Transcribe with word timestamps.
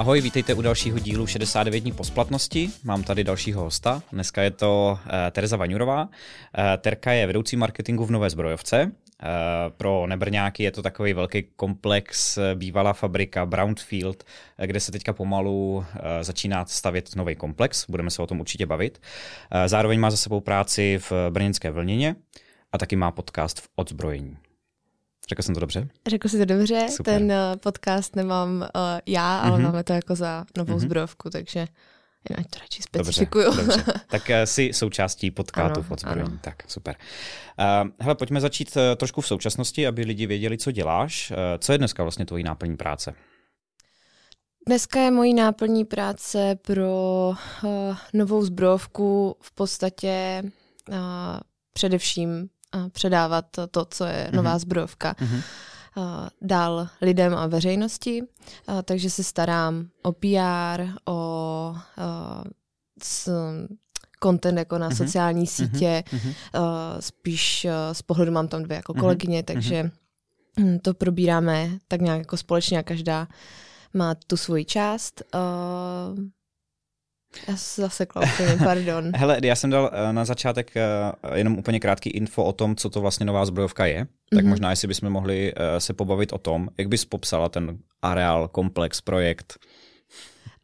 Ahoj, 0.00 0.20
vítejte 0.20 0.54
u 0.54 0.62
dalšího 0.62 0.98
dílu 0.98 1.26
69 1.26 1.80
dní 1.80 1.92
po 1.92 2.04
splatnosti. 2.04 2.70
Mám 2.84 3.02
tady 3.02 3.24
dalšího 3.24 3.62
hosta. 3.62 4.02
Dneska 4.12 4.42
je 4.42 4.50
to 4.50 4.98
uh, 5.04 5.12
Tereza 5.30 5.56
Vaňurová. 5.56 6.02
Uh, 6.02 6.08
Terka 6.78 7.12
je 7.12 7.26
vedoucí 7.26 7.56
marketingu 7.56 8.06
v 8.06 8.10
Nové 8.10 8.30
zbrojovce. 8.30 8.84
Uh, 8.84 8.90
pro 9.76 10.06
nebrňáky 10.06 10.62
je 10.62 10.70
to 10.70 10.82
takový 10.82 11.12
velký 11.12 11.42
komplex, 11.56 12.38
bývalá 12.54 12.92
fabrika 12.92 13.46
Brownfield, 13.46 14.24
kde 14.66 14.80
se 14.80 14.92
teďka 14.92 15.12
pomalu 15.12 15.76
uh, 15.76 15.84
začíná 16.22 16.64
stavět 16.64 17.16
nový 17.16 17.36
komplex. 17.36 17.86
Budeme 17.88 18.10
se 18.10 18.22
o 18.22 18.26
tom 18.26 18.40
určitě 18.40 18.66
bavit. 18.66 19.00
Uh, 19.54 19.60
zároveň 19.66 20.00
má 20.00 20.10
za 20.10 20.16
sebou 20.16 20.40
práci 20.40 20.98
v 21.10 21.12
brněnské 21.30 21.70
vlněně 21.70 22.16
a 22.72 22.78
taky 22.78 22.96
má 22.96 23.10
podcast 23.10 23.60
v 23.60 23.68
odzbrojení. 23.76 24.36
Řekl 25.30 25.42
jsem 25.42 25.54
to 25.54 25.60
dobře? 25.60 25.88
Řekl 26.06 26.28
jsi 26.28 26.38
to 26.38 26.44
dobře. 26.44 26.86
Super. 26.90 27.14
Ten 27.14 27.32
uh, 27.32 27.56
podcast 27.56 28.16
nemám 28.16 28.60
uh, 28.60 28.66
já, 29.06 29.38
ale 29.38 29.58
mm-hmm. 29.58 29.62
máme 29.62 29.84
to 29.84 29.92
jako 29.92 30.14
za 30.14 30.44
novou 30.56 30.74
mm-hmm. 30.74 30.78
zbrojovku, 30.78 31.30
takže 31.30 31.66
ať 32.38 32.46
to 32.50 32.58
radši 32.58 32.82
specifikuju. 32.82 33.44
Dobře, 33.44 33.62
dobře. 33.62 33.84
Tak 34.10 34.22
uh, 34.28 34.34
jsi 34.44 34.70
součástí 34.72 35.30
podcastu 35.30 35.82
v 35.82 35.90
odzbrojení. 35.90 36.38
Tak, 36.40 36.62
super. 36.66 36.96
Uh, 37.58 37.90
hele, 38.00 38.14
pojďme 38.14 38.40
začít 38.40 38.76
uh, 38.76 38.82
trošku 38.96 39.20
v 39.20 39.26
současnosti, 39.26 39.86
aby 39.86 40.04
lidi 40.04 40.26
věděli, 40.26 40.58
co 40.58 40.70
děláš. 40.70 41.30
Uh, 41.30 41.36
co 41.58 41.72
je 41.72 41.78
dneska 41.78 42.02
vlastně 42.02 42.26
tvojí 42.26 42.44
náplní 42.44 42.76
práce? 42.76 43.14
Dneska 44.66 45.00
je 45.00 45.10
mojí 45.10 45.34
náplní 45.34 45.84
práce 45.84 46.58
pro 46.62 47.32
uh, 47.62 47.96
novou 48.14 48.44
zbrojovku 48.44 49.36
v 49.40 49.52
podstatě 49.54 50.42
uh, 50.88 50.96
především 51.72 52.48
předávat 52.92 53.46
to, 53.70 53.84
co 53.84 54.04
je 54.04 54.28
mm-hmm. 54.30 54.36
nová 54.36 54.58
zbrojovka. 54.58 55.12
Mm-hmm 55.12 55.42
dál 56.42 56.88
lidem 57.00 57.34
a 57.34 57.46
veřejnosti, 57.46 58.22
takže 58.84 59.10
se 59.10 59.24
starám 59.24 59.88
o 60.02 60.12
PR, 60.12 60.82
o 61.04 61.74
s, 63.02 63.30
content 64.22 64.58
jako 64.58 64.78
na 64.78 64.90
mm-hmm. 64.90 64.96
sociální 64.96 65.40
mhm. 65.40 65.46
sítě, 65.46 66.04
mm-hmm. 66.06 66.34
spíš 67.00 67.66
z 67.92 68.02
pohledu 68.02 68.32
mám 68.32 68.48
tam 68.48 68.62
dvě 68.62 68.76
jako 68.76 68.92
mhm. 68.92 69.00
kolegyně, 69.00 69.40
mm-hmm. 69.40 69.44
takže 69.44 69.90
mm, 70.58 70.78
to 70.78 70.94
probíráme 70.94 71.70
tak 71.88 72.00
nějak 72.00 72.18
jako 72.18 72.36
společně 72.36 72.78
a 72.78 72.82
každá 72.82 73.28
má 73.94 74.14
tu 74.26 74.36
svoji 74.36 74.64
část. 74.64 75.22
Já 77.48 77.56
se 77.56 77.82
zase 77.82 78.06
úplně, 78.06 78.56
pardon. 78.64 79.12
Hele, 79.16 79.40
já 79.42 79.56
jsem 79.56 79.70
dal 79.70 79.90
eh, 79.92 80.12
na 80.12 80.24
začátek 80.24 80.76
eh, 80.76 80.82
jenom 81.34 81.58
úplně 81.58 81.80
krátký 81.80 82.10
info 82.10 82.44
o 82.44 82.52
tom, 82.52 82.76
co 82.76 82.90
to 82.90 83.00
vlastně 83.00 83.26
nová 83.26 83.44
zbrojovka 83.44 83.86
je. 83.86 84.06
Tak 84.30 84.44
mm-hmm. 84.44 84.48
možná, 84.48 84.70
jestli 84.70 84.88
bychom 84.88 85.10
mohli 85.10 85.52
eh, 85.56 85.80
se 85.80 85.92
pobavit 85.92 86.32
o 86.32 86.38
tom, 86.38 86.68
jak 86.78 86.88
bys 86.88 87.04
popsala 87.04 87.48
ten 87.48 87.78
areál, 88.02 88.48
komplex, 88.48 89.00
projekt. 89.00 89.58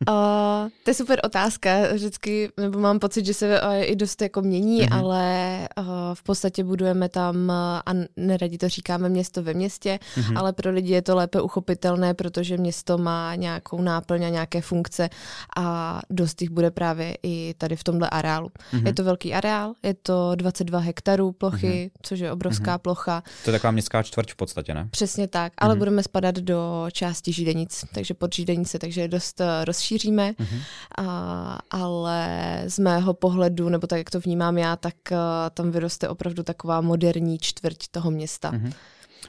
Uh, 0.08 0.70
to 0.84 0.90
je 0.90 0.94
super 0.94 1.20
otázka, 1.24 1.70
vždycky, 1.92 2.50
nebo 2.60 2.78
mám 2.78 2.98
pocit, 2.98 3.26
že 3.26 3.34
se 3.34 3.62
uh, 3.62 3.74
i 3.76 3.96
dost 3.96 4.22
jako 4.22 4.42
mění, 4.42 4.82
mm-hmm. 4.82 4.98
ale 4.98 5.58
uh, 5.78 5.84
v 6.14 6.22
podstatě 6.22 6.64
budujeme 6.64 7.08
tam, 7.08 7.36
uh, 7.48 7.54
a 7.86 8.06
neradi 8.16 8.58
to 8.58 8.68
říkáme 8.68 9.08
město 9.08 9.42
ve 9.42 9.54
městě, 9.54 9.98
mm-hmm. 10.16 10.38
ale 10.38 10.52
pro 10.52 10.70
lidi 10.70 10.92
je 10.92 11.02
to 11.02 11.16
lépe 11.16 11.40
uchopitelné, 11.40 12.14
protože 12.14 12.56
město 12.56 12.98
má 12.98 13.34
nějakou 13.34 13.80
náplň 13.82 14.24
a 14.24 14.28
nějaké 14.28 14.60
funkce 14.60 15.10
a 15.56 16.00
dost 16.10 16.42
jich 16.42 16.50
bude 16.50 16.70
právě 16.70 17.16
i 17.22 17.54
tady 17.58 17.76
v 17.76 17.84
tomhle 17.84 18.10
areálu. 18.10 18.48
Mm-hmm. 18.48 18.86
Je 18.86 18.94
to 18.94 19.04
velký 19.04 19.34
areál, 19.34 19.74
je 19.82 19.94
to 19.94 20.32
22 20.34 20.78
hektarů 20.78 21.32
plochy, 21.32 21.66
mm-hmm. 21.66 22.00
což 22.02 22.18
je 22.18 22.32
obrovská 22.32 22.76
mm-hmm. 22.76 22.82
plocha. 22.82 23.22
To 23.44 23.50
je 23.50 23.52
taková 23.52 23.70
městská 23.70 24.02
čtvrť 24.02 24.32
v 24.32 24.36
podstatě, 24.36 24.74
ne? 24.74 24.88
Přesně 24.90 25.28
tak, 25.28 25.52
ale 25.58 25.74
mm-hmm. 25.74 25.78
budeme 25.78 26.02
spadat 26.02 26.34
do 26.34 26.86
části 26.92 27.32
Židenic, 27.32 27.84
takže 27.94 28.14
pod 28.14 28.34
Židenice, 28.34 28.78
takže 28.78 29.00
je 29.00 29.08
dost 29.08 29.40
uh, 29.40 29.46
rozšíříme, 29.86 30.32
mm-hmm. 30.32 30.60
a, 30.98 31.58
ale 31.70 32.62
z 32.66 32.78
mého 32.78 33.14
pohledu, 33.14 33.68
nebo 33.68 33.86
tak, 33.86 33.98
jak 33.98 34.10
to 34.10 34.20
vnímám 34.20 34.58
já, 34.58 34.76
tak 34.76 34.94
uh, 35.10 35.18
tam 35.54 35.70
vyroste 35.70 36.08
opravdu 36.08 36.42
taková 36.42 36.80
moderní 36.80 37.38
čtvrť 37.38 37.76
toho 37.90 38.10
města. 38.10 38.52
Mm-hmm. 38.52 38.72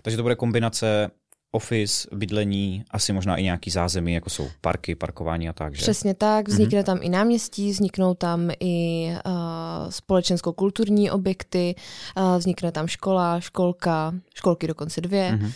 Takže 0.01 0.17
to 0.17 0.23
bude 0.23 0.35
kombinace 0.35 1.11
office, 1.51 2.07
bydlení, 2.11 2.83
asi 2.91 3.13
možná 3.13 3.37
i 3.37 3.43
nějaký 3.43 3.71
zázemí, 3.71 4.13
jako 4.13 4.29
jsou 4.29 4.49
parky, 4.61 4.95
parkování 4.95 5.49
a 5.49 5.53
tak, 5.53 5.75
že? 5.75 5.81
Přesně 5.81 6.13
tak, 6.13 6.47
vznikne 6.47 6.81
mm-hmm. 6.81 6.85
tam 6.85 6.99
i 7.01 7.09
náměstí, 7.09 7.71
vzniknou 7.71 8.13
tam 8.13 8.49
i 8.59 9.07
uh, 9.25 9.31
společensko-kulturní 9.89 11.11
objekty, 11.11 11.75
uh, 12.17 12.37
vznikne 12.37 12.71
tam 12.71 12.87
škola, 12.87 13.39
školka, 13.39 14.13
školky 14.33 14.67
dokonce 14.67 15.01
dvě. 15.01 15.31
Mm-hmm 15.31 15.51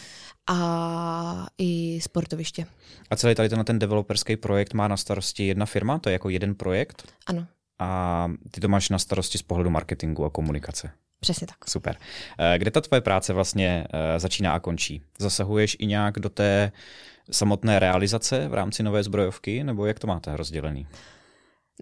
a 0.52 1.48
i 1.58 2.00
sportoviště. 2.02 2.66
A 3.10 3.16
celý 3.16 3.36
tady 3.36 3.50
ten, 3.50 3.66
ten 3.66 3.80
developerský 3.80 4.36
projekt 4.36 4.74
má 4.74 4.88
na 4.88 4.98
starosti 4.98 5.48
jedna 5.48 5.66
firma? 5.66 6.00
To 6.00 6.10
je 6.10 6.14
jako 6.14 6.30
jeden 6.30 6.56
projekt? 6.56 7.14
Ano. 7.26 7.48
A 7.80 8.32
ty 8.52 8.62
to 8.62 8.68
máš 8.68 8.90
na 8.90 9.00
starosti 9.00 9.38
z 9.38 9.42
pohledu 9.42 9.70
marketingu 9.70 10.26
a 10.26 10.30
komunikace? 10.30 10.92
Přesně 11.20 11.48
tak. 11.48 11.70
Super. 11.70 11.98
Eh, 12.40 12.58
kde 12.58 12.72
ta 12.72 12.82
tvoje 12.82 13.02
práce 13.02 13.34
vlastně 13.34 13.88
eh, 13.94 14.20
začíná 14.20 14.54
a 14.54 14.60
končí? 14.60 15.02
Zasahuješ 15.20 15.78
i 15.80 15.86
nějak 15.86 16.20
do 16.20 16.30
té 16.30 16.72
samotné 17.32 17.80
realizace 17.80 18.48
v 18.48 18.54
rámci 18.54 18.84
nové 18.84 19.04
zbrojovky, 19.04 19.64
nebo 19.64 19.86
jak 19.86 20.00
to 20.00 20.08
máte 20.08 20.38
rozdělený? 20.38 20.88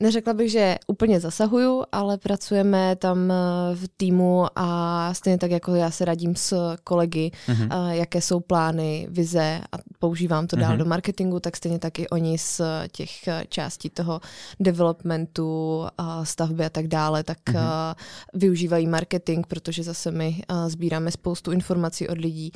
Neřekla 0.01 0.33
bych, 0.33 0.51
že 0.51 0.77
úplně 0.87 1.19
zasahuju, 1.19 1.83
ale 1.91 2.17
pracujeme 2.17 2.95
tam 2.95 3.31
eh, 3.31 3.35
v 3.75 3.87
týmu 3.97 4.45
a 4.55 5.13
stejně 5.13 5.37
tak 5.37 5.51
jako 5.51 5.75
já 5.75 5.91
se 5.91 6.05
radím 6.05 6.35
s 6.35 6.75
kolegy, 6.83 7.31
uh-huh. 7.47 7.89
jaké 7.89 8.21
jsou 8.21 8.39
plány, 8.39 9.07
vize 9.09 9.61
a 9.71 9.77
používám 9.99 10.47
to 10.47 10.55
dál 10.55 10.73
uh-huh. 10.73 10.77
do 10.77 10.85
marketingu, 10.85 11.39
tak 11.39 11.57
stejně 11.57 11.79
tak 11.79 11.99
i 11.99 12.09
oni 12.09 12.37
z 12.37 12.61
těch 12.91 13.27
eh, 13.27 13.43
částí 13.49 13.89
toho 13.89 14.21
developmentu, 14.59 15.85
stavby 16.23 16.65
a 16.65 16.69
tak 16.69 16.87
dále, 16.87 17.23
tak 17.23 17.37
uh-huh. 17.45 17.95
využívají 18.33 18.87
marketing, 18.87 19.45
protože 19.47 19.83
zase 19.83 20.11
my 20.11 20.41
sbíráme 20.67 21.11
spoustu 21.11 21.51
informací 21.51 22.07
od 22.07 22.17
lidí 22.17 22.51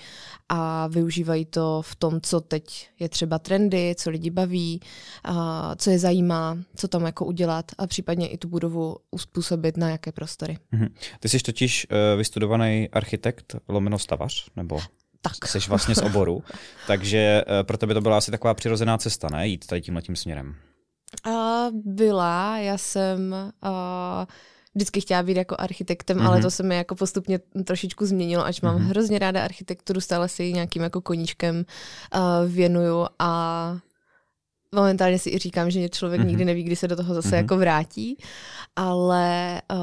a 0.49 0.87
využívají 0.87 1.45
to 1.45 1.81
v 1.81 1.95
tom, 1.95 2.21
co 2.21 2.41
teď 2.41 2.89
je 2.99 3.09
třeba 3.09 3.39
trendy, 3.39 3.95
co 3.97 4.09
lidi 4.09 4.29
baví, 4.29 4.81
co 5.77 5.89
je 5.89 5.99
zajímá, 5.99 6.57
co 6.75 6.87
tam 6.87 7.05
jako 7.05 7.25
udělat 7.33 7.71
a 7.77 7.87
případně 7.87 8.27
i 8.27 8.37
tu 8.37 8.47
budovu 8.47 8.97
uspůsobit 9.11 9.77
na 9.77 9.89
jaké 9.89 10.11
prostory. 10.11 10.57
Mm-hmm. 10.73 10.89
Ty 11.19 11.29
jsi 11.29 11.39
totiž 11.39 11.87
uh, 11.89 12.17
vystudovaný 12.17 12.89
architekt 12.89 13.55
lomeno 13.67 13.99
stavař, 13.99 14.49
nebo 14.55 14.79
tak. 15.21 15.47
jsi 15.47 15.59
vlastně 15.59 15.95
z 15.95 16.01
oboru, 16.01 16.43
takže 16.87 17.43
uh, 17.47 17.53
pro 17.63 17.77
tebe 17.77 17.93
to 17.93 18.01
byla 18.01 18.17
asi 18.17 18.31
taková 18.31 18.53
přirozená 18.53 18.97
cesta, 18.97 19.27
ne? 19.31 19.47
Jít 19.47 19.67
tady 19.67 19.81
tímhle 19.81 20.01
tím 20.01 20.15
směrem. 20.15 20.55
Uh, 21.27 21.33
byla, 21.73 22.57
já 22.57 22.77
jsem 22.77 23.35
uh, 23.63 24.25
vždycky 24.75 25.01
chtěla 25.01 25.23
být 25.23 25.37
jako 25.37 25.55
architektem, 25.59 26.17
mm-hmm. 26.17 26.27
ale 26.27 26.41
to 26.41 26.51
se 26.51 26.63
mi 26.63 26.75
jako 26.75 26.95
postupně 26.95 27.39
trošičku 27.65 28.05
změnilo, 28.05 28.45
až 28.45 28.61
mám 28.61 28.77
mm-hmm. 28.77 28.87
hrozně 28.87 29.19
ráda 29.19 29.43
architekturu, 29.43 30.01
stále 30.01 30.29
si 30.29 30.53
nějakým 30.53 30.81
jako 30.81 31.01
koníčkem 31.01 31.65
uh, 32.15 32.21
věnuju 32.51 33.07
a 33.19 33.77
momentálně 34.73 35.19
si 35.19 35.29
i 35.29 35.37
říkám, 35.37 35.71
že 35.71 35.89
člověk 35.89 36.21
mm-hmm. 36.21 36.27
nikdy 36.27 36.45
neví, 36.45 36.63
kdy 36.63 36.75
se 36.75 36.87
do 36.87 36.95
toho 36.95 37.13
zase 37.13 37.29
mm-hmm. 37.29 37.35
jako 37.35 37.57
vrátí, 37.57 38.17
ale 38.75 39.61
uh, 39.71 39.77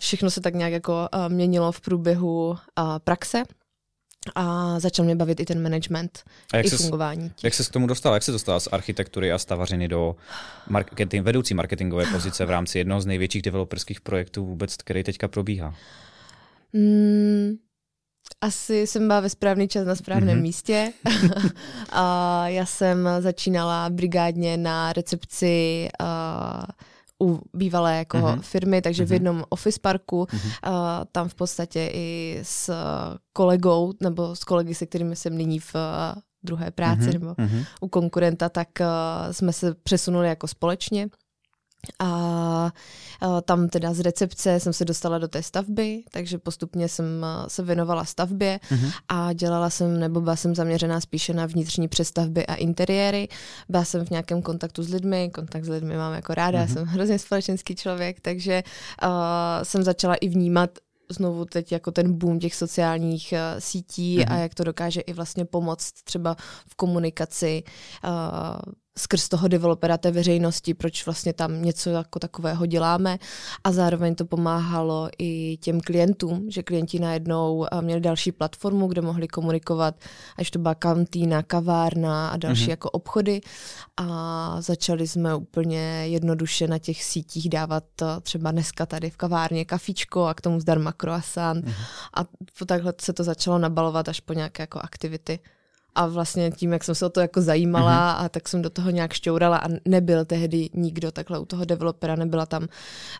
všechno 0.00 0.30
se 0.30 0.40
tak 0.40 0.54
nějak 0.54 0.72
jako 0.72 1.08
uh, 1.14 1.28
měnilo 1.28 1.72
v 1.72 1.80
průběhu 1.80 2.48
uh, 2.50 2.56
praxe 3.04 3.42
a 4.34 4.78
začal 4.80 5.04
mě 5.04 5.16
bavit 5.16 5.40
i 5.40 5.44
ten 5.44 5.62
management, 5.62 6.22
a 6.52 6.56
jak 6.56 6.66
i 6.66 6.70
ses, 6.70 6.80
fungování. 6.80 7.32
Jak 7.42 7.54
se 7.54 7.64
k 7.64 7.68
tomu 7.68 7.86
dostal? 7.86 8.14
Jak 8.14 8.22
se 8.22 8.32
dostala 8.32 8.60
z 8.60 8.68
architektury 8.72 9.32
a 9.32 9.38
stavařiny 9.38 9.88
do 9.88 10.16
marketing, 10.68 11.24
vedoucí 11.24 11.54
marketingové 11.54 12.06
pozice 12.06 12.44
v 12.44 12.50
rámci 12.50 12.78
jednoho 12.78 13.00
z 13.00 13.06
největších 13.06 13.42
developerských 13.42 14.00
projektů 14.00 14.46
vůbec, 14.46 14.76
který 14.76 15.02
teďka 15.02 15.28
probíhá? 15.28 15.74
Mm, 16.72 17.52
asi 18.40 18.86
jsem 18.86 19.06
byla 19.06 19.20
ve 19.20 19.30
správný 19.30 19.68
čas 19.68 19.86
na 19.86 19.94
správném 19.94 20.38
mm-hmm. 20.38 20.42
místě. 20.42 20.92
a 21.90 22.48
já 22.48 22.66
jsem 22.66 23.08
začínala 23.20 23.90
brigádně 23.90 24.56
na 24.56 24.92
recepci 24.92 25.88
uh, 26.00 27.28
u 27.28 27.40
bývalé 27.54 27.98
jako 27.98 28.16
mm-hmm. 28.16 28.40
firmy, 28.40 28.82
takže 28.82 29.02
mm-hmm. 29.02 29.06
v 29.06 29.08
mhm. 29.08 29.14
jednom 29.14 29.44
office 29.48 29.78
parku, 29.82 30.24
mm-hmm. 30.24 30.70
uh, 30.70 31.04
tam 31.12 31.28
v 31.28 31.34
podstatě 31.34 31.90
i 31.92 32.38
s 32.42 32.74
kolegou, 33.32 33.92
nebo 34.00 34.36
s 34.36 34.44
kolegy, 34.44 34.74
se 34.74 34.86
kterými 34.86 35.16
jsem 35.16 35.38
nyní 35.38 35.58
v 35.58 35.74
uh, 35.74 36.20
druhé 36.42 36.70
práci, 36.70 37.02
mm-hmm. 37.02 37.12
nebo 37.12 37.26
mm-hmm. 37.26 37.66
u 37.80 37.88
konkurenta, 37.88 38.48
tak 38.48 38.68
uh, 38.80 38.86
jsme 39.32 39.52
se 39.52 39.74
přesunuli 39.74 40.28
jako 40.28 40.48
společně. 40.48 41.08
A 41.98 42.72
tam 43.44 43.68
teda 43.68 43.94
z 43.94 44.00
recepce 44.00 44.60
jsem 44.60 44.72
se 44.72 44.84
dostala 44.84 45.18
do 45.18 45.28
té 45.28 45.42
stavby, 45.42 46.02
takže 46.10 46.38
postupně 46.38 46.88
jsem 46.88 47.26
se 47.48 47.62
věnovala 47.62 48.04
stavbě 48.04 48.60
mm-hmm. 48.70 48.92
a 49.08 49.32
dělala 49.32 49.70
jsem, 49.70 50.00
nebo 50.00 50.20
byla 50.20 50.36
jsem 50.36 50.54
zaměřená 50.54 51.00
spíše 51.00 51.34
na 51.34 51.46
vnitřní 51.46 51.88
přestavby 51.88 52.46
a 52.46 52.54
interiéry. 52.54 53.28
Byla 53.68 53.84
jsem 53.84 54.06
v 54.06 54.10
nějakém 54.10 54.42
kontaktu 54.42 54.82
s 54.82 54.88
lidmi, 54.88 55.30
kontakt 55.34 55.64
s 55.64 55.68
lidmi 55.68 55.96
mám 55.96 56.14
jako 56.14 56.34
ráda, 56.34 56.64
mm-hmm. 56.64 56.72
jsem 56.72 56.84
hrozně 56.84 57.18
společenský 57.18 57.76
člověk, 57.76 58.20
takže 58.20 58.62
uh, 59.02 59.10
jsem 59.62 59.82
začala 59.82 60.14
i 60.14 60.28
vnímat 60.28 60.70
znovu 61.10 61.44
teď 61.44 61.72
jako 61.72 61.90
ten 61.90 62.18
boom 62.18 62.38
těch 62.38 62.54
sociálních 62.54 63.34
uh, 63.36 63.60
sítí 63.60 64.18
mm-hmm. 64.18 64.32
a 64.32 64.36
jak 64.36 64.54
to 64.54 64.64
dokáže 64.64 65.00
i 65.00 65.12
vlastně 65.12 65.44
pomoct 65.44 65.92
třeba 66.04 66.36
v 66.68 66.74
komunikaci 66.74 67.62
uh, 68.04 68.10
skrz 68.98 69.28
toho 69.28 69.48
developera 69.48 69.98
té 69.98 70.10
veřejnosti, 70.10 70.74
proč 70.74 71.06
vlastně 71.06 71.32
tam 71.32 71.62
něco 71.62 71.90
jako 71.90 72.18
takového 72.18 72.66
děláme 72.66 73.18
a 73.64 73.72
zároveň 73.72 74.14
to 74.14 74.24
pomáhalo 74.24 75.08
i 75.18 75.56
těm 75.56 75.80
klientům, 75.80 76.50
že 76.50 76.62
klienti 76.62 76.98
najednou 76.98 77.66
eh, 77.72 77.82
měli 77.82 78.00
další 78.00 78.32
platformu, 78.32 78.86
kde 78.86 79.02
mohli 79.02 79.28
komunikovat, 79.28 79.94
až 80.36 80.50
to 80.50 80.58
byla 80.58 80.74
kantýna, 80.74 81.42
kavárna 81.42 82.28
a 82.28 82.36
další 82.36 82.66
mm-hmm. 82.66 82.70
jako 82.70 82.90
obchody 82.90 83.40
a 83.96 84.56
začali 84.60 85.08
jsme 85.08 85.34
úplně 85.34 85.80
jednoduše 86.06 86.68
na 86.68 86.78
těch 86.78 87.04
sítích 87.04 87.48
dávat 87.48 87.84
eh, 88.02 88.06
třeba 88.20 88.50
dneska 88.50 88.86
tady 88.86 89.10
v 89.10 89.16
kavárně 89.16 89.64
kafičko 89.64 90.24
a 90.24 90.34
k 90.34 90.40
tomu 90.40 90.60
zdarma 90.60 90.92
croissant 90.92 91.64
mm-hmm. 91.64 91.84
a 92.14 92.24
takhle 92.66 92.94
se 93.00 93.12
to 93.12 93.24
začalo 93.24 93.58
nabalovat 93.58 94.08
až 94.08 94.20
po 94.20 94.32
nějaké 94.32 94.62
jako 94.62 94.78
aktivity. 94.82 95.38
A 95.94 96.06
vlastně 96.06 96.50
tím, 96.50 96.72
jak 96.72 96.84
jsem 96.84 96.94
se 96.94 97.06
o 97.06 97.08
to 97.08 97.20
jako 97.20 97.42
zajímala 97.42 98.18
mm-hmm. 98.18 98.24
a 98.24 98.28
tak 98.28 98.48
jsem 98.48 98.62
do 98.62 98.70
toho 98.70 98.90
nějak 98.90 99.12
šťourala 99.12 99.56
a 99.56 99.68
nebyl 99.84 100.24
tehdy 100.24 100.68
nikdo 100.74 101.10
takhle 101.10 101.38
u 101.38 101.44
toho 101.44 101.64
developera, 101.64 102.16
nebyla 102.16 102.46
tam, 102.46 102.68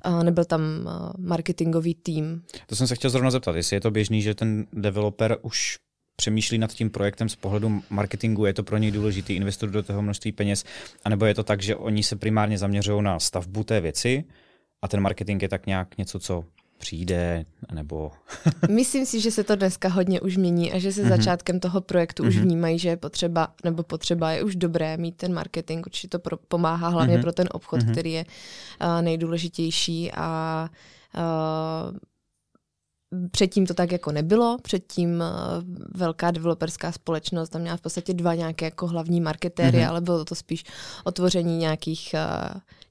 uh, 0.06 0.25
nebyl 0.25 0.44
tam 0.44 0.61
uh, 0.61 0.93
marketingový 1.19 1.94
tým. 1.94 2.43
To 2.67 2.76
jsem 2.76 2.87
se 2.87 2.94
chtěl 2.94 3.11
zrovna 3.11 3.31
zeptat, 3.31 3.56
jestli 3.56 3.76
je 3.76 3.81
to 3.81 3.90
běžný, 3.90 4.22
že 4.22 4.34
ten 4.34 4.67
developer 4.72 5.38
už 5.43 5.78
přemýšlí 6.17 6.58
nad 6.58 6.72
tím 6.72 6.90
projektem 6.90 7.28
z 7.28 7.37
pohledu 7.37 7.82
marketingu, 7.90 8.46
je 8.46 8.55
to 8.55 8.62
pro 8.62 8.76
něj 8.76 8.90
důležitý, 8.90 9.32
investuje 9.32 9.72
do 9.72 9.82
toho 9.82 10.02
množství 10.02 10.32
peněz, 10.32 10.64
anebo 11.05 11.25
je 11.26 11.34
to 11.34 11.43
tak, 11.43 11.62
že 11.62 11.76
oni 11.76 12.02
se 12.02 12.17
primárně 12.17 12.58
zaměřují 12.58 13.02
na 13.02 13.20
stavbu 13.20 13.64
té 13.64 13.81
věci 13.81 14.25
a 14.82 14.88
ten 14.88 15.00
marketing 15.00 15.43
je 15.43 15.49
tak 15.49 15.67
nějak 15.67 15.99
něco, 15.99 16.19
co 16.19 16.44
přijde, 16.81 17.44
nebo... 17.73 18.11
Myslím 18.71 19.06
si, 19.06 19.21
že 19.21 19.31
se 19.31 19.44
to 19.44 19.56
dneska 19.56 19.88
hodně 19.88 20.21
už 20.21 20.37
mění 20.37 20.73
a 20.73 20.79
že 20.79 20.93
se 20.93 21.05
mm-hmm. 21.05 21.09
začátkem 21.09 21.61
toho 21.61 21.81
projektu 21.81 22.23
mm-hmm. 22.23 22.29
už 22.29 22.37
mhm. 22.37 22.44
vnímají, 22.44 22.79
že 22.79 22.88
je 22.88 22.97
potřeba, 22.97 23.49
nebo 23.65 23.82
potřeba 23.82 24.31
je 24.31 24.43
už 24.43 24.56
dobré 24.56 24.97
mít 24.97 25.17
ten 25.17 25.35
marketing, 25.35 25.87
určitě 25.87 26.09
to 26.09 26.19
pro, 26.19 26.37
pomáhá 26.37 26.88
hlavně 26.88 27.17
mm-hmm. 27.17 27.21
pro 27.21 27.32
ten 27.32 27.49
obchod, 27.53 27.81
mm-hmm. 27.81 27.93
který 27.93 28.12
je 28.12 28.25
uh, 28.25 29.03
nejdůležitější 29.03 30.12
a 30.12 30.69
uh, 31.17 31.97
Předtím 33.31 33.67
to 33.67 33.75
tak 33.75 33.93
jako 33.93 34.12
nebylo, 34.12 34.56
předtím 34.62 35.25
velká 35.94 36.31
developerská 36.31 36.93
společnost 36.93 37.49
tam 37.49 37.61
měla 37.61 37.77
v 37.77 37.81
podstatě 37.81 38.15
dva 38.15 38.35
nějaké 38.35 38.65
jako 38.65 38.87
hlavní 38.87 39.21
marketéry, 39.21 39.79
mm-hmm. 39.79 39.88
ale 39.88 40.00
bylo 40.00 40.25
to 40.25 40.35
spíš 40.35 40.65
otvoření 41.05 41.59
nějakých 41.59 42.15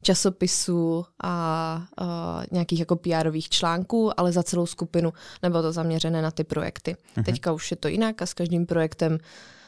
časopisů 0.01 1.05
a 1.23 1.83
uh, 2.01 2.07
nějakých 2.51 2.79
jako 2.79 2.95
PRových 2.95 3.49
článků, 3.49 4.19
ale 4.19 4.31
za 4.31 4.43
celou 4.43 4.65
skupinu 4.65 5.13
nebylo 5.43 5.61
to 5.61 5.71
zaměřené 5.71 6.21
na 6.21 6.31
ty 6.31 6.43
projekty. 6.43 6.95
Uh-huh. 6.95 7.23
Teďka 7.23 7.51
už 7.51 7.71
je 7.71 7.77
to 7.77 7.87
jinak 7.87 8.21
a 8.21 8.25
s 8.25 8.33
každým 8.33 8.65
projektem 8.65 9.17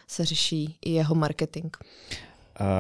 se 0.07 0.25
řeší 0.25 0.78
i 0.81 0.92
jeho 0.92 1.16
marketing. 1.16 1.75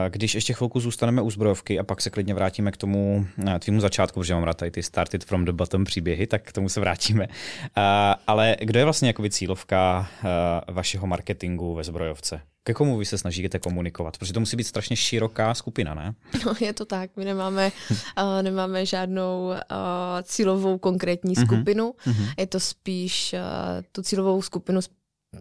Když 0.09 0.35
ještě 0.35 0.53
chvilku 0.53 0.79
zůstaneme 0.79 1.21
u 1.21 1.31
zbrojovky 1.31 1.79
a 1.79 1.83
pak 1.83 2.01
se 2.01 2.09
klidně 2.09 2.33
vrátíme 2.33 2.71
k 2.71 2.77
tomu 2.77 3.27
eh, 3.47 3.59
tvýmu 3.59 3.81
začátku, 3.81 4.19
protože 4.19 4.33
mám 4.33 4.43
rád 4.43 4.57
tady 4.57 4.71
ty 4.71 4.83
started 4.83 5.25
from 5.25 5.45
the 5.45 5.51
bottom 5.51 5.83
příběhy, 5.83 6.27
tak 6.27 6.43
k 6.43 6.51
tomu 6.51 6.69
se 6.69 6.79
vrátíme. 6.79 7.27
Ale 8.27 8.55
kdo 8.61 8.79
je 8.79 8.85
vlastně 8.85 9.09
jako 9.09 9.29
cílovka 9.29 10.09
eh, 10.23 10.71
vašeho 10.71 11.07
marketingu 11.07 11.75
ve 11.75 11.83
zbrojovce? 11.83 12.41
Ke 12.63 12.73
komu 12.73 12.97
vy 12.97 13.05
se 13.05 13.17
snažíte 13.17 13.59
komunikovat? 13.59 14.17
Protože 14.17 14.33
to 14.33 14.39
musí 14.39 14.57
být 14.57 14.63
strašně 14.63 14.95
široká 14.95 15.53
skupina, 15.53 15.93
ne? 15.93 16.13
No, 16.45 16.53
je 16.59 16.73
to 16.73 16.85
tak. 16.85 17.09
My 17.17 17.25
nemáme, 17.25 17.71
uh, 17.91 18.41
nemáme 18.41 18.85
žádnou 18.85 19.47
uh, 19.47 19.55
cílovou 20.23 20.77
konkrétní 20.77 21.33
mhm. 21.37 21.45
skupinu. 21.45 21.93
Uh-huh. 22.07 22.33
Je 22.37 22.47
to 22.47 22.59
spíš 22.59 23.33
uh, 23.33 23.39
tu 23.91 24.01
cílovou 24.01 24.41
skupinu 24.41 24.81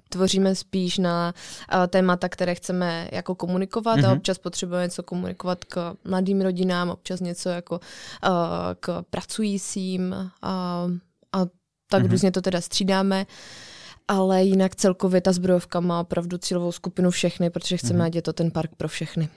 tvoříme 0.09 0.55
spíš 0.55 0.99
na 0.99 1.35
uh, 1.75 1.87
témata, 1.87 2.29
které 2.29 2.55
chceme 2.55 3.09
jako 3.13 3.35
komunikovat 3.35 3.99
uh-huh. 3.99 4.07
a 4.07 4.09
mhm. 4.09 4.17
občas 4.17 4.39
potřebujeme 4.39 4.85
něco 4.85 5.03
komunikovat 5.03 5.65
k 5.65 5.95
mladým 6.05 6.41
rodinám, 6.41 6.91
občas 6.91 7.21
něco 7.21 7.49
jako 7.49 7.75
uh, 7.75 8.31
k 8.81 9.03
pracujícím 9.11 10.11
uh, 10.11 10.29
a 11.33 11.47
tak 11.91 12.03
uh-huh. 12.03 12.11
různě 12.11 12.33
to 12.33 12.43
teda 12.43 12.61
střídáme. 12.61 13.27
Uh, 13.29 13.70
ale 14.11 14.45
jinak 14.45 14.77
celkově 14.77 15.21
ta 15.21 15.33
zbrojovka 15.33 15.81
má 15.81 16.01
opravdu 16.01 16.39
cílovou 16.39 16.73
skupinu 16.73 17.11
všechny, 17.11 17.51
protože 17.51 17.77
chceme, 17.77 17.99
mm-hmm. 17.99 18.07
ať 18.07 18.15
je 18.15 18.23
to 18.23 18.33
ten 18.33 18.51
park 18.51 18.71
pro 18.77 18.89
všechny. 18.89 19.29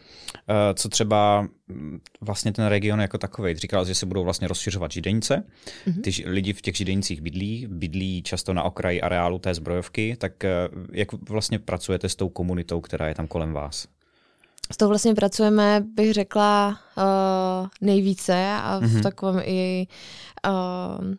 Uh, 0.50 0.56
co 0.74 0.90
třeba 0.90 1.48
mm, 1.68 2.00
vlastně 2.22 2.54
ten 2.54 2.66
region 2.66 3.02
jako 3.02 3.18
takový? 3.18 3.56
Říkal, 3.56 3.86
že 3.86 3.96
se 3.96 4.06
budou 4.06 4.24
vlastně 4.24 4.48
rozšiřovat 4.48 4.92
židenice. 4.92 5.44
Mm-hmm. 5.88 6.02
Ty 6.02 6.30
lidi 6.30 6.54
v 6.54 6.62
těch 6.62 6.76
židenicích 6.76 7.22
bydlí, 7.22 7.68
bydlí 7.70 8.24
často 8.24 8.54
na 8.54 8.64
okraji 8.64 9.02
areálu 9.02 9.40
té 9.40 9.54
zbrojovky, 9.54 10.16
tak 10.20 10.32
uh, 10.44 10.84
jak 10.92 11.14
vlastně 11.14 11.60
pracujete 11.60 12.10
s 12.10 12.16
tou 12.16 12.30
komunitou, 12.30 12.82
která 12.82 13.08
je 13.08 13.16
tam 13.16 13.28
kolem 13.28 13.54
vás? 13.54 13.88
S 14.72 14.78
tou 14.78 14.88
vlastně 14.88 15.14
pracujeme, 15.14 15.84
bych 15.96 16.14
řekla, 16.14 16.80
uh, 16.98 17.68
nejvíce 17.82 18.48
a 18.62 18.80
v 18.80 18.84
mm-hmm. 18.84 19.04
takovém 19.04 19.42
i 19.46 19.88
uh, 20.48 21.16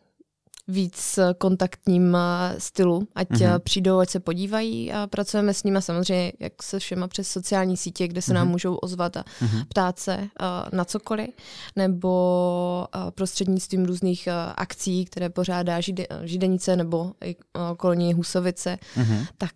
víc 0.69 1.19
kontaktním 1.39 2.17
eh, 2.17 2.61
stylu, 2.61 3.09
ať 3.15 3.31
mm-hmm. 3.31 3.59
přijdou, 3.59 3.99
ať 3.99 4.11
se 4.11 4.21
podívají 4.21 4.93
a 4.93 5.07
pracujeme 5.07 5.55
s 5.55 5.63
nimi 5.65 5.83
samozřejmě, 5.83 6.33
jak 6.41 6.63
se 6.63 6.79
všema 6.79 7.09
přes 7.09 7.29
sociální 7.29 7.77
sítě, 7.77 8.09
kde 8.09 8.23
se 8.23 8.31
mm-hmm. 8.31 8.35
nám 8.35 8.47
mhm. 8.47 8.53
můžou 8.53 8.75
ozvat 8.75 9.17
a 9.17 9.23
mm-hmm. 9.23 9.65
ptát 9.69 9.99
se 9.99 10.17
uh, 10.17 10.27
na 10.73 10.85
cokoliv, 10.85 11.31
nebo 11.77 12.87
prostřednictvím 13.11 13.85
různých 13.85 14.29
akcí, 14.57 15.05
které 15.05 15.31
pořádá 15.31 15.81
žide, 15.81 16.07
Židenice 16.23 16.77
nebo 16.77 17.13
i 17.25 17.37
okolní 17.73 18.15
Husovice, 18.15 18.79
mm-hmm. 18.97 19.27
tak 19.39 19.53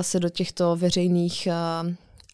se 0.00 0.20
do 0.20 0.28
těchto 0.28 0.76
veřejných 0.76 1.48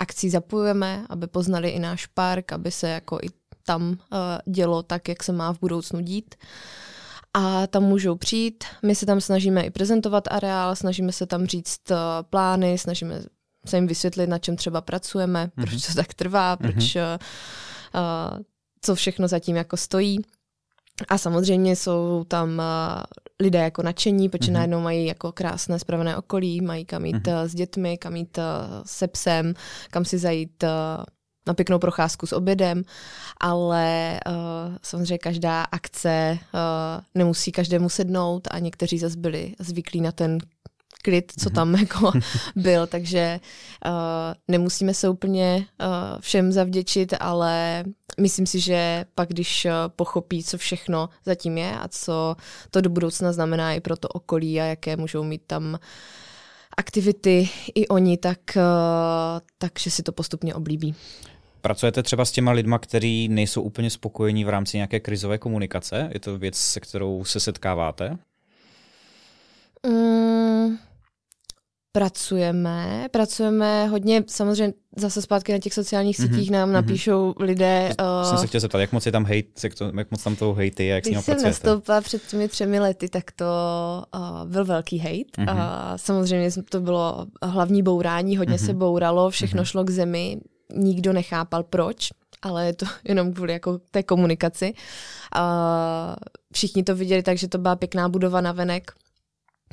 akcí 0.00 0.30
zapojujeme, 0.30 1.06
aby 1.08 1.26
poznali 1.26 1.68
i 1.68 1.78
náš 1.78 2.06
park, 2.06 2.52
aby 2.52 2.70
se 2.70 2.88
jako 2.88 3.18
i 3.22 3.26
tam 3.66 3.98
dělo 4.46 4.82
tak, 4.82 5.08
jak 5.08 5.22
se 5.22 5.32
má 5.32 5.52
v 5.52 5.60
budoucnu 5.60 6.00
dít. 6.00 6.34
Uh, 6.34 6.48
a 7.36 7.66
tam 7.66 7.82
můžou 7.82 8.16
přijít. 8.16 8.64
My 8.82 8.94
se 8.94 9.06
tam 9.06 9.20
snažíme 9.20 9.62
i 9.62 9.70
prezentovat 9.70 10.24
areál, 10.30 10.76
snažíme 10.76 11.12
se 11.12 11.26
tam 11.26 11.46
říct 11.46 11.90
uh, 11.90 11.96
plány, 12.30 12.78
snažíme 12.78 13.22
se 13.66 13.76
jim 13.76 13.86
vysvětlit, 13.86 14.26
na 14.26 14.38
čem 14.38 14.56
třeba 14.56 14.80
pracujeme, 14.80 15.46
mm-hmm. 15.46 15.66
proč 15.66 15.86
to 15.86 15.94
tak 15.94 16.14
trvá, 16.14 16.56
proč, 16.56 16.74
mm-hmm. 16.74 17.18
uh, 17.94 18.38
co 18.80 18.94
všechno 18.94 19.28
zatím 19.28 19.56
jako 19.56 19.76
stojí. 19.76 20.18
A 21.08 21.18
samozřejmě 21.18 21.76
jsou 21.76 22.24
tam 22.28 22.48
uh, 22.58 23.02
lidé 23.40 23.58
jako 23.58 23.82
nadšení, 23.82 24.28
protože 24.28 24.50
mm-hmm. 24.50 24.54
najednou 24.54 24.80
mají 24.80 25.06
jako 25.06 25.32
krásné 25.32 25.78
spravené 25.78 26.16
okolí, 26.16 26.60
mají 26.60 26.84
kam 26.84 27.04
jít 27.04 27.16
mm-hmm. 27.16 27.44
s 27.44 27.54
dětmi, 27.54 27.98
kam 27.98 28.16
jít 28.16 28.38
uh, 28.38 28.44
se 28.86 29.08
psem, 29.08 29.54
kam 29.90 30.04
si 30.04 30.18
zajít 30.18 30.62
uh, 30.62 30.68
na 31.46 31.54
pěknou 31.54 31.78
procházku 31.78 32.26
s 32.26 32.32
obědem, 32.32 32.82
ale 33.40 34.20
uh, 34.26 34.34
samozřejmě 34.82 35.18
každá 35.18 35.62
akce 35.62 36.38
uh, 36.40 36.60
nemusí 37.14 37.52
každému 37.52 37.88
sednout 37.88 38.48
a 38.50 38.58
někteří 38.58 38.98
zase 38.98 39.16
byli 39.16 39.54
zvyklí 39.58 40.00
na 40.00 40.12
ten 40.12 40.38
klid, 41.06 41.32
co 41.38 41.50
tam 41.50 41.68
mhm. 41.68 41.80
jako 41.80 42.12
byl, 42.56 42.86
takže 42.86 43.40
uh, 43.86 43.92
nemusíme 44.48 44.94
se 44.94 45.08
úplně 45.08 45.66
uh, 45.80 46.20
všem 46.20 46.52
zavděčit, 46.52 47.14
ale 47.20 47.84
myslím 48.20 48.46
si, 48.46 48.60
že 48.60 49.04
pak, 49.14 49.28
když 49.28 49.66
pochopí, 49.88 50.44
co 50.44 50.58
všechno 50.58 51.08
zatím 51.24 51.58
je 51.58 51.78
a 51.78 51.88
co 51.88 52.36
to 52.70 52.80
do 52.80 52.90
budoucna 52.90 53.32
znamená 53.32 53.72
i 53.72 53.80
pro 53.80 53.96
to 53.96 54.08
okolí 54.08 54.60
a 54.60 54.64
jaké 54.64 54.96
můžou 54.96 55.22
mít 55.22 55.42
tam 55.46 55.78
aktivity 56.76 57.48
i 57.74 57.88
oni, 57.88 58.16
tak, 58.16 58.38
uh, 58.56 58.62
takže 59.58 59.90
si 59.90 60.02
to 60.02 60.12
postupně 60.12 60.54
oblíbí. 60.54 60.94
Pracujete 61.66 62.02
třeba 62.02 62.24
s 62.24 62.32
těma 62.32 62.52
lidma, 62.52 62.78
kteří 62.78 63.28
nejsou 63.28 63.62
úplně 63.62 63.90
spokojení 63.90 64.44
v 64.44 64.48
rámci 64.48 64.76
nějaké 64.76 65.00
krizové 65.00 65.38
komunikace? 65.38 66.10
Je 66.14 66.20
to 66.20 66.38
věc, 66.38 66.56
se 66.56 66.80
kterou 66.80 67.24
se 67.24 67.40
setkáváte? 67.40 68.18
Mm, 69.86 70.76
pracujeme, 71.92 73.08
pracujeme 73.10 73.86
hodně, 73.86 74.24
samozřejmě 74.26 74.74
zase 74.96 75.22
zpátky 75.22 75.52
na 75.52 75.58
těch 75.58 75.74
sociálních 75.74 76.18
mhm, 76.18 76.28
sítích 76.28 76.48
mm-hmm, 76.48 76.52
nám 76.52 76.68
mm-hmm. 76.68 76.72
napíšou 76.72 77.34
lidé. 77.40 77.94
Uh, 78.00 78.28
jsem 78.28 78.38
se 78.38 78.46
chtěl 78.46 78.60
zeptat, 78.60 78.78
jak 78.78 78.92
moc 78.92 79.06
je 79.06 79.12
tam 79.12 79.24
hejt, 79.24 79.64
jak 79.96 80.10
moc 80.10 80.22
tam 80.22 80.36
toho 80.36 80.54
hejty 80.54 80.86
jak 80.86 81.04
s 81.04 81.08
ním 81.08 81.14
pracujete? 81.14 81.40
Jsem 81.40 81.48
nastoupila 81.48 82.00
před 82.00 82.22
těmi 82.26 82.48
třemi 82.48 82.80
lety, 82.80 83.08
tak 83.08 83.30
to 83.32 83.46
uh, 84.14 84.50
byl 84.50 84.64
velký 84.64 84.98
hejt. 84.98 85.38
Mm-hmm. 85.38 85.54
Uh, 85.54 85.96
samozřejmě 85.96 86.50
to 86.70 86.80
bylo 86.80 87.26
hlavní 87.42 87.82
bourání, 87.82 88.36
hodně 88.36 88.54
mm-hmm. 88.54 88.66
se 88.66 88.74
bouralo, 88.74 89.30
všechno 89.30 89.62
mm-hmm. 89.62 89.70
šlo 89.70 89.84
k 89.84 89.90
zemi, 89.90 90.40
nikdo 90.74 91.12
nechápal 91.12 91.62
proč, 91.62 92.08
ale 92.42 92.66
je 92.66 92.72
to 92.72 92.86
jenom 93.04 93.32
kvůli 93.32 93.52
jako 93.52 93.78
té 93.90 94.02
komunikaci. 94.02 94.74
A 95.34 96.16
všichni 96.52 96.82
to 96.82 96.96
viděli 96.96 97.22
tak, 97.22 97.38
že 97.38 97.48
to 97.48 97.58
byla 97.58 97.76
pěkná 97.76 98.08
budova 98.08 98.40
na 98.40 98.52
venek, 98.52 98.92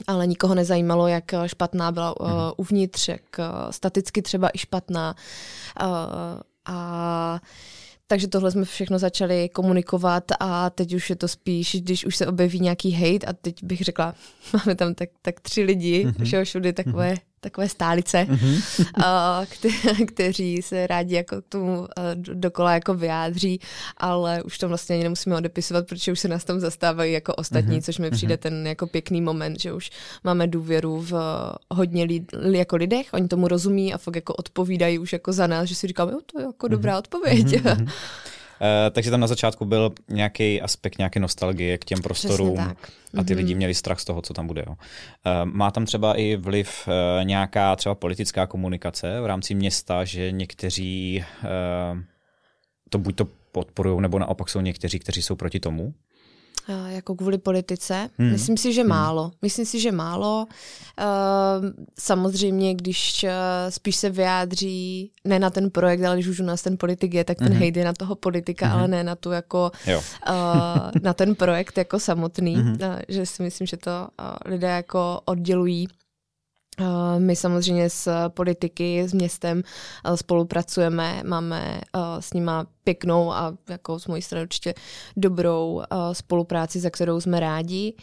ale 0.08 0.28
nikoho 0.28 0.56
nezajímalo, 0.56 1.08
jak 1.08 1.24
špatná 1.46 1.92
byla 1.92 2.22
uh, 2.22 2.28
uvnitř, 2.58 3.08
jak 3.08 3.22
uh, 3.40 3.46
staticky 3.72 4.22
třeba 4.22 4.50
i 4.54 4.58
špatná. 4.58 5.16
Uh, 5.82 5.88
a 6.66 7.42
takže 8.08 8.28
tohle 8.28 8.52
jsme 8.52 8.66
všechno 8.66 9.00
začali 9.00 9.50
komunikovat 9.50 10.24
a 10.40 10.70
teď 10.70 10.94
už 10.94 11.10
je 11.10 11.16
to 11.16 11.28
spíš, 11.28 11.76
když 11.80 12.06
už 12.06 12.16
se 12.16 12.28
objeví 12.28 12.60
nějaký 12.60 12.92
hate 12.92 13.26
a 13.28 13.34
teď 13.34 13.64
bych 13.64 13.82
řekla, 13.82 14.14
máme 14.54 14.76
tam 14.76 14.96
tak, 14.96 15.10
tak 15.22 15.40
tři 15.40 15.64
lidi, 15.64 16.06
mm-hmm. 16.06 16.24
všeho 16.24 16.46
všude 16.46 16.74
takové 16.74 17.14
mm-hmm 17.14 17.33
takové 17.44 17.70
stálice, 17.70 18.18
mm-hmm. 18.30 18.62
uh, 18.98 19.46
kte- 19.46 20.06
kteří 20.06 20.62
se 20.62 20.88
rádi 20.88 21.16
jako 21.16 21.42
k 21.42 21.46
tomu 21.50 21.80
uh, 21.80 21.86
dokola 22.16 22.74
jako 22.74 22.94
vyjádří, 22.94 23.60
ale 23.98 24.44
už 24.44 24.58
to 24.58 24.68
vlastně 24.68 24.96
ani 24.96 25.04
nemusíme 25.04 25.36
odepisovat, 25.36 25.88
protože 25.88 26.12
už 26.12 26.20
se 26.20 26.28
nás 26.28 26.44
tam 26.44 26.60
zastávají 26.60 27.14
jako 27.14 27.36
ostatní, 27.36 27.80
mm-hmm. 27.80 27.86
což 27.86 27.98
mi 27.98 28.12
přijde 28.12 28.36
mm-hmm. 28.36 28.38
ten 28.38 28.68
jako 28.68 28.88
pěkný 28.88 29.22
moment, 29.22 29.60
že 29.60 29.74
už 29.74 29.90
máme 30.24 30.48
důvěru 30.48 31.02
v 31.02 31.12
uh, 31.12 31.20
hodně 31.70 32.04
lid, 32.04 32.32
jako 32.52 32.76
lidech, 32.76 33.08
oni 33.14 33.28
tomu 33.28 33.48
rozumí 33.48 33.94
a 33.94 33.98
fakt 33.98 34.16
jako 34.16 34.34
odpovídají 34.34 35.00
už 35.00 35.14
jako 35.14 35.34
za 35.34 35.48
nás, 35.48 35.70
že 35.70 35.76
si 35.76 35.88
říkáme, 35.88 36.12
jo, 36.12 36.20
to 36.26 36.40
je 36.40 36.46
jako 36.46 36.66
mm-hmm. 36.66 36.70
dobrá 36.70 36.98
odpověď. 36.98 37.46
Mm-hmm. 37.46 37.90
Uh, 38.64 38.94
takže 38.94 39.12
tam 39.12 39.20
na 39.20 39.28
začátku 39.28 39.66
byl 39.66 39.94
nějaký 40.10 40.62
aspekt 40.62 40.98
nějaké 40.98 41.20
nostalgie 41.20 41.78
k 41.78 41.86
těm 41.86 42.02
prostorům 42.02 42.60
a 42.60 42.74
ty 42.74 43.18
mm-hmm. 43.18 43.38
lidi 43.38 43.56
měli 43.56 43.74
strach 43.74 44.00
z 44.00 44.06
toho, 44.06 44.22
co 44.22 44.34
tam 44.34 44.48
bude. 44.48 44.64
Jo. 44.68 44.74
Uh, 44.74 44.76
má 45.46 45.72
tam 45.72 45.86
třeba 45.86 46.14
i 46.14 46.36
vliv 46.36 46.88
uh, 46.88 47.26
nějaká 47.26 47.76
třeba 47.76 47.96
politická 47.96 48.48
komunikace 48.48 49.22
v 49.22 49.26
rámci 49.26 49.56
města, 49.56 50.06
že 50.06 50.32
někteří 50.32 51.24
to 52.90 52.98
buď 52.98 53.16
to 53.16 53.28
podporují, 53.52 54.02
nebo 54.02 54.20
naopak 54.20 54.50
jsou 54.50 54.62
někteří, 54.62 55.00
kteří 55.00 55.22
jsou 55.22 55.36
proti 55.36 55.60
tomu? 55.60 55.94
Jako 56.88 57.16
kvůli 57.16 57.38
politice. 57.38 58.10
Hmm. 58.18 58.32
Myslím 58.32 58.58
si, 58.58 58.74
že 58.74 58.82
hmm. 58.82 58.90
málo. 58.90 59.32
Myslím 59.42 59.66
si, 59.66 59.80
že 59.80 59.92
málo. 59.92 60.48
Uh, 61.00 61.70
samozřejmě, 62.00 62.76
když 62.76 63.24
uh, 63.24 63.30
spíš 63.70 63.96
se 63.96 64.10
vyjádří 64.10 65.12
ne 65.26 65.40
na 65.40 65.50
ten 65.50 65.72
projekt, 65.72 66.04
ale 66.04 66.16
když 66.16 66.28
už 66.28 66.40
u 66.40 66.44
nás 66.44 66.62
ten 66.62 66.78
politik 66.78 67.14
je, 67.14 67.24
tak 67.24 67.38
ten 67.38 67.48
hmm. 67.48 67.58
hejde 67.58 67.82
je 67.82 67.86
na 67.86 67.94
toho 67.94 68.16
politika, 68.16 68.68
hmm. 68.68 68.80
ale 68.80 68.88
ne 68.88 69.04
na 69.04 69.16
tu 69.16 69.32
jako 69.32 69.72
uh, 69.88 70.92
na 71.02 71.14
ten 71.14 71.36
projekt 71.36 71.78
jako 71.78 72.00
samotný. 72.00 72.56
Hmm. 72.56 72.78
Uh, 72.82 73.00
že 73.08 73.26
si 73.26 73.44
myslím, 73.44 73.68
že 73.68 73.78
to 73.78 73.92
uh, 73.92 74.26
lidé 74.46 74.68
jako 74.68 75.22
oddělují 75.26 75.88
my 77.18 77.36
samozřejmě 77.36 77.90
s 77.90 78.30
politiky, 78.30 79.04
s 79.08 79.14
městem 79.14 79.64
spolupracujeme, 80.16 81.22
máme 81.26 81.82
s 82.20 82.34
nima 82.34 82.66
pěknou 82.84 83.34
a 83.34 83.54
jako 83.70 84.00
z 84.00 84.08
mojí 84.08 84.22
strany 84.22 84.44
určitě 84.44 84.74
dobrou 85.18 85.82
spolupráci, 86.14 86.80
za 86.80 86.90
kterou 86.90 87.22
jsme 87.22 87.40
rádi 87.40 87.94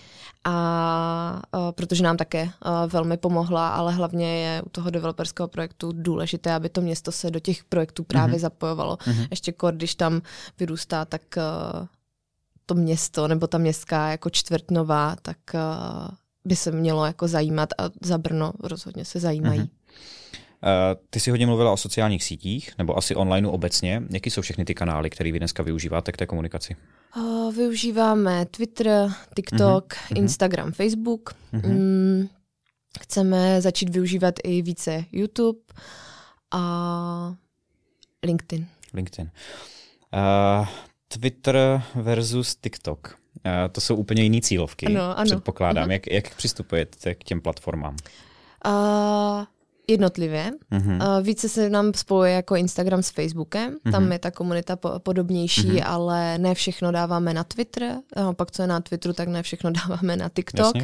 a 0.45 1.43
protože 1.71 2.05
nám 2.05 2.17
také 2.17 2.51
velmi 2.87 3.17
pomohla, 3.17 3.69
ale 3.69 3.93
hlavně 3.93 4.45
je 4.45 4.63
u 4.63 4.69
toho 4.69 4.91
developerského 4.91 5.49
projektu 5.49 5.93
důležité, 5.93 6.53
aby 6.53 6.69
to 6.69 6.81
město 6.81 7.13
se 7.13 7.31
do 7.31 7.41
těch 7.41 7.65
projektů 7.65 8.05
právě 8.05 8.37
mm-hmm. 8.37 8.41
zapojovalo. 8.41 8.97
Mm-hmm. 8.97 9.29
Ještě 9.31 9.53
kor, 9.53 9.75
když 9.75 9.95
tam 9.95 10.23
vyrůstá, 10.59 11.05
tak 11.05 11.23
to 12.67 12.75
město 12.75 13.29
nebo 13.29 13.47
ta 13.47 13.59
městská 13.59 14.09
jako 14.09 14.31
čtvrtnová, 14.31 15.17
tak 15.23 15.39
by 16.45 16.57
se 16.57 16.71
mělo 16.71 17.07
jako 17.07 17.29
zajímat 17.29 17.69
a 17.79 17.91
za 18.03 18.19
Brno 18.19 18.53
rozhodně 18.63 19.05
se 19.05 19.21
zajímají. 19.21 19.61
Uh-huh. 19.61 19.69
Uh, 20.63 21.03
ty 21.11 21.21
jsi 21.21 21.31
hodně 21.31 21.47
mluvila 21.47 21.73
o 21.73 21.77
sociálních 21.77 22.25
sítích, 22.25 22.71
nebo 22.79 22.99
asi 22.99 23.15
online 23.15 23.49
obecně. 23.49 24.03
Jaký 24.11 24.31
jsou 24.31 24.43
všechny 24.43 24.65
ty 24.65 24.75
kanály, 24.75 25.11
které 25.11 25.33
vy 25.33 25.39
dneska 25.39 25.63
využíváte 25.63 26.13
k 26.13 26.17
té 26.17 26.27
komunikaci? 26.27 26.77
Uh, 27.17 27.55
využíváme 27.55 28.47
Twitter, 28.47 29.13
TikTok, 29.37 29.95
uh-huh. 29.95 30.19
Instagram, 30.19 30.73
Facebook. 30.73 31.35
Uh-huh. 31.53 31.69
Mm, 31.69 32.29
chceme 33.01 33.61
začít 33.61 33.89
využívat 33.89 34.35
i 34.45 34.63
více 34.63 35.05
YouTube 35.13 35.61
a 36.51 37.35
LinkedIn. 38.23 38.67
LinkedIn. 38.95 39.31
Uh, 40.15 40.67
Twitter 41.09 41.83
versus 41.95 42.57
TikTok. 42.57 43.20
To 43.73 43.81
jsou 43.81 43.97
úplně 43.97 44.23
jiné 44.23 44.41
cílovky, 44.41 44.87
ano, 44.87 45.19
ano. 45.19 45.25
předpokládám. 45.25 45.89
Uh-huh. 45.89 45.93
Jak, 45.93 46.07
jak 46.07 46.35
přistupujete 46.35 47.15
k 47.15 47.25
těm 47.25 47.41
platformám? 47.41 47.97
Uh, 48.67 49.45
jednotlivě. 49.91 50.53
Uh, 50.73 50.89
více 51.23 51.49
se 51.49 51.71
nám 51.71 51.95
spojuje 51.95 52.33
jako 52.33 52.57
Instagram 52.57 53.03
s 53.03 53.11
Facebookem, 53.11 53.75
uh-huh. 53.75 53.93
tam 53.93 54.13
je 54.13 54.19
ta 54.19 54.31
komunita 54.31 54.77
po- 54.77 54.99
podobnější, 54.99 55.69
uh-huh. 55.69 55.83
ale 55.87 56.39
ne 56.39 56.55
všechno 56.55 56.93
dáváme 56.93 57.35
na 57.35 57.45
Twitter, 57.45 57.83
uh, 58.17 58.33
pak 58.33 58.51
co 58.51 58.63
je 58.63 58.69
na 58.69 58.81
Twitteru, 58.81 59.15
tak 59.15 59.29
ne 59.29 59.43
všechno 59.43 59.71
dáváme 59.89 60.17
na 60.17 60.29
TikTok. 60.29 60.77
Uh, 60.77 60.83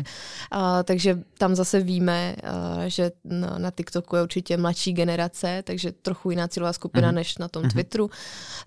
takže 0.85 1.23
tam 1.39 1.55
zase 1.55 1.81
víme, 1.81 2.37
uh, 2.45 2.85
že 2.85 3.11
na, 3.25 3.59
na 3.59 3.71
TikToku 3.71 4.17
je 4.17 4.23
určitě 4.23 4.57
mladší 4.57 4.93
generace, 4.93 5.63
takže 5.67 5.93
trochu 5.93 6.31
jiná 6.31 6.49
cílová 6.49 6.73
skupina 6.73 7.11
uh-huh. 7.11 7.15
než 7.15 7.39
na 7.39 7.49
tom 7.49 7.63
uh-huh. 7.63 7.73
Twitteru. 7.73 8.11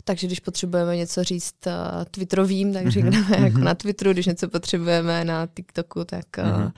Takže 0.04 0.28
když 0.28 0.40
potřebujeme 0.40 0.98
něco 0.98 1.24
říct 1.24 1.56
uh, 1.68 1.74
Twitterovým, 2.12 2.74
tak 2.74 2.84
uh-huh. 2.84 2.92
řekneme 2.92 3.28
uh-huh. 3.28 3.44
jako 3.44 3.60
na 3.60 3.76
Twitteru, 3.76 4.14
když 4.14 4.26
něco 4.26 4.48
potřebujeme 4.50 5.26
na 5.26 5.48
TikToku, 5.48 6.06
tak... 6.06 6.26
Uh, 6.38 6.44
uh-huh 6.44 6.72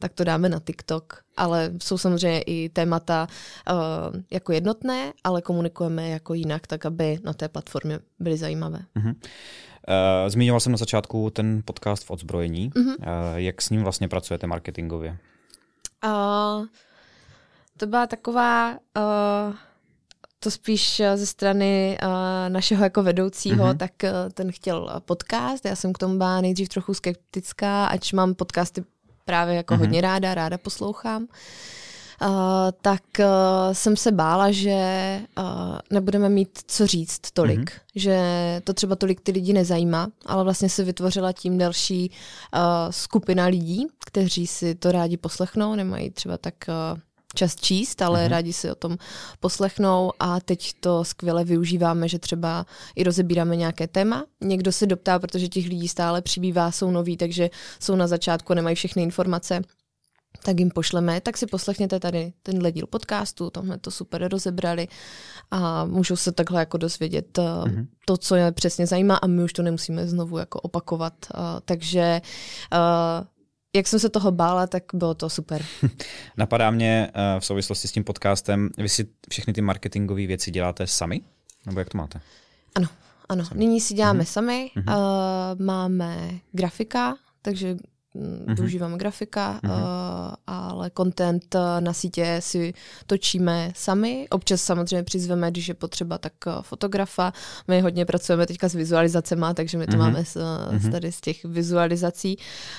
tak 0.00 0.12
to 0.12 0.24
dáme 0.24 0.48
na 0.48 0.60
TikTok. 0.60 1.22
Ale 1.36 1.72
jsou 1.82 1.98
samozřejmě 1.98 2.42
i 2.42 2.68
témata 2.68 3.26
uh, 3.70 3.76
jako 4.30 4.52
jednotné, 4.52 5.12
ale 5.24 5.42
komunikujeme 5.42 6.08
jako 6.08 6.34
jinak, 6.34 6.66
tak 6.66 6.86
aby 6.86 7.18
na 7.24 7.32
té 7.32 7.48
platformě 7.48 7.98
byly 8.18 8.36
zajímavé. 8.36 8.80
Uh, 8.96 9.04
zmiňoval 10.28 10.60
jsem 10.60 10.72
na 10.72 10.78
začátku 10.78 11.30
ten 11.30 11.62
podcast 11.64 12.04
v 12.04 12.10
odzbrojení. 12.10 12.70
Uh, 12.76 12.84
jak 13.34 13.62
s 13.62 13.70
ním 13.70 13.82
vlastně 13.82 14.08
pracujete 14.08 14.46
marketingově? 14.46 15.18
Uh, 16.04 16.66
to 17.76 17.86
byla 17.86 18.06
taková... 18.06 18.70
Uh, 18.72 19.54
to 20.42 20.50
spíš 20.50 21.02
ze 21.14 21.26
strany 21.26 21.98
uh, 22.02 22.08
našeho 22.48 22.84
jako 22.84 23.02
vedoucího, 23.02 23.64
uh-huh. 23.64 23.76
tak 23.76 23.92
uh, 24.04 24.10
ten 24.34 24.52
chtěl 24.52 25.00
podcast. 25.04 25.64
Já 25.64 25.76
jsem 25.76 25.92
k 25.92 25.98
tomu 25.98 26.18
byla 26.18 26.40
nejdřív 26.40 26.68
trochu 26.68 26.94
skeptická, 26.94 27.86
ač 27.86 28.12
mám 28.12 28.34
podcasty 28.34 28.84
právě 29.24 29.54
jako 29.54 29.74
mm-hmm. 29.74 29.78
hodně 29.78 30.00
ráda, 30.00 30.34
ráda 30.34 30.58
poslouchám. 30.58 31.26
Uh, 32.22 32.28
tak 32.82 33.02
uh, 33.18 33.24
jsem 33.72 33.96
se 33.96 34.12
bála, 34.12 34.50
že 34.50 35.20
uh, 35.38 35.44
nebudeme 35.90 36.28
mít 36.28 36.58
co 36.66 36.86
říct 36.86 37.20
tolik, 37.32 37.60
mm-hmm. 37.60 37.80
že 37.94 38.20
to 38.64 38.74
třeba 38.74 38.96
tolik 38.96 39.20
ty 39.20 39.32
lidi 39.32 39.52
nezajímá, 39.52 40.08
ale 40.26 40.44
vlastně 40.44 40.68
se 40.68 40.84
vytvořila 40.84 41.32
tím 41.32 41.58
další 41.58 42.10
uh, 42.10 42.60
skupina 42.90 43.46
lidí, 43.46 43.86
kteří 44.06 44.46
si 44.46 44.74
to 44.74 44.92
rádi 44.92 45.16
poslechnou, 45.16 45.74
nemají 45.74 46.10
třeba 46.10 46.38
tak 46.38 46.54
uh, 46.68 46.98
čas 47.34 47.56
číst, 47.56 48.02
ale 48.02 48.24
mm-hmm. 48.24 48.28
rádi 48.28 48.52
si 48.52 48.70
o 48.70 48.74
tom 48.74 48.96
poslechnou 49.40 50.12
a 50.18 50.40
teď 50.40 50.72
to 50.80 51.04
skvěle 51.04 51.44
využíváme, 51.44 52.08
že 52.08 52.18
třeba 52.18 52.66
i 52.96 53.04
rozebíráme 53.04 53.56
nějaké 53.56 53.86
téma. 53.88 54.24
Někdo 54.40 54.72
se 54.72 54.86
doptá, 54.86 55.18
protože 55.18 55.48
těch 55.48 55.66
lidí 55.66 55.88
stále 55.88 56.22
přibývá, 56.22 56.70
jsou 56.70 56.90
noví, 56.90 57.16
takže 57.16 57.50
jsou 57.80 57.96
na 57.96 58.06
začátku, 58.06 58.54
nemají 58.54 58.76
všechny 58.76 59.02
informace 59.02 59.62
tak 60.44 60.58
jim 60.58 60.70
pošleme, 60.70 61.20
tak 61.20 61.36
si 61.36 61.46
poslechněte 61.46 62.00
tady 62.00 62.32
tenhle 62.42 62.72
díl 62.72 62.86
podcastu, 62.86 63.50
tam 63.50 63.64
jsme 63.64 63.78
to 63.78 63.90
super 63.90 64.28
rozebrali 64.28 64.88
a 65.50 65.84
můžou 65.84 66.16
se 66.16 66.32
takhle 66.32 66.60
jako 66.60 66.76
dozvědět 66.76 67.38
mm-hmm. 67.38 67.86
to, 68.04 68.16
co 68.16 68.36
je 68.36 68.52
přesně 68.52 68.86
zajímá 68.86 69.16
a 69.16 69.26
my 69.26 69.44
už 69.44 69.52
to 69.52 69.62
nemusíme 69.62 70.08
znovu 70.08 70.38
jako 70.38 70.60
opakovat. 70.60 71.14
Uh, 71.34 71.40
takže 71.64 72.20
uh, 72.72 73.26
jak 73.76 73.86
jsem 73.86 73.98
se 73.98 74.08
toho 74.08 74.32
bála, 74.32 74.66
tak 74.66 74.82
bylo 74.94 75.14
to 75.14 75.30
super. 75.30 75.64
Napadá 76.36 76.70
mě 76.70 77.08
uh, 77.14 77.40
v 77.40 77.46
souvislosti 77.46 77.88
s 77.88 77.92
tím 77.92 78.04
podcastem, 78.04 78.68
vy 78.78 78.88
si 78.88 79.08
všechny 79.30 79.52
ty 79.52 79.60
marketingové 79.60 80.26
věci 80.26 80.50
děláte 80.50 80.86
sami? 80.86 81.20
Nebo 81.66 81.78
jak 81.78 81.88
to 81.88 81.98
máte? 81.98 82.20
Ano, 82.74 82.88
ano. 83.28 83.44
Sami. 83.44 83.60
Nyní 83.60 83.80
si 83.80 83.94
děláme 83.94 84.22
uh-huh. 84.22 84.32
sami. 84.32 84.70
Uh-huh. 84.76 84.96
Uh, 84.96 85.60
máme 85.60 86.30
grafika, 86.52 87.16
takže 87.42 87.76
mm-hmm. 88.14 88.54
využíváme 88.54 88.96
grafika, 88.96 89.60
mm-hmm. 89.62 89.70
uh, 89.70 90.34
ale 90.46 90.90
content 90.96 91.54
uh, 91.54 91.60
na 91.80 91.92
sítě 91.92 92.36
si 92.40 92.72
točíme 93.06 93.72
sami. 93.76 94.26
Občas 94.30 94.62
samozřejmě 94.62 95.02
přizveme, 95.02 95.50
když 95.50 95.68
je 95.68 95.74
potřeba, 95.74 96.18
tak 96.18 96.32
uh, 96.46 96.52
fotografa. 96.62 97.32
My 97.68 97.80
hodně 97.80 98.04
pracujeme 98.04 98.46
teďka 98.46 98.68
s 98.68 98.74
vizualizacemi, 98.74 99.46
takže 99.54 99.78
my 99.78 99.86
to 99.86 99.92
mm-hmm. 99.92 99.98
máme 99.98 100.24
z, 100.24 100.36
mm-hmm. 100.36 100.90
tady 100.90 101.12
z 101.12 101.20
těch 101.20 101.44
vizualizací, 101.44 102.36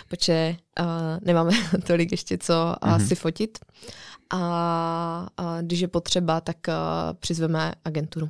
protože 0.07 0.55
uh, 0.79 0.85
nemáme 1.21 1.51
tolik 1.87 2.11
ještě 2.11 2.37
co 2.37 2.53
mm-hmm. 2.53 3.07
si 3.07 3.15
fotit. 3.15 3.59
A, 4.33 5.27
a 5.37 5.61
když 5.61 5.79
je 5.79 5.87
potřeba, 5.87 6.41
tak 6.41 6.57
uh, 6.67 6.73
přizveme 7.19 7.73
agenturu. 7.85 8.29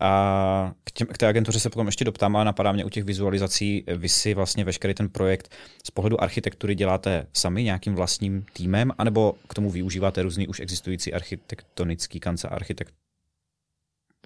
A 0.00 0.72
k, 0.84 0.90
těm, 0.90 1.06
k 1.06 1.18
té 1.18 1.26
agentuře 1.26 1.60
se 1.60 1.70
potom 1.70 1.86
ještě 1.86 2.04
doptám, 2.04 2.36
ale 2.36 2.44
napadá 2.44 2.72
mě 2.72 2.84
u 2.84 2.88
těch 2.88 3.04
vizualizací, 3.04 3.84
vy 3.96 4.08
si 4.08 4.34
vlastně 4.34 4.64
veškerý 4.64 4.94
ten 4.94 5.08
projekt 5.08 5.52
z 5.84 5.90
pohledu 5.90 6.22
architektury 6.22 6.74
děláte 6.74 7.26
sami 7.32 7.62
nějakým 7.62 7.94
vlastním 7.94 8.46
týmem, 8.52 8.92
anebo 8.98 9.34
k 9.48 9.54
tomu 9.54 9.70
využíváte 9.70 10.22
různý 10.22 10.48
už 10.48 10.60
existující 10.60 11.14
architektonický 11.14 12.20
kancelář, 12.20 12.56
architekt... 12.56 12.94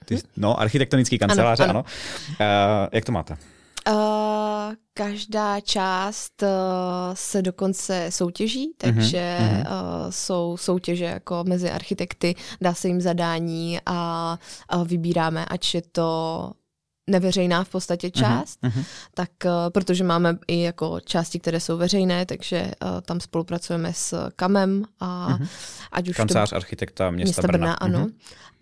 Ty, 0.05 0.19
no, 0.37 0.61
architektonický 0.61 1.19
kanceláře, 1.19 1.65
ano. 1.65 1.71
ano. 1.71 1.85
ano. 2.41 2.83
Uh, 2.83 2.89
jak 2.93 3.05
to 3.05 3.13
máte? 3.13 3.37
Uh, 3.89 4.75
každá 4.95 5.61
část 5.61 6.43
uh, 6.43 6.49
se 7.15 7.43
dokonce 7.43 8.07
soutěží, 8.11 8.67
mhm, 8.67 8.95
takže 8.95 9.39
uh-huh. 9.41 9.61
uh, 9.61 10.11
jsou 10.11 10.57
soutěže 10.57 11.05
jako 11.05 11.45
mezi 11.49 11.71
architekty, 11.71 12.35
dá 12.61 12.75
se 12.75 12.89
jim 12.89 13.01
zadání 13.01 13.79
a, 13.87 14.39
a 14.69 14.83
vybíráme, 14.83 15.45
ať 15.45 15.75
je 15.75 15.83
to 15.93 16.53
neveřejná 17.11 17.65
v 17.65 17.69
podstatě 17.69 18.11
mhm, 18.15 18.25
část, 18.25 18.63
uh-huh. 18.63 18.85
tak 19.15 19.31
uh, 19.45 19.51
protože 19.69 20.05
máme 20.05 20.39
i 20.49 20.61
jako 20.61 21.01
části, 21.01 21.39
které 21.39 21.61
jsou 21.61 21.77
veřejné, 21.77 22.27
takže 22.27 22.71
uh, 22.85 23.01
tam 23.01 23.21
spolupracujeme 23.21 23.93
s 23.93 24.31
KAMem 24.37 24.85
a 25.01 25.29
uh-huh. 25.29 25.49
ať 25.93 26.09
už 26.09 26.17
Kancelář 26.17 26.51
to, 26.51 26.57
architekta 26.57 27.11
města, 27.11 27.27
města 27.27 27.43
Brna. 27.43 27.59
Brna 27.59 27.75
ano. 27.75 28.07
Uh-huh. 28.07 28.13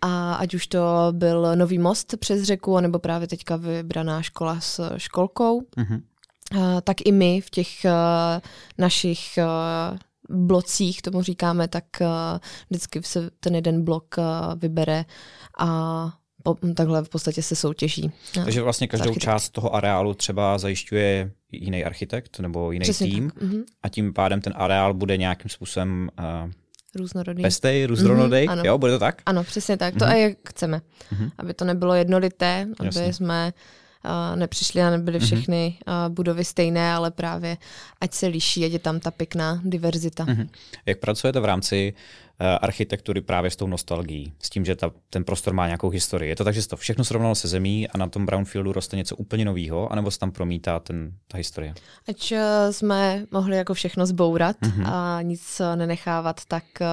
A 0.01 0.33
ať 0.33 0.53
už 0.53 0.67
to 0.67 1.07
byl 1.11 1.55
nový 1.55 1.77
most 1.77 2.15
přes 2.19 2.43
řeku, 2.43 2.79
nebo 2.79 2.99
právě 2.99 3.27
teďka 3.27 3.55
vybraná 3.55 4.21
škola 4.21 4.59
s 4.59 4.97
školkou, 4.97 5.61
uh-huh. 5.61 6.01
uh, 6.55 6.81
tak 6.83 6.97
i 7.05 7.11
my 7.11 7.41
v 7.41 7.49
těch 7.49 7.67
uh, 7.85 7.91
našich 8.77 9.37
uh, 9.37 9.97
blocích, 10.29 11.01
tomu 11.01 11.21
říkáme, 11.21 11.67
tak 11.67 11.83
uh, 12.01 12.07
vždycky 12.69 13.03
se 13.03 13.29
ten 13.39 13.55
jeden 13.55 13.83
blok 13.83 14.15
uh, 14.17 14.23
vybere 14.59 15.05
a 15.59 16.13
po, 16.43 16.55
takhle 16.75 17.03
v 17.03 17.09
podstatě 17.09 17.43
se 17.43 17.55
soutěží. 17.55 18.11
Takže 18.33 18.61
vlastně 18.61 18.87
každou 18.87 19.15
část 19.15 19.49
toho 19.49 19.75
areálu 19.75 20.13
třeba 20.13 20.57
zajišťuje 20.57 21.31
jiný 21.51 21.85
architekt 21.85 22.39
nebo 22.39 22.71
jiný 22.71 22.83
Přesně 22.83 23.07
tým 23.07 23.29
tak. 23.29 23.43
Mhm. 23.43 23.63
a 23.83 23.89
tím 23.89 24.13
pádem 24.13 24.41
ten 24.41 24.53
areál 24.55 24.93
bude 24.93 25.17
nějakým 25.17 25.49
způsobem 25.49 26.09
uh, 26.19 26.51
Různorodý. 26.95 27.41
Pestej, 27.41 27.85
různorodý, 27.85 28.35
mm-hmm, 28.35 28.65
jo, 28.65 28.77
bude 28.77 28.91
to 28.91 28.99
tak? 28.99 29.21
Ano, 29.25 29.43
přesně 29.43 29.77
tak, 29.77 29.93
to 29.93 30.05
mm-hmm. 30.05 30.11
a 30.11 30.15
jak 30.15 30.37
chceme. 30.49 30.81
Mm-hmm. 31.13 31.31
Aby 31.37 31.53
to 31.53 31.65
nebylo 31.65 31.93
jednolité, 31.93 32.67
aby 32.79 32.87
Jasně. 32.87 33.13
jsme 33.13 33.53
uh, 34.05 34.39
nepřišli 34.39 34.81
a 34.81 34.89
nebyly 34.89 35.17
mhm. 35.17 35.25
všechny 35.25 35.77
uh, 35.87 35.93
budovy 36.13 36.45
stejné, 36.45 36.93
ale 36.93 37.11
právě 37.11 37.57
ať 38.01 38.13
se 38.13 38.27
liší, 38.27 38.65
ať 38.65 38.71
je 38.71 38.79
tam 38.79 38.99
ta 38.99 39.11
pěkná 39.11 39.61
diverzita. 39.63 40.25
Mm-hmm. 40.25 40.49
Jak 40.85 40.99
pracujete 40.99 41.39
v 41.39 41.45
rámci 41.45 41.93
architektury 42.61 43.21
právě 43.21 43.51
s 43.51 43.55
tou 43.55 43.67
nostalgií, 43.67 44.33
s 44.39 44.49
tím, 44.49 44.65
že 44.65 44.75
ta, 44.75 44.91
ten 45.09 45.23
prostor 45.23 45.53
má 45.53 45.65
nějakou 45.67 45.89
historii. 45.89 46.29
Je 46.29 46.35
to 46.35 46.43
tak, 46.43 46.53
že 46.53 46.61
se 46.61 46.67
to 46.67 46.77
všechno 46.77 47.03
srovnalo 47.03 47.35
se 47.35 47.47
zemí 47.47 47.87
a 47.87 47.97
na 47.97 48.07
tom 48.07 48.25
brownfieldu 48.25 48.71
roste 48.71 48.97
něco 48.97 49.15
úplně 49.15 49.45
nového, 49.45 49.91
anebo 49.91 50.11
se 50.11 50.19
tam 50.19 50.31
promítá 50.31 50.79
ten, 50.79 51.11
ta 51.27 51.37
historie? 51.37 51.73
Ať 52.07 52.31
eh, 52.31 52.73
jsme 52.73 53.25
mohli 53.31 53.57
jako 53.57 53.73
všechno 53.73 54.05
zbourat 54.05 54.55
mm-hmm. 54.61 54.93
a 54.93 55.21
nic 55.21 55.61
nenechávat, 55.75 56.41
tak 56.47 56.63
uh, 56.81 56.87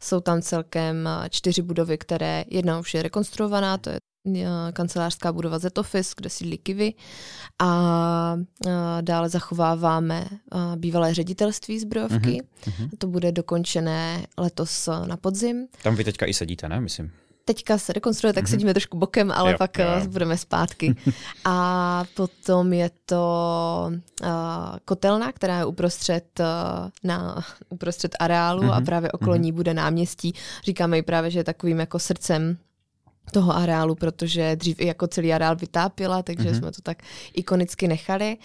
jsou 0.00 0.20
tam 0.20 0.42
celkem 0.42 1.08
čtyři 1.30 1.62
budovy, 1.62 1.98
které 1.98 2.44
jedna 2.48 2.78
už 2.78 2.94
je 2.94 3.02
rekonstruovaná, 3.02 3.78
to 3.78 3.90
je 3.90 3.96
kancelářská 4.72 5.32
budova 5.32 5.58
Z 5.58 5.78
Office, 5.78 6.14
kde 6.16 6.30
sídlí 6.30 6.58
Kivy 6.58 6.94
a 7.58 8.36
dále 9.00 9.28
zachováváme 9.28 10.26
bývalé 10.76 11.14
ředitelství 11.14 11.78
zbrojovky. 11.78 12.42
Uh-huh. 12.64 12.88
To 12.98 13.06
bude 13.06 13.32
dokončené 13.32 14.26
letos 14.38 14.88
na 15.06 15.16
podzim. 15.16 15.66
Tam 15.82 15.94
vy 15.94 16.04
teďka 16.04 16.26
i 16.26 16.34
sedíte, 16.34 16.68
ne? 16.68 16.80
Myslím 16.80 17.10
teďka 17.44 17.78
se 17.78 17.92
rekonstruuje, 17.92 18.32
tak 18.32 18.44
mm-hmm. 18.44 18.50
sedíme 18.50 18.74
trošku 18.74 18.98
bokem, 18.98 19.30
ale 19.30 19.52
jo, 19.52 19.58
pak 19.58 19.78
jo. 19.78 19.86
budeme 20.08 20.38
zpátky. 20.38 20.94
A 21.44 22.04
potom 22.14 22.72
je 22.72 22.90
to 23.06 23.24
uh, 23.90 24.28
kotelna, 24.84 25.32
která 25.32 25.58
je 25.58 25.64
uprostřed, 25.64 26.40
uh, 26.40 26.46
na, 27.04 27.44
uprostřed 27.68 28.16
areálu 28.20 28.62
mm-hmm. 28.62 28.76
a 28.76 28.80
právě 28.80 29.12
okolo 29.12 29.36
mm-hmm. 29.36 29.40
ní 29.40 29.52
bude 29.52 29.74
náměstí. 29.74 30.34
Říkáme 30.64 30.98
i 30.98 31.02
právě, 31.02 31.30
že 31.30 31.38
je 31.38 31.44
takovým 31.44 31.80
jako 31.80 31.98
srdcem 31.98 32.58
toho 33.32 33.56
areálu, 33.56 33.94
protože 33.94 34.56
dřív 34.56 34.80
i 34.80 34.86
jako 34.86 35.06
celý 35.06 35.32
areál 35.32 35.56
vytápila, 35.56 36.22
takže 36.22 36.50
mm-hmm. 36.50 36.58
jsme 36.58 36.72
to 36.72 36.82
tak 36.82 37.02
ikonicky 37.34 37.88
nechali. 37.88 38.36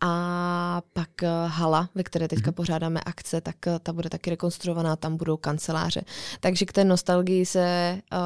A 0.00 0.82
pak 0.92 1.08
uh, 1.22 1.28
hala, 1.50 1.88
ve 1.94 2.02
které 2.02 2.28
teďka 2.28 2.50
mm-hmm. 2.50 2.54
pořádáme 2.54 3.00
akce, 3.00 3.40
tak 3.40 3.56
uh, 3.66 3.78
ta 3.82 3.92
bude 3.92 4.10
taky 4.10 4.30
rekonstruovaná, 4.30 4.96
tam 4.96 5.16
budou 5.16 5.36
kanceláře. 5.36 6.02
Takže 6.40 6.64
k 6.64 6.72
té 6.72 6.84
nostalgii 6.84 7.46
se 7.46 7.98
uh, 8.12 8.18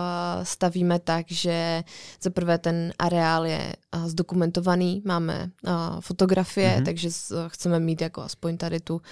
stavíme 0.43 0.99
tak, 0.99 1.27
že 1.31 1.85
za 2.23 2.31
prvé 2.31 2.59
ten 2.59 2.93
areál 2.99 3.47
je 3.47 3.75
uh, 3.97 4.07
zdokumentovaný, 4.09 5.03
máme 5.05 5.51
uh, 5.67 5.73
fotografie, 6.01 6.77
mm-hmm. 6.77 6.85
takže 6.85 7.09
uh, 7.09 7.37
chceme 7.49 7.81
mít 7.81 8.01
jako 8.01 8.23
aspoň 8.23 8.57
tady 8.57 8.81
tu 8.81 8.95
uh, 8.95 9.03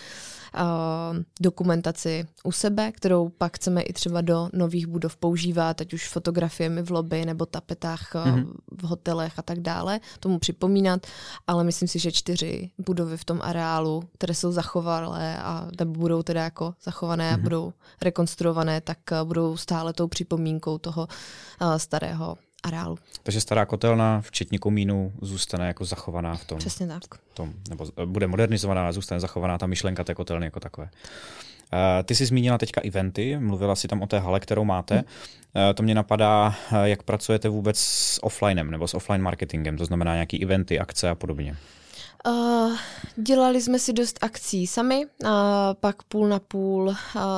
dokumentaci 1.41 2.27
u 2.45 2.53
sebe, 2.53 2.93
kterou 2.93 3.29
pak 3.29 3.56
chceme 3.56 3.82
i 3.82 3.93
třeba 3.93 4.21
do 4.21 4.49
nových 4.52 4.87
budov 4.87 5.17
používat, 5.17 5.80
ať 5.80 5.93
už 5.93 6.09
fotografiemi 6.09 6.82
v 6.82 6.91
lobby 6.91 7.25
nebo 7.25 7.47
tapetách 7.47 8.15
mm-hmm. 8.15 8.52
v 8.82 8.82
hotelech 8.82 9.39
a 9.39 9.43
tak 9.43 9.61
dále, 9.61 10.00
tomu 10.21 10.39
připomínat, 10.39 11.06
ale 11.47 11.65
myslím 11.65 11.89
si, 11.89 11.99
že 11.99 12.13
čtyři 12.13 12.48
budovy 12.78 13.17
v 13.17 13.25
tom 13.25 13.41
areálu, 13.43 14.02
které 14.15 14.34
jsou 14.34 14.52
zachovalé 14.52 15.39
a 15.39 15.69
nebo 15.78 15.93
budou 15.93 16.23
teda 16.23 16.43
jako 16.45 16.75
zachované 16.82 17.30
a 17.30 17.37
mm-hmm. 17.37 17.43
budou 17.43 17.73
rekonstruované, 18.02 18.80
tak 18.80 18.99
budou 19.25 19.56
stále 19.56 19.93
tou 19.93 20.08
připomínkou 20.08 20.78
toho 20.78 21.08
starého 21.76 22.37
areálu. 22.63 22.99
Takže 23.23 23.41
stará 23.41 23.67
kotelna, 23.67 24.21
včetně 24.21 24.58
komínu, 24.58 25.13
zůstane 25.23 25.67
jako 25.67 25.84
zachovaná 25.84 26.37
v 26.37 26.45
tom. 26.45 26.58
Přesně 26.58 26.87
tak. 26.87 27.02
Tom, 27.34 27.52
nebo 27.69 27.87
bude 28.04 28.26
modernizovaná, 28.26 28.93
zůstane 28.93 29.21
zachovaná 29.21 29.58
ta 29.58 29.67
myšlenka 29.67 30.04
té 30.04 30.15
kotelny 30.15 30.47
jako 30.47 30.61
takové. 30.61 30.91
Uh, 31.73 32.04
ty 32.04 32.15
jsi 32.15 32.26
zmínila 32.26 32.58
teďka 32.58 32.80
eventy, 32.84 33.39
mluvila 33.39 33.76
si 33.76 33.89
tam 33.89 34.02
o 34.02 34.06
té 34.06 34.19
hale, 34.19 34.41
kterou 34.41 34.65
máte. 34.65 34.95
Hmm. 34.95 35.04
Uh, 35.04 35.75
to 35.75 35.82
mě 35.82 35.95
napadá, 35.95 36.47
uh, 36.73 36.78
jak 36.82 37.02
pracujete 37.02 37.49
vůbec 37.49 37.78
s 37.78 38.25
offlinem 38.25 38.71
nebo 38.71 38.89
s 38.89 38.95
offline 38.95 39.23
marketingem, 39.23 39.76
to 39.76 39.84
znamená 39.84 40.15
nějaký 40.15 40.43
eventy, 40.43 40.78
akce 40.78 41.11
a 41.11 41.15
podobně. 41.15 41.56
Uh, 42.26 42.76
dělali 43.17 43.63
jsme 43.63 43.78
si 43.78 43.93
dost 43.93 44.19
akcí 44.21 44.67
sami, 44.67 45.07
a 45.26 45.75
pak 45.75 46.02
půl 46.02 46.28
na 46.28 46.39
půl 46.39 46.89
uh, 46.89 46.95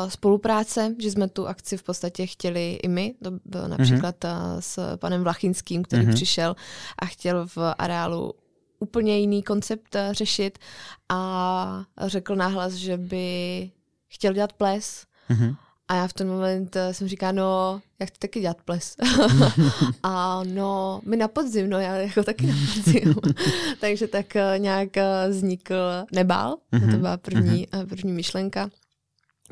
spolupráce, 0.08 0.94
že 0.98 1.10
jsme 1.10 1.28
tu 1.28 1.48
akci 1.48 1.76
v 1.76 1.82
podstatě 1.82 2.26
chtěli 2.26 2.78
i 2.82 2.88
my. 2.88 3.14
To 3.24 3.30
bylo 3.44 3.68
například 3.68 4.16
mm-hmm. 4.20 4.54
uh, 4.54 4.60
s 4.60 4.96
panem 4.96 5.22
Vlachinským, 5.22 5.82
který 5.82 6.06
mm-hmm. 6.06 6.14
přišel 6.14 6.56
a 6.98 7.06
chtěl 7.06 7.46
v 7.46 7.58
areálu 7.78 8.34
úplně 8.78 9.18
jiný 9.18 9.42
koncept 9.42 9.96
řešit 10.10 10.58
a 11.08 11.84
řekl 12.06 12.36
náhlas, 12.36 12.72
že 12.72 12.96
by 12.96 13.70
chtěl 14.08 14.32
dělat 14.32 14.52
ples. 14.52 15.06
Mm-hmm. 15.30 15.56
A 15.90 15.94
já 15.94 16.08
v 16.08 16.12
ten 16.12 16.28
moment 16.28 16.76
uh, 16.76 16.92
jsem 16.92 17.08
říká, 17.08 17.32
no, 17.32 17.80
já 18.00 18.06
chci 18.06 18.18
taky 18.18 18.40
dělat 18.40 18.56
ples. 18.64 18.96
a 20.02 20.42
no, 20.44 21.00
my 21.04 21.16
na 21.16 21.28
podzim, 21.28 21.70
no 21.70 21.80
já 21.80 21.94
jako 21.94 22.22
taky 22.22 22.46
na 22.46 22.54
podzim. 22.74 23.14
Takže 23.80 24.06
tak 24.06 24.26
uh, 24.34 24.58
nějak 24.58 24.88
uh, 24.96 25.30
vznikl 25.30 25.74
Nebál, 26.12 26.56
mm-hmm. 26.72 26.80
to 26.80 26.86
mhm. 26.86 26.98
byla 27.00 27.16
první, 27.16 27.68
uh, 27.74 27.84
první 27.84 28.12
myšlenka. 28.12 28.70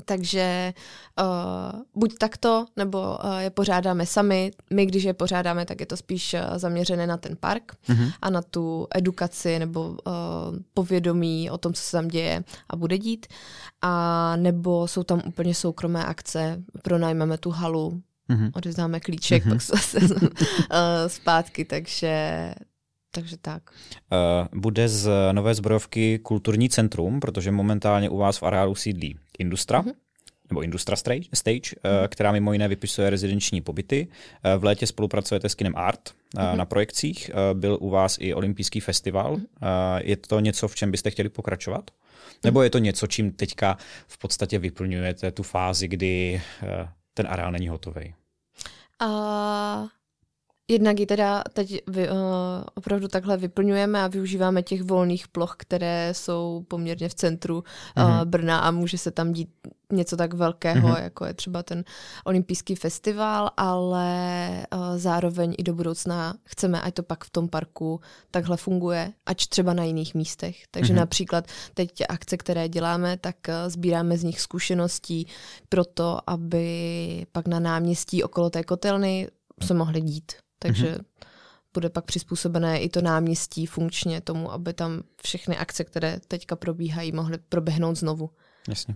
Takže 0.05 0.73
uh, 1.21 1.81
buď 1.95 2.19
takto, 2.19 2.67
nebo 2.77 3.19
uh, 3.25 3.39
je 3.39 3.51
pořádáme 3.51 4.07
sami. 4.07 4.51
My, 4.73 4.87
když 4.87 5.05
je 5.05 5.15
pořádáme, 5.15 5.67
tak 5.67 5.81
je 5.81 5.87
to 5.87 5.97
spíš 5.97 6.35
uh, 6.35 6.59
zaměřené 6.59 7.07
na 7.07 7.17
ten 7.17 7.37
park 7.41 7.77
mm-hmm. 7.89 8.13
a 8.23 8.31
na 8.31 8.43
tu 8.43 8.87
edukaci 8.95 9.59
nebo 9.59 9.89
uh, 9.89 9.97
povědomí 10.75 11.51
o 11.51 11.59
tom, 11.59 11.73
co 11.73 11.83
se 11.83 11.93
tam 11.93 12.09
děje 12.09 12.45
a 12.69 12.77
bude 12.77 12.99
dít. 12.99 13.27
A 13.83 14.37
nebo 14.37 14.89
jsou 14.89 15.03
tam 15.03 15.23
úplně 15.27 15.55
soukromé 15.55 16.05
akce, 16.05 16.63
pronajmeme 16.83 17.39
tu 17.39 17.51
halu, 17.51 18.03
mm-hmm. 18.31 18.51
odezdáme 18.55 19.01
klíček, 19.01 19.45
mm-hmm. 19.45 19.51
pak 19.51 19.63
zase 19.63 19.99
uh, 19.99 20.17
zpátky, 21.07 21.65
takže 21.65 22.55
takže 23.11 23.37
tak. 23.37 23.63
Bude 24.55 24.89
z 24.89 25.11
Nové 25.33 25.55
zbrojovky 25.55 26.19
kulturní 26.19 26.69
centrum, 26.69 27.21
protože 27.21 27.51
momentálně 27.51 28.11
u 28.11 28.17
vás 28.17 28.39
v 28.39 28.43
areálu 28.43 28.75
sídlí 28.75 29.19
Industra, 29.38 29.83
mm-hmm 29.83 29.94
nebo 30.51 30.61
Industra 30.62 30.96
Stage, 30.96 31.22
stage 31.35 31.61
mm. 31.61 32.09
která 32.09 32.33
mimo 32.33 32.53
jiné 32.53 32.68
vypisuje 32.68 33.11
rezidenční 33.11 33.61
pobyty. 33.61 34.09
V 34.59 34.64
létě 34.64 34.87
spolupracujete 34.87 35.48
s 35.48 35.55
Kinem 35.55 35.77
Art 35.77 36.01
mm-hmm. 36.35 36.57
na 36.57 36.64
projekcích. 36.64 37.31
Byl 37.53 37.79
u 37.81 37.90
vás 37.90 38.16
i 38.20 38.35
olympijský 38.35 38.81
festival. 38.81 39.37
Mm-hmm. 39.37 40.01
Je 40.05 40.16
to 40.16 40.40
něco, 40.40 40.68
v 40.68 40.74
čem 40.74 40.90
byste 40.90 41.11
chtěli 41.11 41.29
pokračovat? 41.29 41.90
Nebo 42.44 42.62
je 42.62 42.70
to 42.70 42.79
něco, 42.79 43.07
čím 43.07 43.33
teďka 43.33 43.79
v 44.07 44.18
podstatě 44.18 44.59
vyplňujete 44.59 45.31
tu 45.31 45.42
fázi, 45.42 45.88
kdy 45.88 46.42
ten 47.14 47.27
areál 47.31 47.53
není 47.53 47.68
hotový? 47.68 48.14
Uh, 49.03 49.88
Jednak 50.70 51.00
ji 51.00 51.07
teda 51.07 51.44
teď 51.52 51.83
vy, 51.87 52.11
uh, 52.11 52.16
opravdu 52.74 53.09
takhle 53.09 53.37
vyplňujeme 53.37 54.02
a 54.02 54.07
využíváme 54.07 54.62
těch 54.62 54.83
volných 54.83 55.28
ploch, 55.28 55.54
které 55.59 56.14
jsou 56.14 56.64
poměrně 56.68 57.09
v 57.09 57.14
centru 57.14 57.64
uh, 57.96 58.24
Brna 58.24 58.59
a 58.59 58.70
může 58.70 58.98
se 58.98 59.11
tam 59.11 59.33
dít 59.33 59.48
něco 59.92 60.16
tak 60.16 60.35
velkého, 60.35 60.88
mm-hmm. 60.88 61.02
jako 61.02 61.24
je 61.24 61.35
třeba 61.35 61.62
ten 61.62 61.85
olympijský 62.24 62.74
festival, 62.74 63.50
ale 63.57 64.50
uh, 64.74 64.81
zároveň 64.96 65.54
i 65.59 65.62
do 65.62 65.74
budoucna 65.74 66.35
chceme, 66.44 66.81
ať 66.81 66.94
to 66.94 67.02
pak 67.02 67.24
v 67.24 67.31
tom 67.31 67.48
parku 67.48 68.00
takhle 68.31 68.57
funguje, 68.57 69.12
ať 69.26 69.46
třeba 69.46 69.72
na 69.72 69.85
jiných 69.85 70.14
místech. 70.14 70.57
Takže 70.70 70.92
mm-hmm. 70.92 70.96
například 70.96 71.46
teď 71.74 72.02
akce, 72.09 72.37
které 72.37 72.68
děláme, 72.68 73.16
tak 73.16 73.37
uh, 73.48 73.54
sbíráme 73.70 74.18
z 74.18 74.24
nich 74.24 74.40
zkušeností 74.40 75.26
pro 75.68 75.85
to, 75.85 76.18
aby 76.26 77.26
pak 77.33 77.48
na 77.48 77.61
náměstí 77.61 78.22
okolo 78.22 78.50
té 78.50 78.64
kotelny 78.64 79.28
se 79.62 79.74
mohly 79.74 80.00
dít 80.00 80.33
takže 80.59 80.92
mm-hmm. 80.92 81.27
bude 81.75 81.90
pak 81.90 82.05
přizpůsobené 82.05 82.81
i 82.81 82.88
to 82.88 83.03
náměstí 83.03 83.66
funkčně 83.66 84.21
tomu, 84.21 84.53
aby 84.53 84.73
tam 84.73 85.03
všechny 85.23 85.57
akce, 85.57 85.85
které 85.85 86.21
teďka 86.29 86.57
probíhají, 86.57 87.12
mohly 87.12 87.38
proběhnout 87.49 87.94
znovu. 87.94 88.31
Jasně. 88.68 88.94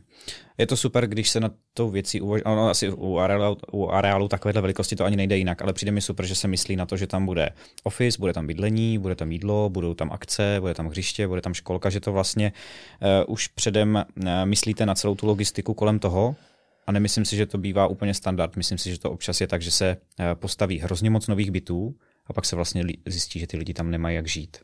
Je 0.58 0.66
to 0.66 0.76
super, 0.76 1.06
když 1.06 1.30
se 1.30 1.40
na 1.40 1.50
tou 1.74 1.90
věcí 1.90 2.20
uvažuje, 2.20 2.42
no, 2.46 2.68
asi 2.68 2.90
u 2.90 3.18
areálu, 3.18 3.56
u 3.72 3.88
areálu 3.88 4.28
takovéhle 4.28 4.62
velikosti 4.62 4.96
to 4.96 5.04
ani 5.04 5.16
nejde 5.16 5.36
jinak, 5.36 5.62
ale 5.62 5.72
přijde 5.72 5.92
mi 5.92 6.00
super, 6.00 6.26
že 6.26 6.34
se 6.34 6.48
myslí 6.48 6.76
na 6.76 6.86
to, 6.86 6.96
že 6.96 7.06
tam 7.06 7.26
bude 7.26 7.50
office, 7.82 8.18
bude 8.18 8.32
tam 8.32 8.46
bydlení, 8.46 8.98
bude 8.98 9.14
tam 9.14 9.32
jídlo, 9.32 9.70
budou 9.70 9.94
tam 9.94 10.12
akce, 10.12 10.56
bude 10.60 10.74
tam 10.74 10.88
hřiště, 10.88 11.28
bude 11.28 11.40
tam 11.40 11.54
školka, 11.54 11.90
že 11.90 12.00
to 12.00 12.12
vlastně 12.12 12.52
uh, 13.02 13.34
už 13.34 13.48
předem 13.48 14.04
uh, 14.16 14.24
myslíte 14.44 14.86
na 14.86 14.94
celou 14.94 15.14
tu 15.14 15.26
logistiku 15.26 15.74
kolem 15.74 15.98
toho, 15.98 16.36
a 16.86 16.92
nemyslím 16.92 17.24
si, 17.24 17.36
že 17.36 17.46
to 17.46 17.58
bývá 17.58 17.86
úplně 17.86 18.14
standard. 18.14 18.56
Myslím 18.56 18.78
si, 18.78 18.90
že 18.90 18.98
to 18.98 19.10
občas 19.10 19.40
je 19.40 19.46
tak, 19.46 19.62
že 19.62 19.70
se 19.70 19.96
uh, 19.96 20.24
postaví 20.34 20.78
hrozně 20.78 21.10
moc 21.10 21.28
nových 21.28 21.50
bytů 21.50 21.94
a 22.26 22.32
pak 22.32 22.44
se 22.44 22.56
vlastně 22.56 22.84
zjistí, 23.06 23.40
že 23.40 23.46
ty 23.46 23.56
lidi 23.56 23.74
tam 23.74 23.90
nemají 23.90 24.16
jak 24.16 24.28
žít. 24.28 24.56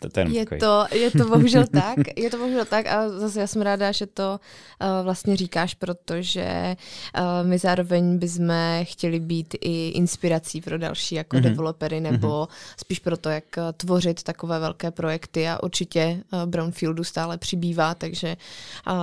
To, 0.00 0.08
to 0.08 0.20
je, 0.20 0.46
to, 0.60 0.86
je 0.92 1.10
to 1.10 1.24
bohužel 1.24 1.64
tak, 1.66 1.98
je 2.16 2.30
to 2.30 2.36
bohužel 2.36 2.64
tak 2.64 2.86
a 2.86 3.08
zase 3.08 3.40
já 3.40 3.46
jsem 3.46 3.62
ráda, 3.62 3.92
že 3.92 4.06
to 4.06 4.40
uh, 4.80 5.04
vlastně 5.04 5.36
říkáš, 5.36 5.74
protože 5.74 6.76
uh, 7.18 7.48
my 7.48 7.58
zároveň 7.58 8.18
bychom 8.18 8.52
chtěli 8.82 9.20
být 9.20 9.54
i 9.60 9.88
inspirací 9.88 10.60
pro 10.60 10.78
další 10.78 11.14
jako 11.14 11.36
mm-hmm. 11.36 11.42
developery 11.42 12.00
nebo 12.00 12.28
mm-hmm. 12.28 12.74
spíš 12.76 12.98
pro 12.98 13.16
to, 13.16 13.28
jak 13.28 13.44
tvořit 13.76 14.22
takové 14.22 14.58
velké 14.58 14.90
projekty 14.90 15.48
a 15.48 15.62
určitě 15.62 16.22
uh, 16.32 16.42
Brownfieldu 16.46 17.04
stále 17.04 17.38
přibývá, 17.38 17.94
takže 17.94 18.36
uh, 18.86 18.94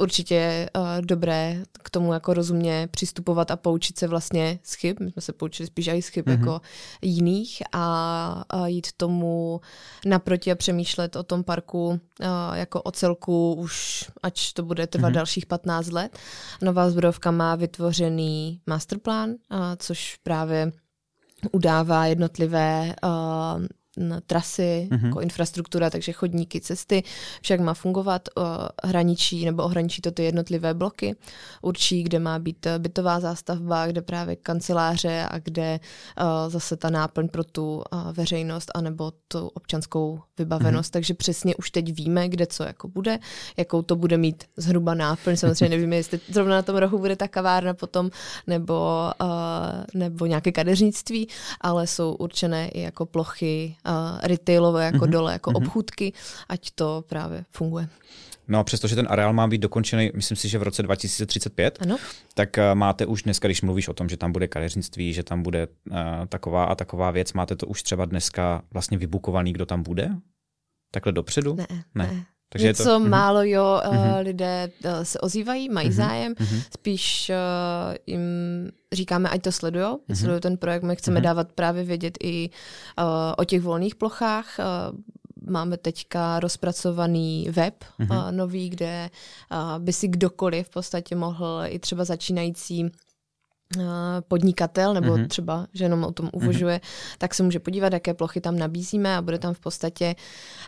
určitě 0.00 0.34
je 0.34 0.70
uh, 0.76 0.82
dobré 1.00 1.62
k 1.82 1.90
tomu 1.90 2.12
jako 2.12 2.34
rozumně 2.34 2.88
přistupovat 2.90 3.50
a 3.50 3.56
poučit 3.56 3.98
se 3.98 4.06
vlastně 4.06 4.58
z 4.62 4.74
chyb. 4.74 4.96
My 5.00 5.10
jsme 5.10 5.22
se 5.22 5.32
poučili 5.32 5.66
spíš 5.66 5.88
i 5.88 6.02
z 6.02 6.08
chyb 6.08 6.26
mm-hmm. 6.26 6.38
jako 6.38 6.60
jiných 7.02 7.62
a, 7.72 8.44
a 8.48 8.66
jít 8.66 8.86
tomu 8.96 9.60
naproti 10.06 10.52
a 10.52 10.54
přemýšlet 10.54 11.16
o 11.16 11.22
tom 11.22 11.44
parku 11.44 11.88
uh, 11.88 11.98
jako 12.54 12.82
o 12.82 12.90
celku 12.90 13.54
už, 13.54 14.04
ať 14.22 14.52
to 14.52 14.62
bude 14.62 14.86
trvat 14.86 15.08
mm-hmm. 15.08 15.14
dalších 15.14 15.46
15 15.46 15.90
let. 15.90 16.18
Nová 16.62 16.90
zbrojovka 16.90 17.30
má 17.30 17.54
vytvořený 17.56 18.60
masterplán, 18.66 19.30
uh, 19.30 19.36
což 19.76 20.16
právě 20.22 20.72
udává 21.52 22.06
jednotlivé 22.06 22.94
uh, 23.04 23.66
trasy, 24.26 24.88
mm-hmm. 24.90 25.06
jako 25.06 25.20
infrastruktura, 25.20 25.90
takže 25.90 26.12
chodníky, 26.12 26.60
cesty, 26.60 27.02
však 27.42 27.60
má 27.60 27.74
fungovat, 27.74 28.28
hraničí 28.84 29.44
nebo 29.44 29.62
ohraničí 29.62 30.02
to 30.02 30.10
ty 30.10 30.24
jednotlivé 30.24 30.74
bloky, 30.74 31.16
určí, 31.62 32.02
kde 32.02 32.18
má 32.18 32.38
být 32.38 32.66
eh, 32.66 32.78
bytová 32.78 33.20
zástavba, 33.20 33.86
kde 33.86 34.02
právě 34.02 34.36
kanceláře 34.36 35.26
a 35.30 35.38
kde 35.38 35.80
uh, 36.20 36.50
zase 36.50 36.76
ta 36.76 36.90
náplň 36.90 37.28
pro 37.28 37.44
tu 37.44 37.76
uh, 37.76 38.12
veřejnost 38.12 38.70
anebo 38.74 39.12
tu 39.28 39.48
občanskou 39.48 40.20
vybavenost, 40.38 40.90
mm-hmm. 40.90 40.92
takže 40.92 41.14
přesně 41.14 41.56
už 41.56 41.70
teď 41.70 41.92
víme, 41.92 42.28
kde 42.28 42.46
co 42.46 42.62
jako 42.62 42.88
bude, 42.88 43.18
jakou 43.56 43.82
to 43.82 43.96
bude 43.96 44.16
mít 44.16 44.44
zhruba 44.56 44.94
náplň, 44.94 45.36
samozřejmě 45.36 45.68
nevíme, 45.68 45.96
jestli 45.96 46.20
zrovna 46.28 46.54
na 46.54 46.62
tom 46.62 46.76
rohu 46.76 46.98
bude 46.98 47.16
ta 47.16 47.28
kavárna 47.28 47.74
potom, 47.74 48.10
nebo, 48.46 49.10
nebo 49.94 50.26
nějaké 50.26 50.52
kadeřnictví, 50.52 51.28
ale 51.60 51.86
jsou 51.86 52.14
určené 52.14 52.68
i 52.68 52.80
jako 52.80 53.06
plochy 53.06 53.76
uh, 53.88 54.18
retailové 54.22 54.84
jako 54.84 54.96
mm-hmm. 54.96 55.10
dole, 55.10 55.32
jako 55.32 55.50
mm-hmm. 55.50 55.56
obchůdky, 55.56 56.12
ať 56.48 56.70
to 56.70 57.04
právě 57.08 57.44
funguje. 57.50 57.88
No 58.48 58.58
a 58.58 58.64
přestože 58.64 58.96
ten 58.96 59.06
areál 59.10 59.32
má 59.32 59.46
být 59.46 59.58
dokončený, 59.58 60.10
myslím 60.14 60.36
si, 60.36 60.48
že 60.48 60.58
v 60.58 60.62
roce 60.62 60.82
2035, 60.82 61.78
ano. 61.80 61.96
tak 62.34 62.56
uh, 62.58 62.74
máte 62.74 63.06
už 63.06 63.22
dneska, 63.22 63.48
když 63.48 63.62
mluvíš 63.62 63.88
o 63.88 63.94
tom, 63.94 64.08
že 64.08 64.16
tam 64.16 64.32
bude 64.32 64.48
kadeřnictví, 64.48 65.12
že 65.12 65.22
tam 65.22 65.42
bude 65.42 65.66
uh, 65.66 65.96
taková 66.28 66.64
a 66.64 66.74
taková 66.74 67.10
věc, 67.10 67.32
máte 67.32 67.56
to 67.56 67.66
už 67.66 67.82
třeba 67.82 68.04
dneska 68.04 68.62
vlastně 68.72 68.98
vybukovaný, 68.98 69.52
kdo 69.52 69.66
tam 69.66 69.82
bude? 69.82 70.10
Takhle 70.90 71.12
dopředu? 71.12 71.54
Ne, 71.54 71.66
ne. 71.70 71.84
ne. 71.94 72.24
Takže 72.48 72.66
Něco 72.66 72.84
to, 72.84 73.00
mhm. 73.00 73.10
málo, 73.10 73.42
jo, 73.42 73.80
uh, 73.88 73.96
lidé 74.20 74.70
uh, 74.84 74.90
se 75.02 75.20
ozývají, 75.20 75.68
mají 75.68 75.88
uh-huh. 75.88 75.92
zájem, 75.92 76.34
uh-huh. 76.34 76.62
spíš 76.74 77.30
uh, 77.30 77.96
jim 78.06 78.20
říkáme, 78.92 79.28
ať 79.28 79.42
to 79.42 79.52
sledují, 79.52 79.84
uh-huh. 79.84 80.14
sledují 80.14 80.40
ten 80.40 80.56
projekt, 80.56 80.82
my 80.82 80.96
chceme 80.96 81.20
uh-huh. 81.20 81.24
dávat 81.24 81.52
právě 81.52 81.84
vědět 81.84 82.18
i 82.22 82.50
uh, 82.98 83.04
o 83.36 83.44
těch 83.44 83.62
volných 83.62 83.94
plochách, 83.94 84.58
uh, 84.58 84.98
máme 85.50 85.76
teďka 85.76 86.40
rozpracovaný 86.40 87.48
web 87.50 87.84
uh-huh. 88.00 88.26
uh, 88.26 88.32
nový, 88.32 88.70
kde 88.70 89.10
uh, 89.52 89.78
by 89.78 89.92
si 89.92 90.08
kdokoliv 90.08 90.66
v 90.66 90.70
podstatě 90.70 91.16
mohl 91.16 91.62
i 91.66 91.78
třeba 91.78 92.04
začínající 92.04 92.90
podnikatel 94.28 94.94
nebo 94.94 95.14
mm-hmm. 95.14 95.26
třeba, 95.26 95.66
že 95.72 95.84
jenom 95.84 96.04
o 96.04 96.12
tom 96.12 96.26
mhm. 96.26 96.42
uvažuje, 96.42 96.76
mm-hmm. 96.76 97.16
tak 97.18 97.34
se 97.34 97.42
může 97.42 97.60
podívat, 97.60 97.92
jaké 97.92 98.14
plochy 98.14 98.40
tam 98.40 98.58
nabízíme 98.58 99.16
a 99.16 99.22
bude 99.22 99.38
tam 99.38 99.54
v 99.54 99.60
podstatě 99.60 100.14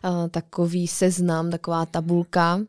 uh, 0.05 0.29
takový 0.29 0.89
seznam, 0.89 1.51
taková 1.51 1.87
tabulka, 1.87 2.57
um, 2.57 2.65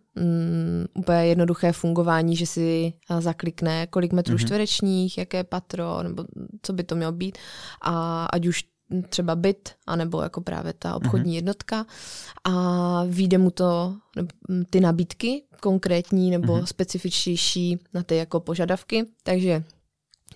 úplně 0.93 1.25
jednoduché 1.25 1.71
fungování, 1.71 2.35
že 2.35 2.45
si 2.45 2.93
uh, 3.09 3.21
zaklikne, 3.21 3.87
kolik 3.87 4.13
metrů 4.13 4.35
mm-hmm. 4.35 4.45
čtverečních, 4.45 5.17
jaké 5.17 5.43
patro, 5.43 6.03
nebo 6.03 6.25
co 6.61 6.73
by 6.73 6.83
to 6.83 6.95
mělo 6.95 7.11
být 7.11 7.37
a 7.81 8.25
ať 8.25 8.47
už 8.47 8.63
třeba 9.09 9.35
byt, 9.35 9.69
anebo 9.87 10.21
jako 10.21 10.41
právě 10.41 10.73
ta 10.73 10.95
obchodní 10.95 11.31
mm-hmm. 11.31 11.35
jednotka 11.35 11.85
a 12.43 13.03
vyjde 13.07 13.37
mu 13.37 13.51
to 13.51 13.95
ty 14.69 14.79
nabídky 14.79 15.43
konkrétní 15.61 16.31
nebo 16.31 16.53
mm-hmm. 16.53 16.65
specifičtější 16.65 17.79
na 17.93 18.03
ty 18.03 18.15
jako 18.15 18.39
požadavky, 18.39 19.05
takže 19.23 19.63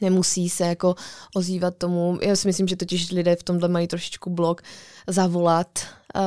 nemusí 0.02 0.50
se 0.50 0.64
jako 0.64 0.96
ozývat 1.36 1.78
tomu. 1.78 2.20
Já 2.22 2.36
si 2.36 2.48
myslím, 2.48 2.68
že 2.68 2.76
totiž 2.76 3.12
lidé 3.12 3.36
v 3.36 3.44
tomhle 3.44 3.68
mají 3.70 3.88
trošičku 3.88 4.30
blok 4.30 4.62
zavolat, 5.08 5.80
uh, 6.16 6.22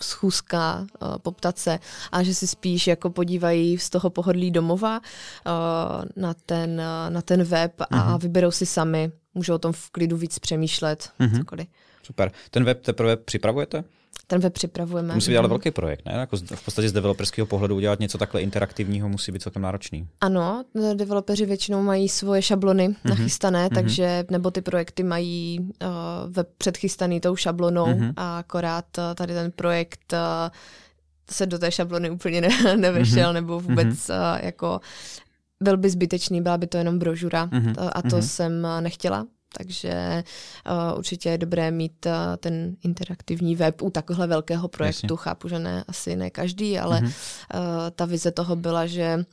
schůzka, 0.00 0.86
uh, 1.02 1.18
poptat 1.18 1.58
se 1.58 1.78
a 2.12 2.22
že 2.22 2.34
si 2.34 2.46
spíš 2.46 2.86
jako 2.86 3.10
podívají 3.10 3.78
z 3.78 3.90
toho 3.90 4.10
pohodlí 4.10 4.50
domova 4.50 5.00
uh, 5.00 6.04
na, 6.16 6.34
ten, 6.34 6.70
uh, 6.70 7.14
na 7.14 7.22
ten 7.22 7.44
web 7.44 7.72
a 7.90 8.10
mhm. 8.10 8.18
vyberou 8.18 8.50
si 8.50 8.66
sami. 8.66 9.12
Můžou 9.34 9.54
o 9.54 9.58
tom 9.58 9.72
v 9.72 9.90
klidu 9.90 10.16
víc 10.16 10.38
přemýšlet, 10.38 11.10
mm-hmm. 11.20 11.38
cokoliv. 11.38 11.66
Super. 12.02 12.32
Ten 12.50 12.64
web 12.64 12.82
teprve 12.82 13.16
připravujete? 13.16 13.84
Ten 14.26 14.40
web 14.40 14.52
připravujeme. 14.52 15.14
Musí 15.14 15.30
být 15.30 15.36
ale 15.36 15.48
velký 15.48 15.70
projekt, 15.70 16.04
ne? 16.06 16.12
Jako 16.12 16.36
v 16.36 16.64
podstatě 16.64 16.88
z 16.88 16.92
developerského 16.92 17.46
pohledu 17.46 17.76
udělat 17.76 18.00
něco 18.00 18.18
takhle 18.18 18.42
interaktivního 18.42 19.08
musí 19.08 19.32
být 19.32 19.42
celkem 19.42 19.62
náročný. 19.62 20.08
Ano, 20.20 20.64
developeři 20.94 21.46
většinou 21.46 21.82
mají 21.82 22.08
svoje 22.08 22.42
šablony 22.42 22.88
mm-hmm. 22.88 23.10
nachystané, 23.10 23.66
mm-hmm. 23.66 23.74
takže 23.74 24.24
nebo 24.30 24.50
ty 24.50 24.60
projekty 24.60 25.02
mají 25.02 25.60
uh, 25.60 25.88
web 26.32 26.48
předchystaný 26.58 27.20
tou 27.20 27.36
šablonou 27.36 27.86
mm-hmm. 27.86 28.12
a 28.16 28.38
akorát 28.38 28.98
uh, 28.98 29.04
tady 29.14 29.34
ten 29.34 29.52
projekt 29.52 30.12
uh, 30.12 30.18
se 31.30 31.46
do 31.46 31.58
té 31.58 31.72
šablony 31.72 32.10
úplně 32.10 32.40
ne, 32.40 32.48
nevešel, 32.76 33.30
mm-hmm. 33.30 33.34
nebo 33.34 33.60
vůbec 33.60 33.88
mm-hmm. 33.88 34.34
uh, 34.34 34.44
jako 34.44 34.80
byl 35.62 35.76
by 35.76 35.90
zbytečný, 35.90 36.40
byla 36.40 36.58
by 36.58 36.66
to 36.66 36.78
jenom 36.78 36.98
brožura 36.98 37.46
mm-hmm. 37.46 37.90
a 37.92 38.02
to 38.02 38.08
mm-hmm. 38.08 38.20
jsem 38.20 38.66
nechtěla, 38.80 39.26
takže 39.58 40.22
uh, 40.70 40.98
určitě 40.98 41.28
je 41.28 41.38
dobré 41.38 41.70
mít 41.70 42.06
uh, 42.06 42.12
ten 42.36 42.76
interaktivní 42.84 43.56
web 43.56 43.82
u 43.82 43.90
takového 43.90 44.28
velkého 44.28 44.68
projektu. 44.68 45.06
Jasně. 45.14 45.16
Chápu, 45.16 45.48
že 45.48 45.58
ne, 45.58 45.84
asi 45.88 46.16
ne 46.16 46.30
každý, 46.30 46.78
ale 46.78 47.00
mm-hmm. 47.00 47.12
uh, 47.54 47.60
ta 47.94 48.04
vize 48.04 48.30
toho 48.30 48.56
byla, 48.56 48.86
že 48.86 49.24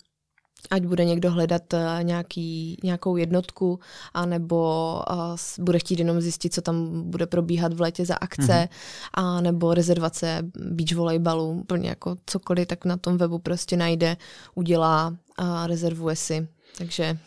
ať 0.72 0.86
bude 0.86 1.06
někdo 1.06 1.32
hledat 1.32 1.74
nějaký, 2.02 2.78
nějakou 2.84 3.18
jednotku, 3.18 3.80
anebo 4.14 4.94
uh, 5.12 5.36
bude 5.60 5.80
chtít 5.80 6.00
jenom 6.00 6.22
zjistit, 6.22 6.54
co 6.54 6.62
tam 6.62 7.04
bude 7.12 7.28
probíhat 7.28 7.74
v 7.74 7.82
létě 7.82 8.06
za 8.06 8.16
akce, 8.16 8.46
mm-hmm. 8.52 8.70
a 9.14 9.42
nebo 9.42 9.74
rezervace 9.74 10.38
beach 10.72 10.96
volejbalu, 10.96 11.50
úplně 11.50 11.90
jako 11.90 12.16
cokoliv, 12.26 12.68
tak 12.68 12.86
na 12.86 12.98
tom 12.98 13.18
webu 13.18 13.40
prostě 13.40 13.78
najde, 13.78 14.18
udělá 14.56 15.18
a 15.38 15.68
rezervuje 15.68 16.16
si. 16.16 16.48
Takže... 16.78 17.18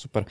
Super. 0.00 0.24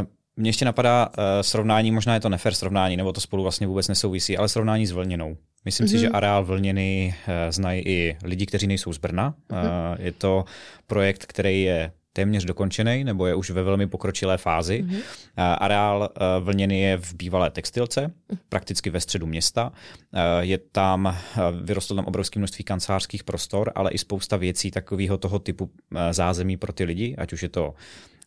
Uh... 0.00 0.06
Mně 0.40 0.48
ještě 0.48 0.64
napadá 0.64 1.08
uh, 1.08 1.24
srovnání, 1.40 1.90
možná 1.90 2.14
je 2.14 2.20
to 2.20 2.28
nefer 2.28 2.54
srovnání, 2.54 2.96
nebo 2.96 3.12
to 3.12 3.20
spolu 3.20 3.42
vlastně 3.42 3.66
vůbec 3.66 3.88
nesouvisí, 3.88 4.36
ale 4.36 4.48
srovnání 4.48 4.86
s 4.86 4.90
vlněnou. 4.90 5.36
Myslím 5.64 5.86
mm-hmm. 5.86 5.90
si, 5.90 5.98
že 5.98 6.06
mhm. 6.06 6.16
areál 6.16 6.44
vlněny 6.44 7.14
uh, 7.28 7.32
znají 7.50 7.82
i 7.86 8.16
lidi, 8.24 8.46
kteří 8.46 8.66
nejsou 8.66 8.92
z 8.92 8.98
Brna. 8.98 9.34
Mm-hmm. 9.50 9.62
Uh, 9.62 10.04
je 10.04 10.12
to 10.12 10.44
projekt, 10.86 11.26
který 11.26 11.62
je 11.62 11.92
téměř 12.12 12.44
dokončený, 12.44 13.04
nebo 13.04 13.26
je 13.26 13.34
už 13.34 13.50
ve 13.50 13.62
velmi 13.62 13.86
pokročilé 13.86 14.38
fázi. 14.38 14.84
Mm-hmm. 14.84 15.00
Areál 15.36 16.08
vlněný 16.40 16.80
je 16.80 16.96
v 16.96 17.14
bývalé 17.14 17.50
textilce, 17.50 18.12
prakticky 18.48 18.90
ve 18.90 19.00
středu 19.00 19.26
města. 19.26 19.72
Je 20.40 20.58
tam, 20.58 21.16
vyrostlo 21.62 21.96
tam 21.96 22.04
obrovské 22.04 22.38
množství 22.38 22.64
kancelářských 22.64 23.24
prostor, 23.24 23.72
ale 23.74 23.90
i 23.90 23.98
spousta 23.98 24.36
věcí 24.36 24.70
takového 24.70 25.18
toho 25.18 25.38
typu 25.38 25.70
zázemí 26.10 26.56
pro 26.56 26.72
ty 26.72 26.84
lidi, 26.84 27.16
ať 27.18 27.32
už 27.32 27.42
je 27.42 27.48
to 27.48 27.74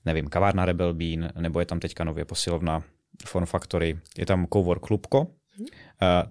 nevím, 0.05 0.27
kavárna 0.27 0.65
Rebel 0.65 0.93
Bean, 0.93 1.29
nebo 1.39 1.59
je 1.59 1.65
tam 1.65 1.79
teďka 1.79 2.03
nově 2.03 2.25
posilovna 2.25 2.83
Form 3.25 3.45
Factory, 3.45 3.99
je 4.17 4.25
tam 4.25 4.47
Cowork 4.53 4.81
Klubko, 4.81 5.21
uh, 5.21 5.27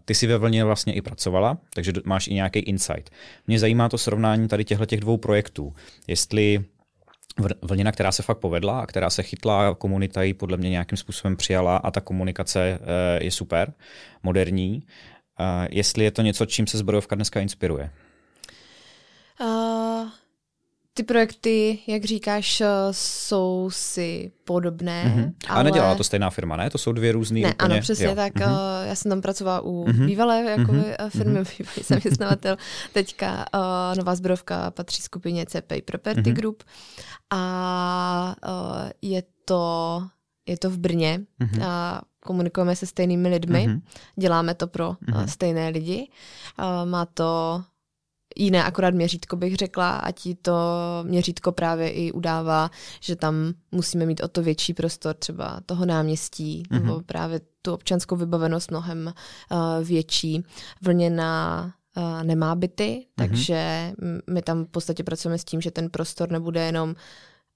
ty 0.05 0.15
si 0.15 0.27
ve 0.27 0.39
vlně 0.39 0.65
vlastně 0.65 0.93
i 0.93 1.03
pracovala, 1.03 1.59
takže 1.75 1.93
máš 2.05 2.27
i 2.27 2.35
nějaký 2.35 2.59
insight. 2.59 3.11
Mě 3.47 3.59
zajímá 3.59 3.89
to 3.89 3.99
srovnání 3.99 4.49
tady 4.49 4.65
těchto 4.65 4.87
těch 4.87 5.01
dvou 5.01 5.17
projektů. 5.17 5.75
Jestli 6.07 6.65
vlněna, 7.63 7.93
která 7.93 8.13
se 8.13 8.23
fakt 8.23 8.39
povedla 8.39 8.81
a 8.81 8.87
která 8.87 9.11
se 9.11 9.23
chytla, 9.23 9.75
komunita 9.75 10.23
ji 10.23 10.35
podle 10.35 10.57
mě 10.57 10.71
nějakým 10.71 10.99
způsobem 10.99 11.37
přijala 11.37 11.77
a 11.77 11.91
ta 11.91 12.01
komunikace 12.01 12.79
uh, 12.81 12.87
je 13.25 13.31
super, 13.31 13.73
moderní. 14.23 14.83
Uh, 15.41 15.67
jestli 15.71 16.05
je 16.05 16.11
to 16.11 16.23
něco, 16.23 16.47
čím 16.47 16.67
se 16.67 16.79
zbrojovka 16.79 17.15
dneska 17.15 17.41
inspiruje? 17.41 17.91
Uh, 19.41 19.72
ty 20.95 21.03
projekty, 21.03 21.79
jak 21.87 22.05
říkáš, 22.05 22.63
jsou 22.91 23.71
si 23.73 24.33
podobné. 24.45 25.05
Mm-hmm. 25.05 25.33
Ale... 25.49 25.61
A 25.61 25.63
nedělá 25.63 25.95
to 25.95 26.05
stejná 26.05 26.31
firma, 26.31 26.57
ne? 26.57 26.71
To 26.71 26.79
jsou 26.79 26.93
dvě 26.93 27.13
různé. 27.13 27.41
Ne, 27.41 27.55
úplně... 27.55 27.75
ano, 27.75 27.81
přesně 27.81 28.07
jo. 28.07 28.15
tak. 28.15 28.35
Mm-hmm. 28.35 28.87
Já 28.87 28.95
jsem 28.95 29.09
tam 29.09 29.21
pracovala 29.21 29.61
u 29.61 29.85
mm-hmm. 29.85 30.07
bývalé 30.07 30.43
jakoby, 30.43 30.79
mm-hmm. 30.79 31.11
firmy, 31.11 31.41
mm-hmm. 31.41 31.59
bývalý 31.59 31.83
zaměstnavatel. 31.87 32.57
Teďka 32.93 33.47
uh, 33.55 33.97
nová 33.97 34.15
zbrovka 34.15 34.71
patří 34.71 35.03
skupině 35.03 35.47
CPI 35.47 35.83
Property 35.83 36.21
mm-hmm. 36.21 36.35
Group 36.35 36.63
a 37.31 38.35
uh, 38.49 38.91
je 39.03 39.23
to 39.45 40.03
je 40.47 40.59
to 40.59 40.71
v 40.71 40.79
Brně 40.79 41.21
mm-hmm. 41.41 41.65
a 41.65 42.03
komunikujeme 42.21 42.77
se 42.77 42.87
stejnými 42.87 43.29
lidmi, 43.29 43.69
mm-hmm. 43.69 43.81
děláme 44.17 44.55
to 44.55 44.67
pro 44.67 44.93
mm-hmm. 44.93 45.25
stejné 45.25 45.69
lidi. 45.69 46.09
Uh, 46.59 46.91
má 46.91 47.07
to 47.07 47.63
jiné 48.37 48.65
akorát 48.65 48.95
měřítko 48.95 49.37
bych 49.37 49.57
řekla, 49.57 49.97
a 49.97 50.11
ti 50.11 50.35
to 50.35 50.53
měřítko 51.03 51.53
právě 51.53 51.91
i 51.91 52.13
udává, 52.13 52.71
že 53.01 53.17
tam 53.17 53.35
musíme 53.73 54.07
mít 54.07 54.23
o 54.23 54.29
to 54.29 54.43
větší 54.43 54.75
prostor 54.75 55.15
třeba 55.15 55.61
toho 55.67 55.87
náměstí, 55.87 56.63
mm-hmm. 56.63 56.83
nebo 56.83 57.01
právě 57.01 57.41
tu 57.63 57.75
občanskou 57.75 58.17
vybavenost 58.17 58.71
mnohem 58.71 59.13
uh, 59.51 59.59
větší. 59.85 60.45
Vlněná 60.83 61.65
uh, 61.97 62.23
nemá 62.23 62.55
byty, 62.55 62.83
mm-hmm. 62.83 63.13
takže 63.17 63.93
my 64.31 64.43
tam 64.43 64.65
v 64.65 64.69
podstatě 64.69 65.05
pracujeme 65.05 65.39
s 65.39 65.45
tím, 65.45 65.61
že 65.61 65.71
ten 65.71 65.91
prostor 65.91 66.31
nebude 66.31 66.61
jenom 66.67 66.95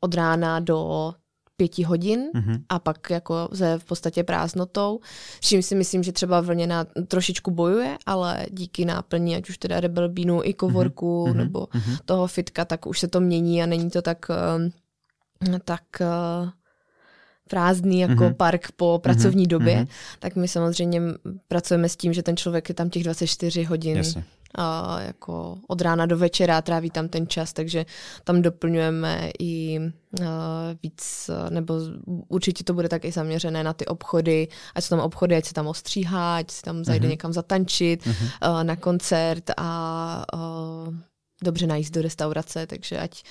od 0.00 0.14
rána 0.14 0.60
do 0.60 1.12
pěti 1.56 1.82
hodin 1.82 2.30
mm-hmm. 2.34 2.62
a 2.68 2.78
pak 2.78 3.10
jako 3.10 3.48
se 3.52 3.78
v 3.78 3.84
podstatě 3.84 4.24
prázdnotou, 4.24 5.00
s 5.40 5.48
čím 5.48 5.62
si 5.62 5.74
myslím, 5.74 6.02
že 6.02 6.12
třeba 6.12 6.40
vlněná 6.40 6.86
trošičku 7.08 7.50
bojuje, 7.50 7.96
ale 8.06 8.46
díky 8.50 8.84
náplní, 8.84 9.36
ať 9.36 9.48
už 9.48 9.58
teda 9.58 9.80
Rebel 9.80 10.08
Beanu 10.08 10.40
i 10.44 10.54
Kovorku 10.54 11.26
mm-hmm. 11.26 11.36
nebo 11.36 11.60
mm-hmm. 11.60 11.98
toho 12.04 12.26
fitka, 12.26 12.64
tak 12.64 12.86
už 12.86 13.00
se 13.00 13.08
to 13.08 13.20
mění 13.20 13.62
a 13.62 13.66
není 13.66 13.90
to 13.90 14.02
tak 14.02 14.26
uh, 14.30 15.56
tak 15.64 15.82
uh, 16.00 16.48
prázdný 17.48 18.00
jako 18.00 18.24
mm-hmm. 18.24 18.34
park 18.34 18.72
po 18.76 19.00
pracovní 19.02 19.44
mm-hmm. 19.44 19.48
době, 19.48 19.76
mm-hmm. 19.76 20.16
tak 20.18 20.36
my 20.36 20.48
samozřejmě 20.48 21.00
pracujeme 21.48 21.88
s 21.88 21.96
tím, 21.96 22.12
že 22.12 22.22
ten 22.22 22.36
člověk 22.36 22.68
je 22.68 22.74
tam 22.74 22.90
těch 22.90 23.04
24 23.04 23.64
hodin. 23.64 23.96
Jasně 23.96 24.24
a 24.56 25.00
jako 25.00 25.58
od 25.66 25.80
rána 25.80 26.06
do 26.06 26.18
večera 26.18 26.62
tráví 26.62 26.90
tam 26.90 27.08
ten 27.08 27.26
čas, 27.26 27.52
takže 27.52 27.86
tam 28.24 28.42
doplňujeme 28.42 29.30
i 29.40 29.80
uh, 30.20 30.26
víc, 30.82 31.30
nebo 31.50 31.74
určitě 32.28 32.64
to 32.64 32.74
bude 32.74 32.88
taky 32.88 33.12
zaměřené 33.12 33.64
na 33.64 33.72
ty 33.72 33.86
obchody, 33.86 34.48
ať 34.74 34.84
jsou 34.84 34.88
tam 34.88 35.00
obchody, 35.04 35.36
ať 35.36 35.44
se 35.44 35.54
tam 35.54 35.66
ostříhá, 35.66 36.36
ať 36.36 36.50
se 36.50 36.62
tam 36.62 36.84
zajde 36.84 37.06
uh-huh. 37.06 37.10
někam 37.10 37.32
zatančit, 37.32 38.06
uh-huh. 38.06 38.50
uh, 38.50 38.64
na 38.64 38.76
koncert 38.76 39.50
a 39.56 40.24
uh, 40.34 40.94
dobře 41.42 41.66
najíst 41.66 41.94
do 41.94 42.02
restaurace, 42.02 42.66
takže 42.66 42.98
ať, 42.98 43.22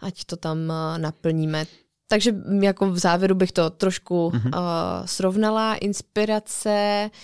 ať 0.00 0.24
to 0.24 0.36
tam 0.36 0.58
uh, 0.58 0.98
naplníme. 0.98 1.66
Takže 2.08 2.34
jako 2.60 2.90
v 2.90 2.98
závěru 2.98 3.34
bych 3.34 3.52
to 3.52 3.70
trošku 3.70 4.32
uh-huh. 4.34 4.46
uh, 4.46 5.06
srovnala. 5.06 5.74
Inspirace 5.74 7.10
uh, 7.12 7.18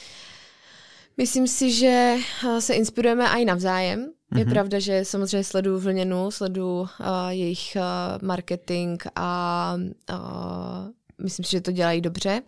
Myslím 1.20 1.46
si, 1.46 1.72
že 1.72 2.16
eh, 2.16 2.60
se 2.60 2.74
inspirujeme 2.74 3.28
i 3.28 3.44
navzájem. 3.44 4.00
Mm-hmm. 4.00 4.38
Je 4.38 4.44
mhm. 4.44 4.52
pravda, 4.52 4.78
že 4.78 5.04
samozřejmě 5.04 5.44
sleduju 5.44 5.78
Vlněnu, 5.78 6.30
sleduju 6.30 6.80
uh, 6.80 6.88
jejich 7.28 7.76
uh, 7.76 8.26
marketing 8.28 9.02
a 9.16 9.74
uh, 10.10 10.16
myslím 11.22 11.44
si, 11.44 11.50
že 11.50 11.60
to 11.60 11.72
dělají 11.72 12.00
dobře. 12.00 12.42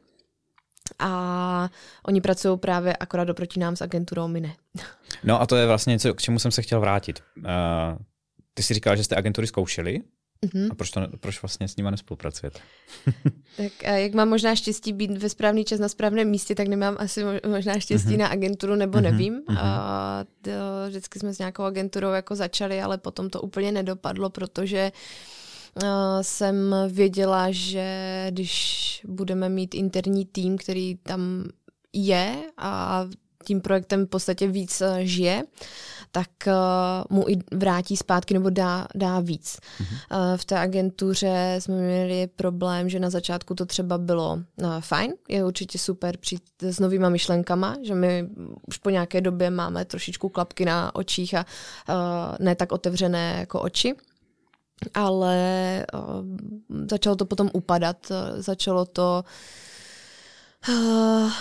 A 0.99 1.69
oni 2.07 2.21
pracují 2.21 2.59
právě 2.59 2.97
akorát 2.97 3.29
oproti 3.29 3.61
nám 3.61 3.77
s 3.77 3.83
agenturou, 3.83 4.29
my 4.29 4.41
ne. 4.41 4.57
No 5.25 5.41
a 5.41 5.47
to 5.47 5.57
je 5.57 5.67
vlastně 5.67 5.91
něco, 5.91 6.15
k 6.15 6.21
čemu 6.21 6.39
jsem 6.39 6.51
se 6.51 6.63
chtěl 6.63 6.81
vrátit. 6.81 7.23
Uh, 7.37 7.45
ty 8.55 8.63
si 8.63 8.75
říkal, 8.75 8.97
že 8.97 9.05
jste 9.05 9.17
agentury 9.17 9.47
zkoušeli. 9.47 10.01
Mm-hmm. 10.47 10.69
A 10.71 10.75
proč, 10.75 10.91
to, 10.91 11.01
proč 11.21 11.43
vlastně 11.43 11.69
s 11.69 11.77
nima 11.77 11.91
nespolupracujete? 11.91 12.61
tak 13.57 13.73
a 13.85 13.91
jak 13.91 14.15
mám 14.15 14.29
možná 14.29 14.55
štěstí 14.55 14.93
být 14.93 15.19
ve 15.19 15.29
správný 15.29 15.65
čas 15.65 15.81
na 15.81 15.89
správném 15.89 16.29
místě, 16.29 16.55
tak 16.55 16.69
nemám 16.69 16.97
asi 16.99 17.25
možná 17.47 17.79
štěstí 17.81 18.09
mm-hmm. 18.09 18.19
na 18.19 18.27
agenturu, 18.29 18.75
nebo 18.75 18.99
mm-hmm. 18.99 19.03
nevím. 19.03 19.41
Mm-hmm. 19.41 19.59
A 19.61 20.25
to, 20.43 20.51
vždycky 20.89 21.19
jsme 21.19 21.35
s 21.35 21.39
nějakou 21.39 21.63
agenturou 21.63 22.11
jako 22.11 22.35
začali, 22.35 22.83
ale 22.83 22.99
potom 22.99 23.31
to 23.31 23.41
úplně 23.41 23.73
nedopadlo, 23.73 24.31
protože 24.31 24.93
uh, 25.83 25.89
jsem 26.23 26.75
věděla, 26.89 27.47
že 27.51 28.27
když 28.31 29.03
budeme 29.09 29.49
mít 29.49 29.75
interní 29.75 30.27
tým, 30.27 30.59
který 30.59 30.97
tam 30.97 31.45
je 31.93 32.37
a 32.59 33.05
tím 33.45 33.61
projektem 33.61 34.07
v 34.07 34.09
podstatě 34.09 34.47
víc 34.47 34.81
uh, 34.81 34.99
žije, 35.01 35.43
tak 36.13 36.29
uh, 36.47 36.53
mu 37.17 37.29
i 37.29 37.37
vrátí 37.53 37.97
zpátky 37.97 38.35
nebo 38.35 38.51
dá, 38.51 38.87
dá 38.95 39.21
víc. 39.21 39.57
Mm-hmm. 39.57 40.33
Uh, 40.33 40.37
v 40.37 40.45
té 40.45 40.59
agentuře 40.59 41.57
jsme 41.59 41.75
měli 41.75 42.27
problém, 42.27 42.89
že 42.89 43.01
na 43.01 43.11
začátku 43.11 43.55
to 43.55 43.67
třeba 43.67 43.99
bylo 43.99 44.33
uh, 44.35 44.67
fajn, 44.81 45.13
je 45.29 45.45
určitě 45.45 45.79
super 45.79 46.17
přijít 46.17 46.43
s 46.61 46.81
novýma 46.81 47.09
myšlenkama, 47.09 47.77
že 47.83 47.95
my 47.95 48.29
už 48.69 48.77
po 48.77 48.91
nějaké 48.91 49.21
době 49.21 49.51
máme 49.51 49.85
trošičku 49.85 50.29
klapky 50.29 50.65
na 50.65 50.95
očích 50.95 51.35
a 51.35 51.47
uh, 51.89 51.95
ne 52.39 52.55
tak 52.55 52.73
otevřené 52.73 53.37
jako 53.39 53.61
oči 53.61 53.95
ale 54.95 55.37
uh, 55.95 56.25
začalo 56.87 57.17
to 57.17 57.25
potom 57.25 57.51
upadat, 57.53 58.11
uh, 58.11 58.41
začalo 58.41 58.85
to 58.85 59.25
uh, 60.69 61.33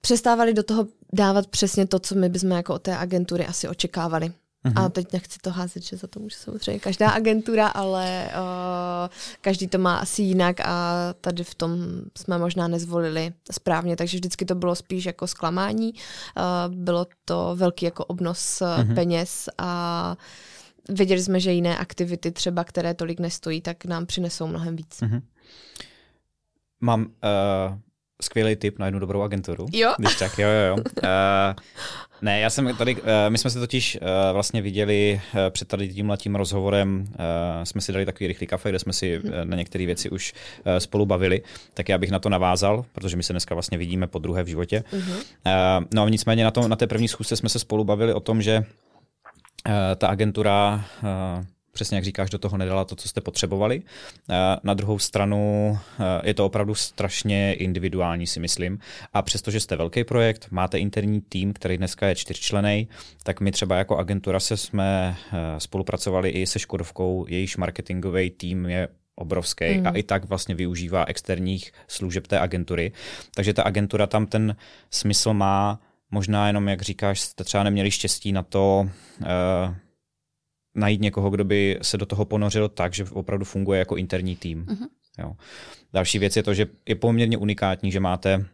přestávali 0.00 0.54
do 0.54 0.62
toho 0.62 0.86
dávat 1.12 1.46
přesně 1.46 1.86
to, 1.86 1.98
co 1.98 2.14
my 2.14 2.28
bychom 2.28 2.50
jako 2.50 2.74
od 2.74 2.82
té 2.82 2.98
agentury 2.98 3.46
asi 3.46 3.68
očekávali. 3.68 4.32
Mm-hmm. 4.64 4.84
A 4.84 4.88
teď 4.88 5.12
nechci 5.12 5.38
to 5.38 5.50
házet, 5.50 5.82
že 5.82 5.96
za 5.96 6.06
to 6.06 6.20
může 6.20 6.36
samozřejmě 6.36 6.80
každá 6.80 7.10
agentura, 7.10 7.68
ale 7.68 8.30
uh, 8.32 9.08
každý 9.40 9.66
to 9.68 9.78
má 9.78 9.96
asi 9.96 10.22
jinak 10.22 10.60
a 10.60 10.94
tady 11.20 11.44
v 11.44 11.54
tom 11.54 11.70
jsme 12.16 12.38
možná 12.38 12.68
nezvolili 12.68 13.32
správně, 13.50 13.96
takže 13.96 14.16
vždycky 14.16 14.44
to 14.44 14.54
bylo 14.54 14.74
spíš 14.74 15.04
jako 15.04 15.26
zklamání. 15.26 15.92
Uh, 15.92 16.74
bylo 16.74 17.06
to 17.24 17.52
velký 17.56 17.84
jako 17.84 18.04
obnos 18.04 18.58
mm-hmm. 18.60 18.94
peněz 18.94 19.48
a 19.58 20.16
věděli 20.88 21.22
jsme, 21.22 21.40
že 21.40 21.52
jiné 21.52 21.78
aktivity 21.78 22.30
třeba, 22.30 22.64
které 22.64 22.94
tolik 22.94 23.20
nestojí, 23.20 23.60
tak 23.60 23.84
nám 23.84 24.06
přinesou 24.06 24.46
mnohem 24.46 24.76
víc. 24.76 25.00
Mm-hmm. 25.00 25.22
Mám 26.80 27.02
uh 27.02 27.78
skvělý 28.22 28.56
tip 28.56 28.78
na 28.78 28.86
jednu 28.86 29.00
dobrou 29.00 29.22
agenturu. 29.22 29.66
Jo? 29.72 29.94
Když 29.98 30.16
tak, 30.16 30.38
jo, 30.38 30.48
jo, 30.48 30.66
jo. 30.66 30.74
Uh, 30.76 31.04
ne, 32.22 32.40
já 32.40 32.50
jsem 32.50 32.76
tady, 32.76 32.94
uh, 32.94 33.02
my 33.28 33.38
jsme 33.38 33.50
se 33.50 33.60
totiž 33.60 33.98
uh, 34.00 34.08
vlastně 34.32 34.62
viděli 34.62 35.20
uh, 35.34 35.40
před 35.50 35.68
tady 35.68 35.88
tím 35.88 36.10
letím 36.10 36.34
rozhovorem, 36.34 37.06
uh, 37.08 37.14
jsme 37.64 37.80
si 37.80 37.92
dali 37.92 38.06
takový 38.06 38.26
rychlý 38.26 38.46
kafe, 38.46 38.68
kde 38.68 38.78
jsme 38.78 38.92
si 38.92 39.18
uh, 39.18 39.30
na 39.44 39.56
některé 39.56 39.86
věci 39.86 40.10
už 40.10 40.32
uh, 40.32 40.76
spolu 40.76 41.06
bavili, 41.06 41.42
tak 41.74 41.88
já 41.88 41.98
bych 41.98 42.10
na 42.10 42.18
to 42.18 42.28
navázal, 42.28 42.84
protože 42.92 43.16
my 43.16 43.22
se 43.22 43.32
dneska 43.32 43.54
vlastně 43.54 43.78
vidíme 43.78 44.06
po 44.06 44.18
druhé 44.18 44.42
v 44.42 44.46
životě. 44.46 44.84
Uh-huh. 44.92 45.16
Uh, 45.16 45.84
no 45.94 46.02
a 46.02 46.08
nicméně 46.08 46.44
na, 46.44 46.50
tom, 46.50 46.68
na 46.68 46.76
té 46.76 46.86
první 46.86 47.08
schůzce 47.08 47.36
jsme 47.36 47.48
se 47.48 47.58
spolu 47.58 47.84
bavili 47.84 48.14
o 48.14 48.20
tom, 48.20 48.42
že 48.42 48.58
uh, 48.58 49.72
ta 49.96 50.08
agentura 50.08 50.84
uh, 51.02 51.44
přesně 51.72 51.96
jak 51.96 52.04
říkáš, 52.04 52.30
do 52.30 52.38
toho 52.38 52.56
nedala 52.56 52.84
to, 52.84 52.96
co 52.96 53.08
jste 53.08 53.20
potřebovali. 53.20 53.82
Eh, 54.30 54.34
na 54.62 54.74
druhou 54.74 54.98
stranu 54.98 55.78
eh, 56.00 56.28
je 56.28 56.34
to 56.34 56.46
opravdu 56.46 56.74
strašně 56.74 57.54
individuální, 57.54 58.26
si 58.26 58.40
myslím. 58.40 58.78
A 59.12 59.22
přestože 59.22 59.60
jste 59.60 59.76
velký 59.76 60.04
projekt, 60.04 60.46
máte 60.50 60.78
interní 60.78 61.20
tým, 61.20 61.52
který 61.52 61.78
dneska 61.78 62.06
je 62.06 62.14
čtyřčlený, 62.14 62.88
tak 63.22 63.40
my 63.40 63.52
třeba 63.52 63.76
jako 63.76 63.96
agentura 63.96 64.40
se 64.40 64.56
jsme 64.56 65.16
eh, 65.32 65.60
spolupracovali 65.60 66.30
i 66.30 66.46
se 66.46 66.58
Škodovkou, 66.58 67.26
jejíž 67.28 67.56
marketingový 67.56 68.30
tým 68.30 68.66
je 68.66 68.88
obrovský 69.14 69.78
mm. 69.78 69.86
a 69.86 69.90
i 69.90 70.02
tak 70.02 70.24
vlastně 70.24 70.54
využívá 70.54 71.04
externích 71.04 71.72
služeb 71.88 72.26
té 72.26 72.38
agentury. 72.38 72.92
Takže 73.34 73.52
ta 73.52 73.62
agentura 73.62 74.06
tam 74.06 74.26
ten 74.26 74.56
smysl 74.90 75.32
má, 75.32 75.80
možná 76.10 76.46
jenom, 76.46 76.68
jak 76.68 76.82
říkáš, 76.82 77.20
jste 77.20 77.44
třeba 77.44 77.62
neměli 77.62 77.90
štěstí 77.90 78.32
na 78.32 78.42
to, 78.42 78.88
najít 80.78 81.00
někoho, 81.00 81.30
kdo 81.30 81.44
by 81.44 81.78
se 81.82 81.96
do 81.98 82.06
toho 82.06 82.24
ponořil 82.24 82.68
tak, 82.68 82.94
že 82.94 83.04
opravdu 83.12 83.44
funguje 83.44 83.78
jako 83.78 83.96
interní 83.96 84.36
tým. 84.36 84.64
Uh-huh. 84.64 84.88
Jo. 85.18 85.36
Další 85.92 86.18
věc 86.18 86.36
je 86.36 86.42
to, 86.42 86.54
že 86.54 86.66
je 86.86 86.94
poměrně 86.94 87.38
unikátní, 87.38 87.92
že 87.92 88.00
máte 88.00 88.46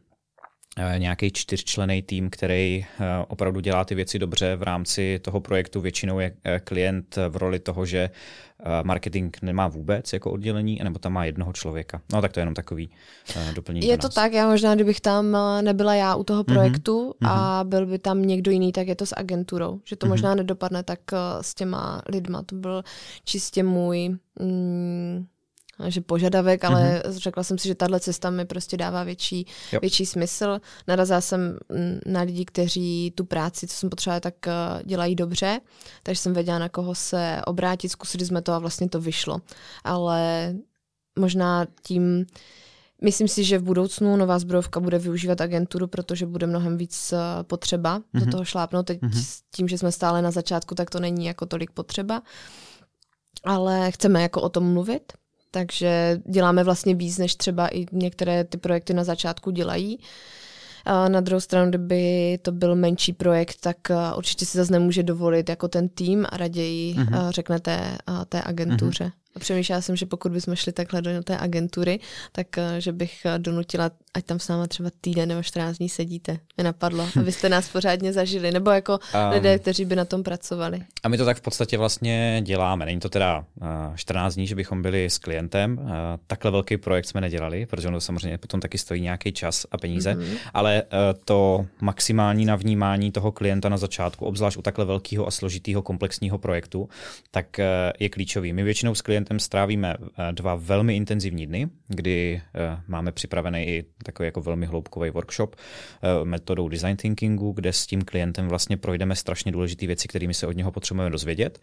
nějaký 0.98 1.30
čtyřčlený 1.30 2.02
tým, 2.02 2.30
který 2.30 2.86
eh, 2.86 3.04
opravdu 3.28 3.60
dělá 3.60 3.84
ty 3.84 3.94
věci 3.94 4.18
dobře 4.18 4.56
v 4.56 4.62
rámci 4.62 5.20
toho 5.22 5.40
projektu. 5.40 5.80
Většinou 5.80 6.18
je 6.18 6.32
eh, 6.44 6.60
klient 6.64 7.18
v 7.28 7.36
roli 7.36 7.58
toho, 7.58 7.86
že 7.86 8.10
marketing 8.82 9.36
nemá 9.42 9.68
vůbec 9.68 10.12
jako 10.12 10.30
oddělení, 10.30 10.80
nebo 10.84 10.98
tam 10.98 11.12
má 11.12 11.24
jednoho 11.24 11.52
člověka. 11.52 12.00
No 12.12 12.22
tak 12.22 12.32
to 12.32 12.40
je 12.40 12.42
jenom 12.42 12.54
takový 12.54 12.90
doplnění. 13.54 13.86
Je 13.86 13.98
to 13.98 14.08
tak, 14.08 14.32
já 14.32 14.48
možná, 14.48 14.74
kdybych 14.74 15.00
tam 15.00 15.36
nebyla 15.60 15.94
já 15.94 16.14
u 16.14 16.24
toho 16.24 16.44
mhm. 16.48 16.54
projektu 16.54 17.10
mm-hmm. 17.10 17.28
a 17.30 17.64
byl 17.64 17.86
by 17.86 17.98
tam 17.98 18.22
někdo 18.22 18.50
jiný, 18.50 18.72
tak 18.72 18.88
je 18.88 18.94
to 18.94 19.06
s 19.06 19.14
agenturou. 19.16 19.80
Že 19.84 19.96
to 19.96 20.06
mm-hmm. 20.06 20.10
možná 20.10 20.34
nedopadne 20.34 20.82
tak 20.82 21.00
s 21.40 21.54
těma 21.54 22.02
lidma. 22.08 22.42
To 22.42 22.54
byl 22.54 22.82
čistě 23.24 23.62
můj... 23.62 24.16
Mm, 24.40 25.26
že 25.88 26.00
požadavek, 26.00 26.64
ale 26.64 26.82
mm-hmm. 26.82 27.12
řekla 27.12 27.42
jsem 27.42 27.58
si, 27.58 27.68
že 27.68 27.74
tahle 27.74 28.00
cesta 28.00 28.30
mi 28.30 28.44
prostě 28.44 28.76
dává 28.76 29.04
větší, 29.04 29.46
větší 29.80 30.06
smysl. 30.06 30.60
Narazila 30.88 31.20
jsem 31.20 31.58
na 32.06 32.20
lidi, 32.20 32.44
kteří 32.44 33.12
tu 33.14 33.24
práci, 33.24 33.66
co 33.66 33.76
jsem 33.76 33.90
potřebovala, 33.90 34.20
tak 34.20 34.46
eh, 34.46 34.52
dělají 34.84 35.14
dobře, 35.14 35.60
takže 36.02 36.20
jsem 36.20 36.34
věděla, 36.34 36.58
na 36.58 36.68
koho 36.68 36.94
se 36.94 37.40
obrátit, 37.46 37.88
zkusili 37.88 38.26
jsme 38.26 38.42
to 38.42 38.52
a 38.52 38.58
vlastně 38.58 38.88
to 38.88 39.00
vyšlo. 39.00 39.40
Ale 39.84 40.54
možná 41.18 41.66
tím, 41.82 42.26
Myslím 43.02 43.28
si, 43.28 43.44
že 43.44 43.58
v 43.58 43.62
budoucnu 43.62 44.16
nová 44.16 44.38
zbrojovka 44.38 44.80
bude 44.80 44.98
využívat 44.98 45.40
agenturu, 45.40 45.86
protože 45.86 46.26
bude 46.26 46.46
mnohem 46.46 46.76
víc 46.76 47.12
eh, 47.12 47.18
potřeba 47.42 47.98
mm-hmm. 47.98 48.02
do 48.14 48.20
mhm. 48.20 48.30
toho 48.30 48.44
šlápnout. 48.44 48.86
Teď 48.86 49.00
mm-hmm. 49.00 49.22
s 49.22 49.42
tím, 49.50 49.68
že 49.68 49.78
jsme 49.78 49.92
stále 49.92 50.22
na 50.22 50.30
začátku, 50.30 50.74
tak 50.74 50.90
to 50.90 51.00
není 51.00 51.26
jako 51.26 51.46
tolik 51.46 51.70
potřeba. 51.70 52.22
Ale 53.44 53.90
chceme 53.90 54.22
jako 54.22 54.42
o 54.42 54.48
tom 54.48 54.72
mluvit, 54.72 55.12
takže 55.54 56.20
děláme 56.26 56.64
vlastně 56.64 56.94
víc, 56.94 57.18
než 57.18 57.34
třeba 57.34 57.68
i 57.68 57.86
některé 57.92 58.44
ty 58.44 58.58
projekty 58.58 58.94
na 58.94 59.04
začátku 59.04 59.50
dělají. 59.50 59.98
A 60.84 61.08
na 61.08 61.20
druhou 61.20 61.40
stranu, 61.40 61.68
kdyby 61.68 62.38
to 62.42 62.52
byl 62.52 62.74
menší 62.76 63.12
projekt, 63.12 63.56
tak 63.60 63.76
určitě 64.16 64.46
si 64.46 64.58
zase 64.58 64.72
nemůže 64.72 65.02
dovolit 65.02 65.48
jako 65.48 65.68
ten 65.68 65.88
tým 65.88 66.26
a 66.28 66.36
raději 66.36 66.94
uh-huh. 66.94 67.30
řeknete 67.30 67.98
té 68.28 68.42
agentuře. 68.44 69.04
Uh-huh. 69.04 69.24
A 69.36 69.38
přemýšlela 69.38 69.80
jsem, 69.80 69.96
že 69.96 70.06
pokud 70.06 70.32
bychom 70.32 70.54
šli 70.54 70.72
takhle 70.72 71.02
do 71.02 71.22
té 71.22 71.38
agentury, 71.38 72.00
tak 72.32 72.58
eh, 72.58 72.80
že 72.80 72.92
bych 72.92 73.24
eh, 73.24 73.38
donutila, 73.38 73.90
ať 74.14 74.24
tam 74.24 74.38
s 74.38 74.48
náma 74.48 74.66
třeba 74.66 74.90
týden 75.00 75.28
nebo 75.28 75.42
14 75.42 75.76
dní 75.76 75.88
sedíte. 75.88 76.38
Mě 76.56 76.64
napadlo, 76.64 77.08
abyste 77.20 77.48
nás 77.48 77.68
pořádně 77.68 78.12
zažili, 78.12 78.52
nebo 78.52 78.70
jako 78.70 78.92
um, 78.92 79.30
lidé, 79.30 79.58
kteří 79.58 79.84
by 79.84 79.96
na 79.96 80.04
tom 80.04 80.22
pracovali. 80.22 80.82
A 81.02 81.08
my 81.08 81.18
to 81.18 81.24
tak 81.24 81.36
v 81.36 81.40
podstatě 81.40 81.78
vlastně 81.78 82.40
děláme. 82.44 82.86
Není 82.86 83.00
to 83.00 83.08
teda 83.08 83.44
14 83.94 84.34
dní, 84.34 84.46
že 84.46 84.54
bychom 84.54 84.82
byli 84.82 85.10
s 85.10 85.18
klientem. 85.18 85.90
Takhle 86.26 86.50
velký 86.50 86.76
projekt 86.76 87.06
jsme 87.06 87.20
nedělali, 87.20 87.66
protože 87.66 87.88
ono 87.88 88.00
samozřejmě 88.00 88.38
potom 88.38 88.60
taky 88.60 88.78
stojí 88.78 89.00
nějaký 89.00 89.32
čas 89.32 89.66
a 89.70 89.78
peníze, 89.78 90.14
mm-hmm. 90.14 90.36
ale 90.54 90.82
eh, 90.82 90.86
to 91.24 91.66
maximální 91.80 92.44
navnímání 92.44 93.12
toho 93.12 93.32
klienta 93.32 93.68
na 93.68 93.76
začátku, 93.76 94.24
obzvlášť 94.24 94.56
u 94.56 94.62
takhle 94.62 94.84
velkého 94.84 95.26
a 95.26 95.30
složitého 95.30 95.82
komplexního 95.82 96.38
projektu, 96.38 96.88
tak 97.30 97.58
je 98.00 98.08
klíčový. 98.08 98.52
My 98.52 98.62
většinou 98.62 98.94
s 98.94 99.02
klientem 99.02 99.38
strávíme 99.38 99.94
eh, 100.00 100.32
dva 100.32 100.54
velmi 100.54 100.96
intenzivní 100.96 101.46
dny, 101.46 101.68
kdy 101.88 102.42
eh, 102.54 102.80
máme 102.88 103.12
připravený 103.12 103.68
i 103.68 103.84
takový 104.04 104.26
jako 104.26 104.40
velmi 104.40 104.66
hloubkový 104.66 105.10
workshop 105.10 105.56
eh, 105.56 106.24
metodou 106.24 106.68
design 106.68 106.96
thinkingu, 106.96 107.52
kde 107.52 107.72
s 107.72 107.86
tím 107.86 108.02
klientem 108.02 108.48
vlastně 108.48 108.76
projdeme 108.76 109.16
strašně 109.16 109.52
důležité 109.52 109.86
věci, 109.86 110.08
kterými 110.08 110.34
se 110.34 110.46
od 110.46 110.56
něho 110.56 110.72
potřebujeme 110.72 111.10
dozvědět. 111.10 111.60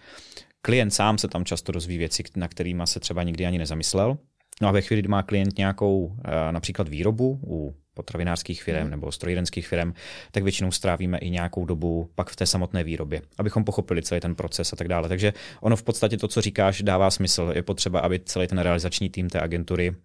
Klient 0.62 0.92
sám 0.92 1.18
se 1.18 1.28
tam 1.28 1.46
často 1.46 1.72
dozví 1.72 1.98
věci, 1.98 2.24
na 2.36 2.48
kterými 2.48 2.84
se 2.86 3.00
třeba 3.00 3.24
nikdy 3.24 3.46
ani 3.46 3.58
nezamyslel. 3.58 4.18
No 4.62 4.68
a 4.68 4.72
ve 4.72 4.82
chvíli, 4.82 5.02
kdy 5.02 5.08
má 5.08 5.24
klient 5.24 5.58
nějakou 5.58 6.16
například 6.52 6.90
výrobu 6.90 7.40
u 7.48 7.76
potravinářských 7.94 8.64
firm 8.64 8.84
mm. 8.84 8.92
nebo 8.92 9.12
strojírenských 9.12 9.68
firm, 9.68 9.94
tak 10.32 10.44
většinou 10.44 10.72
strávíme 10.72 11.18
i 11.18 11.30
nějakou 11.30 11.66
dobu 11.66 12.10
pak 12.16 12.30
v 12.30 12.36
té 12.36 12.46
samotné 12.46 12.84
výrobě, 12.84 13.22
abychom 13.38 13.64
pochopili 13.64 14.02
celý 14.02 14.22
ten 14.22 14.36
proces 14.36 14.74
a 14.74 14.76
tak 14.76 14.88
dále. 14.88 15.10
Takže 15.10 15.34
ono 15.62 15.76
v 15.76 15.84
podstatě 15.84 16.18
to, 16.18 16.28
co 16.28 16.42
říkáš, 16.42 16.82
dává 16.82 17.12
smysl. 17.12 17.52
Je 17.56 17.64
potřeba, 17.64 18.00
aby 18.00 18.20
celý 18.20 18.48
ten 18.48 18.60
realizační 18.60 19.10
tým 19.10 19.30
té 19.30 19.40
agentury 19.40 19.96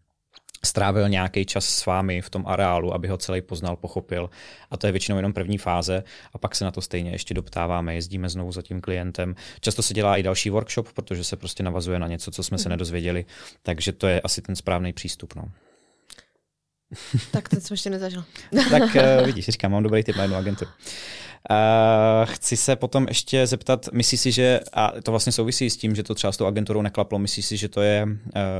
strávil 0.64 1.08
nějaký 1.08 1.44
čas 1.44 1.64
s 1.64 1.86
vámi 1.86 2.22
v 2.22 2.30
tom 2.30 2.46
areálu, 2.46 2.94
aby 2.94 3.08
ho 3.08 3.16
celý 3.16 3.40
poznal, 3.40 3.76
pochopil. 3.76 4.30
A 4.70 4.76
to 4.76 4.86
je 4.86 4.92
většinou 4.92 5.16
jenom 5.16 5.32
první 5.32 5.58
fáze 5.58 6.04
a 6.32 6.38
pak 6.38 6.54
se 6.54 6.64
na 6.64 6.70
to 6.70 6.80
stejně 6.80 7.10
ještě 7.10 7.34
doptáváme, 7.34 7.94
jezdíme 7.94 8.28
znovu 8.28 8.52
za 8.52 8.62
tím 8.62 8.80
klientem. 8.80 9.34
Často 9.60 9.82
se 9.82 9.94
dělá 9.94 10.16
i 10.16 10.22
další 10.22 10.50
workshop, 10.50 10.92
protože 10.92 11.24
se 11.24 11.36
prostě 11.36 11.62
navazuje 11.62 11.98
na 11.98 12.06
něco, 12.06 12.30
co 12.30 12.42
jsme 12.42 12.58
se 12.58 12.68
nedozvěděli, 12.68 13.24
takže 13.62 13.92
to 13.92 14.06
je 14.06 14.20
asi 14.20 14.42
ten 14.42 14.56
správný 14.56 14.92
přístup. 14.92 15.34
No. 15.34 15.44
Tak 17.30 17.48
ten 17.48 17.60
jsem 17.60 17.74
ještě 17.74 17.90
nezažil. 17.90 18.24
tak 18.70 18.82
uh, 18.82 19.26
vidíš, 19.26 19.44
říkám, 19.48 19.72
mám 19.72 19.82
dobrý 19.82 20.04
typ 20.04 20.16
na 20.16 20.22
jednu 20.22 20.36
agenturu. 20.36 20.70
Uh, 21.50 22.26
chci 22.26 22.56
se 22.56 22.76
potom 22.76 23.06
ještě 23.08 23.46
zeptat, 23.46 23.88
myslíš 23.92 24.20
si, 24.20 24.32
že, 24.32 24.60
a 24.72 24.92
to 25.02 25.10
vlastně 25.10 25.32
souvisí 25.32 25.70
s 25.70 25.76
tím, 25.76 25.94
že 25.94 26.02
to 26.02 26.14
třeba 26.14 26.32
s 26.32 26.36
tou 26.36 26.46
agenturou 26.46 26.82
neklaplo, 26.82 27.18
myslíš 27.18 27.46
si, 27.46 27.56
že 27.56 27.68
to 27.68 27.80
je 27.80 28.04
uh, 28.04 28.10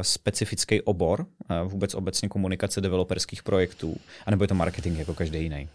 specifický 0.02 0.82
obor, 0.82 1.20
uh, 1.20 1.70
vůbec 1.70 1.94
obecně 1.94 2.28
komunikace 2.28 2.80
developerských 2.80 3.42
projektů, 3.42 3.96
anebo 4.26 4.44
je 4.44 4.48
to 4.48 4.54
marketing 4.54 4.98
jako 4.98 5.14
každý 5.14 5.42
jiný? 5.42 5.68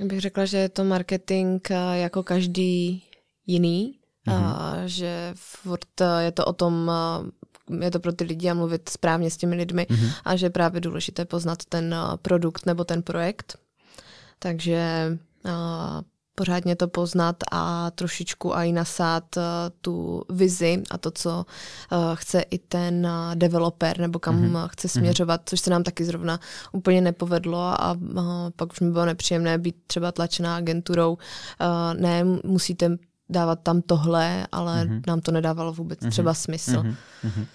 Já 0.00 0.06
bych 0.06 0.20
řekla, 0.20 0.44
že 0.44 0.56
je 0.58 0.68
to 0.68 0.84
marketing 0.84 1.68
jako 1.92 2.22
každý 2.22 3.02
jiný, 3.46 3.98
mm-hmm. 4.26 4.44
a 4.44 4.82
že 4.86 5.32
furt 5.34 6.00
je 6.20 6.32
to 6.32 6.44
o 6.44 6.52
tom 6.52 6.90
je 7.80 7.90
to 7.90 8.00
pro 8.00 8.12
ty 8.12 8.24
lidi 8.24 8.50
a 8.50 8.54
mluvit 8.54 8.88
správně 8.88 9.30
s 9.30 9.36
těmi 9.36 9.56
lidmi 9.56 9.86
mm-hmm. 9.90 10.12
a 10.24 10.36
že 10.36 10.46
je 10.46 10.50
právě 10.50 10.80
důležité 10.80 11.24
poznat 11.24 11.64
ten 11.68 11.94
uh, 11.94 12.16
produkt 12.16 12.66
nebo 12.66 12.84
ten 12.84 13.02
projekt. 13.02 13.58
Takže 14.38 15.08
uh, 15.44 15.52
pořádně 16.34 16.76
to 16.76 16.88
poznat 16.88 17.36
a 17.52 17.90
trošičku 17.90 18.52
i 18.52 18.72
nasát 18.72 19.36
uh, 19.36 19.42
tu 19.80 20.22
vizi 20.30 20.82
a 20.90 20.98
to, 20.98 21.10
co 21.10 21.46
chce 22.14 22.40
i 22.40 22.58
ten 22.58 23.08
developer 23.34 24.00
nebo 24.00 24.18
kam 24.18 24.42
mm-hmm. 24.42 24.68
chce 24.68 24.88
mhm. 24.88 24.90
směřovat, 24.90 25.40
což 25.44 25.60
se 25.60 25.70
nám 25.70 25.82
taky 25.82 26.04
zrovna 26.04 26.40
úplně 26.72 27.00
nepovedlo 27.00 27.58
a 27.58 27.96
pak 28.56 28.72
už 28.72 28.80
mi 28.80 28.90
bylo 28.90 29.06
nepříjemné 29.06 29.58
být 29.58 29.76
třeba 29.86 30.12
tlačená 30.12 30.56
agenturou. 30.56 31.18
Ne, 31.98 32.24
musíte 32.44 32.96
dávat 33.28 33.60
tam 33.62 33.82
tohle, 33.82 34.46
ale 34.52 34.84
mm-hmm. 34.84 35.02
nám 35.06 35.20
to 35.20 35.32
nedávalo 35.32 35.72
vůbec 35.72 35.98
mm-hmm. 35.98 36.10
třeba 36.10 36.34
smysl. 36.34 36.82
Mm-hmm 36.82 37.46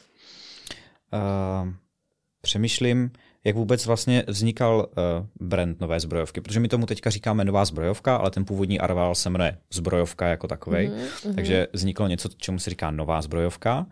přemýšlím, 2.41 3.12
jak 3.43 3.56
vůbec 3.56 3.86
vlastně 3.86 4.23
vznikal 4.28 4.78
uh, 4.78 5.47
brand 5.47 5.80
nové 5.82 5.99
zbrojovky, 5.99 6.41
protože 6.41 6.60
my 6.60 6.67
tomu 6.67 6.86
teďka 6.86 7.10
říkáme 7.10 7.45
nová 7.45 7.65
zbrojovka, 7.65 8.15
ale 8.15 8.32
ten 8.32 8.45
původní 8.45 8.80
arval 8.80 9.15
se 9.15 9.30
jmenuje 9.30 9.58
zbrojovka 9.73 10.28
jako 10.28 10.47
takový, 10.47 10.78
mm-hmm. 10.78 11.36
takže 11.36 11.67
vzniklo 11.73 12.08
něco, 12.08 12.30
čemu 12.38 12.60
se 12.60 12.69
říká 12.69 12.91
nová 12.91 13.21
zbrojovka. 13.21 13.86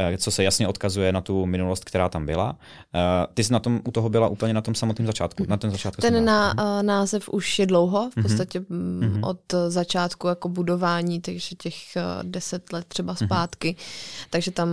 Eh, 0.00 0.18
co 0.18 0.30
se 0.30 0.44
jasně 0.44 0.68
odkazuje 0.68 1.12
na 1.12 1.20
tu 1.20 1.46
minulost, 1.46 1.84
která 1.84 2.08
tam 2.08 2.26
byla. 2.26 2.56
Eh, 2.94 3.26
ty 3.34 3.44
jsi 3.44 3.52
na 3.52 3.58
tom, 3.58 3.80
u 3.84 3.90
toho 3.90 4.08
byla 4.08 4.28
úplně 4.28 4.54
na 4.54 4.60
tom 4.60 4.74
samotném 4.74 5.06
začátku. 5.06 5.44
Na 5.48 5.56
ten 5.56 5.70
začátku 5.70 6.02
Ten 6.02 6.24
na, 6.24 6.54
uh, 6.58 6.82
název 6.82 7.28
už 7.28 7.58
je 7.58 7.66
dlouho, 7.66 8.10
v 8.10 8.16
mhm. 8.16 8.22
podstatě 8.22 8.60
mm-hmm. 8.60 9.28
od 9.28 9.40
začátku 9.68 10.26
jako 10.26 10.48
budování, 10.48 11.20
takže 11.20 11.56
těch 11.56 11.74
deset 12.22 12.72
let 12.72 12.84
třeba 12.88 13.12
mhm. 13.12 13.26
zpátky. 13.26 13.76
Mm-hmm. 13.78 14.26
Takže 14.30 14.50
tam 14.50 14.68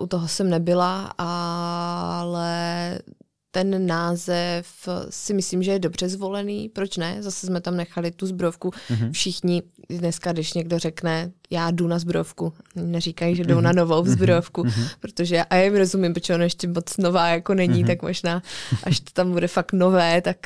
u 0.00 0.06
toho 0.06 0.28
jsem 0.28 0.50
nebyla, 0.50 1.12
ale 1.18 2.98
ten 3.58 3.86
název 3.86 4.66
si 5.10 5.34
myslím, 5.34 5.62
že 5.62 5.70
je 5.70 5.78
dobře 5.78 6.08
zvolený. 6.08 6.68
Proč 6.68 6.96
ne? 6.96 7.22
Zase 7.22 7.46
jsme 7.46 7.60
tam 7.60 7.76
nechali 7.76 8.10
tu 8.10 8.26
zbrojovku. 8.26 8.70
Mm-hmm. 8.70 9.12
Všichni 9.12 9.62
dneska, 9.90 10.32
když 10.32 10.54
někdo 10.54 10.78
řekne, 10.78 11.30
já 11.50 11.70
jdu 11.70 11.86
na 11.86 11.98
zbrojovku, 11.98 12.52
neříkají, 12.74 13.36
že 13.36 13.44
jdou 13.44 13.58
mm-hmm. 13.58 13.62
na 13.62 13.72
novou 13.72 14.02
mhm. 14.02 14.12
zbrojovku, 14.12 14.62
mm-hmm. 14.62 14.88
protože 15.00 15.44
a 15.44 15.54
já 15.54 15.62
jim 15.62 15.76
rozumím, 15.76 16.14
protože 16.14 16.34
ono 16.34 16.44
ještě 16.44 16.68
moc 16.68 16.96
nová 16.96 17.28
jako 17.28 17.54
není, 17.54 17.84
mm-hmm. 17.84 17.86
tak 17.86 18.02
možná 18.02 18.42
až 18.84 19.00
to 19.00 19.10
tam 19.12 19.32
bude 19.32 19.48
fakt 19.48 19.72
nové, 19.72 20.22
tak, 20.22 20.36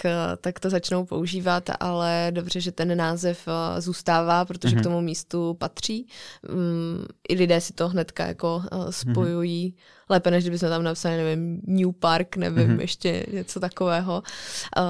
tak 0.40 0.61
to 0.61 0.70
začnou 0.70 1.05
používat, 1.05 1.70
ale 1.81 2.29
dobře, 2.31 2.61
že 2.61 2.72
ten 2.72 2.96
název 2.96 3.48
eh, 3.48 3.81
zůstává, 3.81 4.44
protože 4.44 4.77
mm-hmm. 4.77 4.81
k 4.81 4.83
tomu 4.83 5.01
místu 5.01 5.55
patří. 5.55 6.07
Um, 6.53 7.07
I 7.29 7.35
lidé 7.35 7.61
si 7.61 7.72
to 7.72 7.88
hnedka 7.88 8.27
jako 8.27 8.62
eh, 8.64 8.92
spojují 8.92 9.68
mm-hmm 9.70 10.01
lépe, 10.12 10.31
než 10.31 10.44
kdybychom 10.44 10.68
tam 10.68 10.83
napsali, 10.83 11.16
nevím, 11.16 11.61
New 11.66 11.92
Park, 11.92 12.37
nevím, 12.37 12.68
mm-hmm. 12.68 12.81
ještě 12.81 13.27
něco 13.33 13.61
takového, 13.61 14.22
uh, 14.79 14.85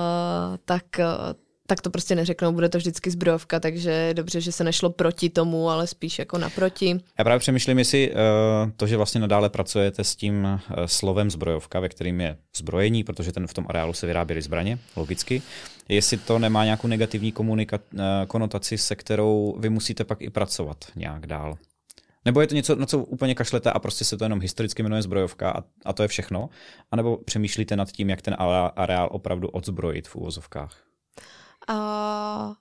tak 0.64 0.84
uh, 0.98 1.32
tak 1.66 1.80
to 1.80 1.90
prostě 1.90 2.14
neřeknou, 2.14 2.52
bude 2.52 2.68
to 2.68 2.78
vždycky 2.78 3.10
zbrojovka, 3.10 3.60
takže 3.60 4.14
dobře, 4.14 4.40
že 4.40 4.52
se 4.52 4.64
nešlo 4.64 4.90
proti 4.90 5.30
tomu, 5.30 5.70
ale 5.70 5.86
spíš 5.86 6.18
jako 6.18 6.38
naproti. 6.38 7.00
Já 7.18 7.24
právě 7.24 7.38
přemýšlím, 7.38 7.78
jestli 7.78 8.10
uh, 8.10 8.16
to, 8.76 8.86
že 8.86 8.96
vlastně 8.96 9.20
nadále 9.20 9.50
pracujete 9.50 10.04
s 10.04 10.16
tím 10.16 10.44
uh, 10.44 10.58
slovem 10.86 11.30
zbrojovka, 11.30 11.80
ve 11.80 11.88
kterým 11.88 12.20
je 12.20 12.36
zbrojení, 12.56 13.04
protože 13.04 13.32
ten 13.32 13.46
v 13.46 13.54
tom 13.54 13.66
areálu 13.68 13.92
se 13.92 14.06
vyráběly 14.06 14.42
zbraně, 14.42 14.78
logicky, 14.96 15.42
jestli 15.88 16.16
to 16.16 16.38
nemá 16.38 16.64
nějakou 16.64 16.88
negativní 16.88 17.32
komunika- 17.32 17.80
uh, 17.94 18.00
konotaci, 18.26 18.78
se 18.78 18.96
kterou 18.96 19.56
vy 19.58 19.68
musíte 19.68 20.04
pak 20.04 20.22
i 20.22 20.30
pracovat 20.30 20.76
nějak 20.96 21.26
dál. 21.26 21.56
Nebo 22.24 22.40
je 22.40 22.46
to 22.46 22.54
něco, 22.54 22.76
na 22.76 22.86
co 22.86 22.98
úplně 22.98 23.34
kašlete 23.34 23.70
a 23.70 23.78
prostě 23.78 24.04
se 24.04 24.16
to 24.16 24.24
jenom 24.24 24.40
historicky 24.40 24.82
jmenuje 24.82 25.02
zbrojovka 25.02 25.50
a, 25.50 25.64
a 25.84 25.92
to 25.92 26.02
je 26.02 26.08
všechno? 26.08 26.48
A 26.90 26.96
nebo 26.96 27.16
přemýšlíte 27.16 27.76
nad 27.76 27.92
tím, 27.92 28.10
jak 28.10 28.22
ten 28.22 28.36
areál 28.76 29.08
opravdu 29.12 29.48
odzbrojit 29.48 30.08
v 30.08 30.16
úvozovkách? 30.16 30.76
Uh, 31.70 32.54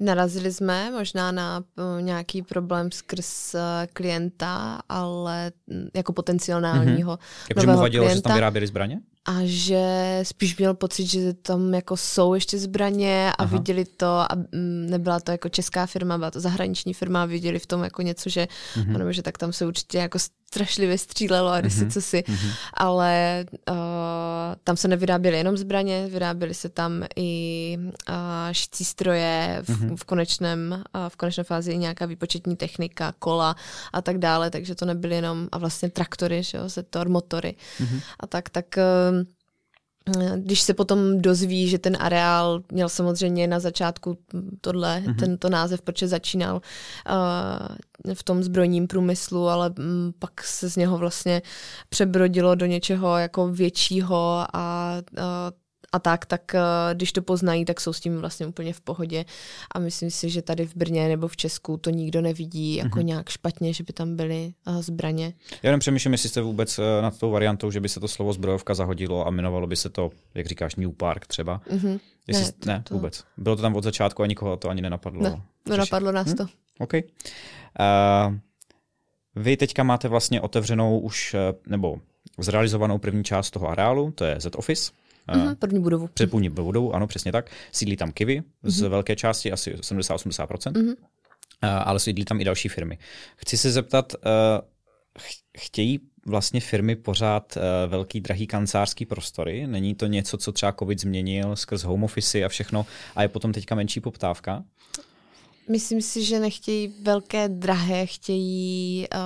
narazili 0.00 0.52
jsme 0.52 0.90
možná 0.90 1.32
na 1.32 1.64
uh, 1.78 2.02
nějaký 2.02 2.42
problém 2.42 2.92
skrz 2.92 3.54
uh, 3.54 3.60
klienta, 3.92 4.80
ale 4.88 5.52
mm, 5.66 5.88
jako 5.94 6.12
potenciálního 6.12 7.16
mm-hmm. 7.16 7.18
Jakože 7.48 7.66
mu 7.66 7.78
vadilo, 7.78 8.04
klienta. 8.04 8.16
že 8.18 8.22
tam 8.22 8.34
vyráběli 8.34 8.66
zbraně? 8.66 9.00
A 9.24 9.34
že 9.44 10.20
spíš 10.22 10.56
měl 10.56 10.74
pocit, 10.74 11.06
že 11.06 11.32
tam 11.34 11.74
jako 11.74 11.96
jsou 11.96 12.34
ještě 12.34 12.58
zbraně 12.58 13.32
a 13.32 13.42
Aha. 13.42 13.56
viděli 13.56 13.84
to 13.84 14.06
a 14.06 14.28
mm, 14.34 14.86
nebyla 14.90 15.20
to 15.20 15.30
jako 15.30 15.48
česká 15.48 15.86
firma, 15.86 16.18
byla 16.18 16.30
to 16.30 16.40
zahraniční 16.40 16.94
firma 16.94 17.22
a 17.22 17.26
viděli 17.26 17.58
v 17.58 17.66
tom 17.66 17.84
jako 17.84 18.02
něco, 18.02 18.30
že, 18.30 18.48
mm-hmm. 18.74 18.98
nebo 18.98 19.12
že 19.12 19.22
tak 19.22 19.38
tam 19.38 19.52
se 19.52 19.66
určitě 19.66 19.98
jako 19.98 20.18
strašlivě 20.52 20.98
střílelo 20.98 21.50
a 21.50 21.60
když 21.60 21.74
mm-hmm. 21.74 21.86
si 21.86 21.90
co 21.90 22.00
si, 22.00 22.20
mm-hmm. 22.20 22.52
ale 22.74 23.44
uh, 23.70 23.76
tam 24.64 24.76
se 24.76 24.88
nevyráběly 24.88 25.36
jenom 25.36 25.56
zbraně, 25.56 26.06
vyráběly 26.10 26.54
se 26.54 26.68
tam 26.68 27.04
i 27.16 27.78
uh, 27.78 28.14
šicí 28.52 28.84
stroje, 28.84 29.58
v, 29.62 29.68
mm-hmm. 29.68 29.96
v, 29.96 30.04
konečném, 30.04 30.84
uh, 30.94 31.08
v 31.08 31.16
konečné 31.16 31.44
fázi 31.44 31.72
i 31.72 31.78
nějaká 31.78 32.06
výpočetní 32.06 32.56
technika, 32.56 33.14
kola 33.18 33.56
a 33.92 34.02
tak 34.02 34.18
dále, 34.18 34.50
takže 34.50 34.74
to 34.74 34.84
nebyly 34.84 35.14
jenom, 35.14 35.48
a 35.52 35.58
vlastně 35.58 35.90
traktory, 35.90 36.42
že 36.42 36.58
jo, 36.58 36.68
setor, 36.68 37.08
motory 37.08 37.54
mm-hmm. 37.80 38.00
a 38.20 38.26
tak, 38.26 38.48
tak 38.48 38.66
uh, 38.76 39.24
když 40.36 40.60
se 40.60 40.74
potom 40.74 41.20
dozví, 41.20 41.68
že 41.68 41.78
ten 41.78 41.96
areál 42.00 42.62
měl 42.72 42.88
samozřejmě 42.88 43.46
na 43.46 43.60
začátku 43.60 44.18
tohle, 44.60 45.02
mm-hmm. 45.06 45.16
tento 45.16 45.48
název, 45.48 45.82
protože 45.82 46.08
začínal 46.08 46.54
uh, 46.54 48.14
v 48.14 48.22
tom 48.22 48.42
zbrojním 48.42 48.86
průmyslu, 48.86 49.48
ale 49.48 49.70
um, 49.70 50.14
pak 50.18 50.44
se 50.44 50.70
z 50.70 50.76
něho 50.76 50.98
vlastně 50.98 51.42
přebrodilo 51.88 52.54
do 52.54 52.66
něčeho 52.66 53.16
jako 53.16 53.48
většího 53.48 54.46
a 54.52 54.96
uh, 55.18 55.22
a 55.92 55.98
tak, 55.98 56.26
tak 56.26 56.54
eh, 56.54 56.60
když 56.94 57.12
to 57.12 57.22
poznají, 57.22 57.64
tak 57.64 57.80
jsou 57.80 57.92
s 57.92 58.00
tím 58.00 58.18
vlastně 58.18 58.46
úplně 58.46 58.72
v 58.72 58.80
pohodě. 58.80 59.24
A 59.74 59.78
myslím 59.78 60.10
si, 60.10 60.30
že 60.30 60.42
tady 60.42 60.66
v 60.66 60.76
Brně 60.76 61.08
nebo 61.08 61.28
v 61.28 61.36
Česku 61.36 61.76
to 61.76 61.90
nikdo 61.90 62.20
nevidí 62.20 62.74
jako 62.74 62.98
mm-hmm. 62.98 63.04
nějak 63.04 63.28
špatně, 63.28 63.72
že 63.72 63.84
by 63.84 63.92
tam 63.92 64.16
byly 64.16 64.54
uh, 64.66 64.82
zbraně. 64.82 65.34
Já 65.62 65.68
jenom 65.68 65.80
přemýšlím, 65.80 66.12
jestli 66.12 66.28
jste 66.28 66.40
vůbec 66.40 66.78
uh, 66.78 66.84
nad 67.02 67.18
tou 67.18 67.30
variantou, 67.30 67.70
že 67.70 67.80
by 67.80 67.88
se 67.88 68.00
to 68.00 68.08
slovo 68.08 68.32
zbrojovka 68.32 68.74
zahodilo 68.74 69.26
a 69.26 69.30
jmenovalo 69.30 69.66
by 69.66 69.76
se 69.76 69.90
to, 69.90 70.10
jak 70.34 70.46
říkáš, 70.46 70.76
New 70.76 70.92
Park 70.92 71.26
třeba. 71.26 71.60
Mm-hmm. 71.70 72.00
Jestli, 72.26 72.44
ne, 72.44 72.52
to, 72.52 72.68
ne 72.68 72.82
to... 72.88 72.94
vůbec. 72.94 73.24
Bylo 73.36 73.56
to 73.56 73.62
tam 73.62 73.76
od 73.76 73.84
začátku 73.84 74.22
a 74.22 74.26
nikoho 74.26 74.56
to 74.56 74.68
ani 74.68 74.82
nenapadlo. 74.82 75.22
Ne, 75.22 75.42
nenapadlo 75.68 76.12
nás 76.12 76.28
hm? 76.32 76.36
to. 76.36 76.46
OK. 76.78 76.92
Uh, 76.94 77.00
vy 79.36 79.56
teďka 79.56 79.82
máte 79.82 80.08
vlastně 80.08 80.40
otevřenou 80.40 80.98
už, 80.98 81.36
nebo 81.66 82.00
zrealizovanou 82.38 82.98
první 82.98 83.24
část 83.24 83.50
toho 83.50 83.68
areálu, 83.68 84.10
to 84.10 84.24
je 84.24 84.40
Z-Office. 84.40 84.92
Uh-huh, 85.28 85.54
první 85.54 85.80
budovu. 85.80 86.08
Předpůlní 86.14 86.48
budovu, 86.48 86.94
ano, 86.94 87.06
přesně 87.06 87.32
tak. 87.32 87.50
Sídlí 87.72 87.96
tam 87.96 88.12
Kiwi 88.12 88.40
uh-huh. 88.40 88.70
z 88.70 88.80
mhm. 88.80 88.90
velké 88.90 89.16
části, 89.16 89.52
asi 89.52 89.74
70-80%. 89.74 90.72
Uh-huh. 90.72 90.96
Uh, 91.64 91.68
ale 91.84 92.00
sídlí 92.00 92.24
tam 92.24 92.40
i 92.40 92.44
další 92.44 92.68
firmy. 92.68 92.98
Chci 93.36 93.58
se 93.58 93.70
zeptat, 93.70 94.12
uh, 94.14 94.20
chtějí 95.58 96.00
vlastně 96.26 96.60
firmy 96.60 96.96
pořád 96.96 97.56
uh, 97.56 97.90
velký, 97.90 98.20
drahý 98.20 98.46
kancelářský 98.46 99.06
prostory? 99.06 99.66
Není 99.66 99.94
to 99.94 100.06
něco, 100.06 100.38
co 100.38 100.52
třeba 100.52 100.72
COVID 100.72 101.00
změnil 101.00 101.56
skrz 101.56 101.82
home 101.82 102.04
office 102.04 102.44
a 102.44 102.48
všechno 102.48 102.86
a 103.16 103.22
je 103.22 103.28
potom 103.28 103.52
teďka 103.52 103.74
menší 103.74 104.00
poptávka? 104.00 104.64
Myslím 105.70 106.02
si, 106.02 106.24
že 106.24 106.40
nechtějí 106.40 106.94
velké, 107.02 107.48
drahé, 107.48 108.06
chtějí, 108.06 109.06
uh, 109.14 109.20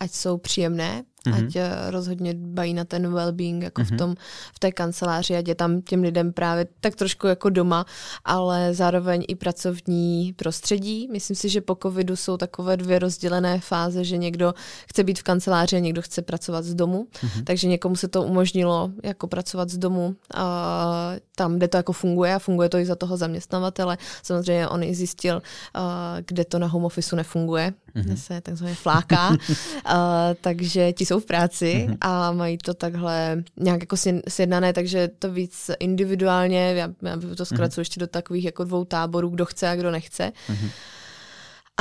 ať 0.00 0.10
jsou 0.10 0.38
příjemné, 0.38 1.02
mm-hmm. 1.26 1.46
ať 1.46 1.56
eh, 1.56 1.90
rozhodně 1.90 2.34
dbají 2.34 2.74
na 2.74 2.84
ten 2.84 3.14
well-being 3.14 3.62
jako 3.62 3.82
mm-hmm. 3.82 3.84
v, 3.84 3.90
mhm. 3.90 3.98
tom, 3.98 4.14
v 4.54 4.58
té 4.58 4.72
kanceláři, 4.72 5.36
ať 5.36 5.48
je 5.48 5.54
tam 5.54 5.82
těm 5.82 6.02
lidem 6.02 6.32
právě 6.32 6.66
tak 6.80 6.96
trošku 6.96 7.26
jako 7.26 7.50
doma, 7.50 7.86
ale 8.24 8.74
zároveň 8.74 9.24
i 9.28 9.34
pracovní 9.34 10.32
prostředí. 10.32 11.08
Myslím 11.12 11.36
si, 11.36 11.48
že 11.48 11.60
po 11.60 11.76
covidu 11.82 12.16
jsou 12.16 12.36
takové 12.36 12.76
dvě 12.76 12.98
rozdělené 12.98 13.60
fáze, 13.60 14.04
že 14.04 14.16
někdo 14.16 14.54
chce 14.88 15.04
být 15.04 15.18
v 15.18 15.22
kanceláři 15.22 15.76
a 15.76 15.78
někdo 15.78 16.02
chce 16.02 16.22
pracovat 16.22 16.64
z 16.64 16.74
domu, 16.74 17.08
mm-hmm. 17.12 17.44
takže 17.44 17.68
někomu 17.68 17.96
se 17.96 18.08
to 18.08 18.22
umožnilo 18.22 18.90
jako 19.02 19.26
pracovat 19.26 19.68
z 19.68 19.78
domu 19.78 20.16
a 20.34 21.12
tam, 21.36 21.56
kde 21.56 21.68
to 21.68 21.76
jako 21.76 21.92
funguje 21.92 22.34
a 22.34 22.38
funguje 22.38 22.68
to 22.68 22.78
i 22.78 22.86
za 22.86 22.96
toho 22.96 23.16
zaměstnavatele. 23.16 23.98
Samozřejmě 24.22 24.68
on 24.68 24.82
i 24.82 24.94
zjistil, 24.94 25.42
kde 26.26 26.44
to 26.44 26.58
na 26.58 26.66
home 26.66 26.84
office 26.84 27.16
nefunguje, 27.16 27.72
mm-hmm. 27.96 28.14
se 28.14 28.40
takzvaně 28.40 28.74
fláká, 28.74 29.36
takže 30.40 30.92
ti 30.92 31.06
jsou 31.10 31.20
v 31.20 31.26
práci 31.26 31.86
mm-hmm. 31.88 31.96
a 32.00 32.32
mají 32.32 32.58
to 32.58 32.74
takhle 32.74 33.42
nějak 33.56 33.80
jako 33.80 33.96
sjednané, 34.28 34.72
takže 34.72 35.08
to 35.18 35.32
víc 35.32 35.70
individuálně, 35.80 36.74
já, 36.74 36.88
já 37.02 37.16
to 37.36 37.44
zkracuji 37.44 37.74
mm-hmm. 37.74 37.80
ještě 37.80 38.00
do 38.00 38.06
takových 38.06 38.44
jako 38.44 38.64
dvou 38.64 38.84
táborů, 38.84 39.28
kdo 39.28 39.44
chce 39.44 39.68
a 39.68 39.76
kdo 39.76 39.90
nechce. 39.90 40.32
Mm-hmm. 40.48 40.70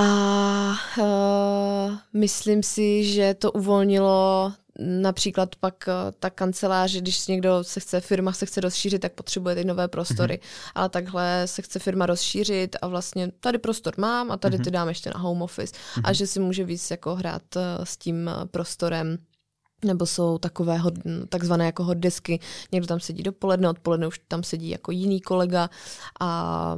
A 0.01 0.75
uh, 0.97 1.97
myslím 2.13 2.63
si, 2.63 3.03
že 3.03 3.33
to 3.33 3.51
uvolnilo 3.51 4.53
například 4.79 5.55
pak 5.55 5.75
uh, 5.87 5.93
ta 6.19 6.29
kancelář, 6.29 6.95
když 6.95 7.27
někdo 7.27 7.63
se 7.63 7.79
chce, 7.79 8.01
firma 8.01 8.33
se 8.33 8.45
chce 8.45 8.61
rozšířit, 8.61 9.01
tak 9.01 9.13
potřebuje 9.13 9.55
ty 9.55 9.63
nové 9.63 9.87
prostory. 9.87 10.35
Mm-hmm. 10.35 10.71
Ale 10.75 10.89
takhle 10.89 11.43
se 11.45 11.61
chce 11.61 11.79
firma 11.79 12.05
rozšířit 12.05 12.75
a 12.81 12.87
vlastně 12.87 13.31
tady 13.39 13.57
prostor 13.57 13.93
mám 13.97 14.31
a 14.31 14.37
tady 14.37 14.57
mm-hmm. 14.57 14.63
ty 14.63 14.71
dám 14.71 14.87
ještě 14.87 15.11
na 15.15 15.19
home 15.19 15.41
office. 15.41 15.73
Mm-hmm. 15.75 16.01
A 16.03 16.13
že 16.13 16.27
si 16.27 16.39
může 16.39 16.63
víc 16.63 16.91
jako 16.91 17.15
hrát 17.15 17.55
uh, 17.55 17.61
s 17.83 17.97
tím 17.97 18.29
prostorem 18.51 19.17
nebo 19.85 20.05
jsou 20.05 20.37
takové 20.37 20.77
hod, 20.77 20.93
takzvané 21.29 21.65
jako 21.65 21.83
hotdesky. 21.83 22.39
Někdo 22.71 22.87
tam 22.87 22.99
sedí 22.99 23.23
dopoledne, 23.23 23.69
odpoledne 23.69 24.07
už 24.07 24.19
tam 24.27 24.43
sedí 24.43 24.69
jako 24.69 24.91
jiný 24.91 25.21
kolega 25.21 25.69
a 26.19 26.77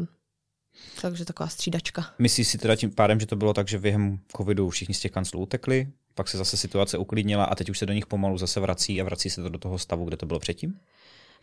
takže 1.02 1.26
taková 1.26 1.50
střídačka. 1.50 2.14
Myslíš 2.20 2.48
si 2.48 2.58
teda 2.58 2.76
tím 2.76 2.92
pádem, 2.92 3.20
že 3.20 3.26
to 3.26 3.36
bylo 3.36 3.54
tak, 3.54 3.68
že 3.68 3.80
během 3.80 4.20
covidu 4.38 4.70
všichni 4.70 4.96
z 4.96 5.00
těch 5.00 5.12
kanclů 5.12 5.40
utekli, 5.40 5.88
pak 6.16 6.28
se 6.28 6.38
zase 6.38 6.58
situace 6.58 6.98
uklidnila 6.98 7.46
a 7.46 7.56
teď 7.56 7.70
už 7.70 7.80
se 7.80 7.86
do 7.86 7.94
nich 7.94 8.06
pomalu 8.06 8.38
zase 8.38 8.60
vrací 8.60 9.02
a 9.02 9.04
vrací 9.04 9.30
se 9.30 9.42
to 9.42 9.50
do 9.50 9.60
toho 9.60 9.80
stavu, 9.80 10.06
kde 10.06 10.18
to 10.18 10.26
bylo 10.26 10.40
předtím? 10.40 10.80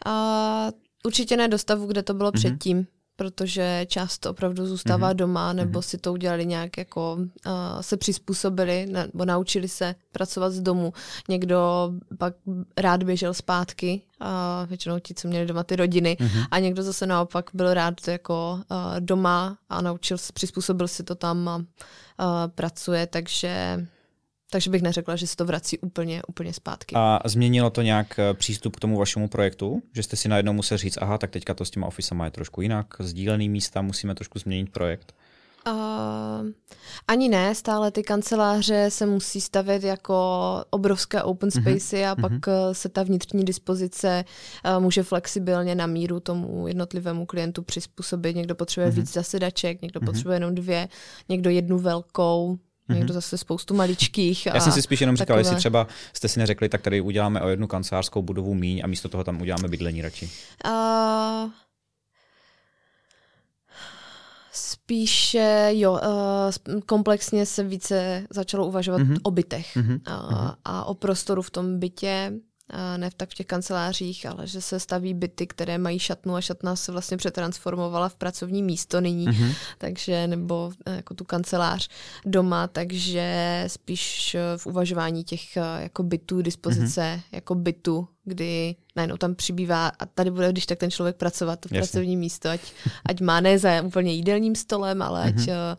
A, 0.07 0.69
určitě 1.05 1.37
ne 1.37 1.49
do 1.49 1.59
stavu, 1.59 1.87
kde 1.87 2.03
to 2.03 2.15
bylo 2.15 2.31
mm-hmm. 2.31 2.39
předtím 2.39 2.87
protože 3.19 3.87
část 3.89 4.27
opravdu 4.27 4.67
zůstává 4.67 5.11
mm-hmm. 5.11 5.17
doma, 5.17 5.53
nebo 5.53 5.79
mm-hmm. 5.79 5.83
si 5.83 5.99
to 5.99 6.13
udělali 6.13 6.47
nějak 6.47 6.79
jako 6.79 7.15
uh, 7.15 7.53
se 7.81 7.97
přizpůsobili, 7.97 8.87
nebo 8.87 9.25
naučili 9.25 9.69
se 9.69 9.95
pracovat 10.13 10.51
z 10.51 10.61
domu. 10.61 10.93
Někdo 11.29 11.91
pak 12.19 12.35
rád 12.77 13.03
běžel 13.03 13.35
zpátky, 13.35 14.03
a 14.21 14.65
většinou 14.65 14.99
ti, 14.99 15.15
co 15.15 15.29
měli 15.29 15.47
doma 15.47 15.63
ty 15.63 15.77
rodiny, 15.77 16.17
mm-hmm. 16.21 16.47
a 16.51 16.59
někdo 16.59 16.83
zase 16.83 17.07
naopak 17.07 17.51
byl 17.55 17.75
rád 17.75 18.09
jako 18.09 18.61
uh, 18.71 19.01
doma 19.01 19.59
a 19.69 19.83
naučil 19.83 20.19
se, 20.19 20.33
přizpůsobil 20.33 20.89
si 20.89 21.03
to 21.03 21.15
tam 21.15 21.49
a 21.49 21.57
uh, 21.57 21.65
pracuje, 22.55 23.07
takže 23.07 23.87
takže 24.51 24.71
bych 24.71 24.83
neřekla, 24.83 25.17
že 25.17 25.27
se 25.27 25.37
to 25.37 25.45
vrací 25.45 25.79
úplně, 25.79 26.23
úplně 26.29 26.53
zpátky. 26.53 26.95
A 26.99 27.21
změnilo 27.25 27.71
to 27.71 27.83
nějak 27.83 28.19
eh, 28.19 28.35
přístup 28.35 28.77
k 28.77 28.81
tomu 28.81 28.99
vašemu 28.99 29.29
projektu? 29.29 29.83
Že 29.93 30.03
jste 30.03 30.17
si 30.17 30.29
najednou 30.29 30.53
museli 30.53 30.79
říct, 30.79 30.99
aha, 31.01 31.19
tak 31.19 31.31
teďka 31.31 31.55
to 31.55 31.65
s 31.65 31.71
těma 31.71 31.87
ofisama 31.87 32.25
je 32.25 32.31
trošku 32.31 32.61
jinak, 32.61 32.87
sdílený 32.99 33.49
místa, 33.49 33.83
musíme 33.83 34.15
trošku 34.15 34.39
změnit 34.39 34.71
projekt? 34.73 35.15
Uh, 35.67 36.47
ani 37.09 37.29
ne, 37.29 37.55
stále 37.55 37.91
ty 37.91 38.03
kanceláře 38.03 38.87
se 38.89 39.07
musí 39.07 39.41
stavět 39.41 39.83
jako 39.83 40.17
obrovské 40.71 41.23
open 41.23 41.51
mhm, 41.55 41.63
spacey 41.63 42.03
uh-huh. 42.03 42.11
a 42.11 42.17
pak 42.17 42.33
uh-huh. 42.33 42.73
se 42.73 42.89
ta 42.89 43.03
vnitřní 43.03 43.45
dispozice 43.45 44.25
uh, 44.65 44.83
může 44.83 45.03
flexibilně 45.03 45.75
na 45.75 45.87
míru 45.87 46.21
tomu 46.21 46.69
jednotlivému 46.69 47.27
klientu 47.27 47.63
přizpůsobit. 47.63 48.37
Někdo 48.37 48.55
potřebuje 48.55 48.93
uh-huh. 48.93 48.97
víc 48.97 49.13
zasedaček, 49.13 49.83
někdo 49.83 50.01
uh-huh. 50.01 50.07
potřebuje 50.07 50.37
jenom 50.37 50.55
dvě, 50.55 50.89
někdo 51.29 51.51
jednu 51.51 51.79
velkou, 51.79 52.59
někdo 52.95 53.13
mhm. 53.13 53.15
zase 53.15 53.39
spoustu 53.39 53.75
maličkých. 53.75 54.47
Já 54.47 54.61
jsem 54.61 54.73
si 54.73 54.83
spíš 54.83 55.01
jenom 55.01 55.17
říkal, 55.17 55.39
jestli 55.39 55.57
třeba 55.57 55.87
jste 56.13 56.29
si 56.29 56.39
neřekli, 56.39 56.69
tak 56.69 56.83
tady 56.83 57.01
uděláme 57.01 57.41
o 57.41 57.49
jednu 57.49 57.67
kancelářskou 57.67 58.23
budovu 58.23 58.55
míň 58.55 58.81
a 58.85 58.87
místo 58.87 59.09
toho 59.09 59.25
tam 59.25 59.41
uděláme 59.41 59.69
bydlení 59.69 60.03
radši. 60.03 60.31
Uh, 60.67 61.51
Spíše, 64.53 65.71
jo, 65.73 65.93
uh, 65.93 66.81
komplexně 66.87 67.47
se 67.47 67.63
více 67.63 68.27
začalo 68.31 68.67
uvažovat 68.67 69.01
mm-hmm. 69.01 69.19
o 69.23 69.31
bytech 69.31 69.77
mm-hmm. 69.77 70.01
uh, 70.09 70.51
a 70.65 70.85
o 70.85 70.95
prostoru 70.95 71.43
v 71.43 71.51
tom 71.51 71.79
bytě 71.79 72.33
ne 72.97 73.11
tak 73.17 73.31
v 73.31 73.35
těch 73.35 73.47
kancelářích, 73.47 74.27
ale 74.27 74.47
že 74.47 74.61
se 74.61 74.81
staví 74.81 75.15
byty, 75.15 75.47
které 75.47 75.79
mají 75.79 75.99
šatnu 75.99 76.35
a 76.35 76.41
šatna 76.41 76.77
se 76.77 76.93
vlastně 76.93 77.17
přetransformovala 77.17 78.09
v 78.09 78.15
pracovní 78.15 78.63
místo 78.63 79.01
nyní, 79.01 79.29
mm-hmm. 79.29 79.55
takže 79.79 80.27
nebo 80.27 80.73
e, 80.87 80.97
jako 80.97 81.15
tu 81.15 81.25
kancelář 81.25 81.89
doma, 82.27 82.67
takže 82.67 83.65
spíš 83.67 84.37
v 84.57 84.67
uvažování 84.67 85.25
těch 85.25 85.57
e, 85.57 85.61
jako 85.83 86.03
bytů, 86.03 86.43
dispozice 86.43 87.01
mm-hmm. 87.01 87.23
jako 87.33 87.55
bytu, 87.55 88.09
kdy 88.25 88.77
najednou 88.97 89.17
tam 89.17 89.35
přibývá 89.35 89.89
a 89.99 90.07
tady 90.07 90.31
bude, 90.31 90.53
když 90.53 90.67
tak 90.67 90.79
ten 90.79 90.91
člověk 90.91 91.17
pracovat 91.17 91.67
v 91.67 91.69
pracovní 91.69 92.17
místo, 92.17 92.49
ať, 92.49 92.61
ať 93.07 93.21
má 93.21 93.41
ne 93.41 93.59
za 93.59 93.83
úplně 93.83 94.13
jídelním 94.13 94.55
stolem, 94.55 95.03
ale 95.03 95.25
mm-hmm. 95.25 95.29
ať 95.29 95.47
mhm 95.47 95.77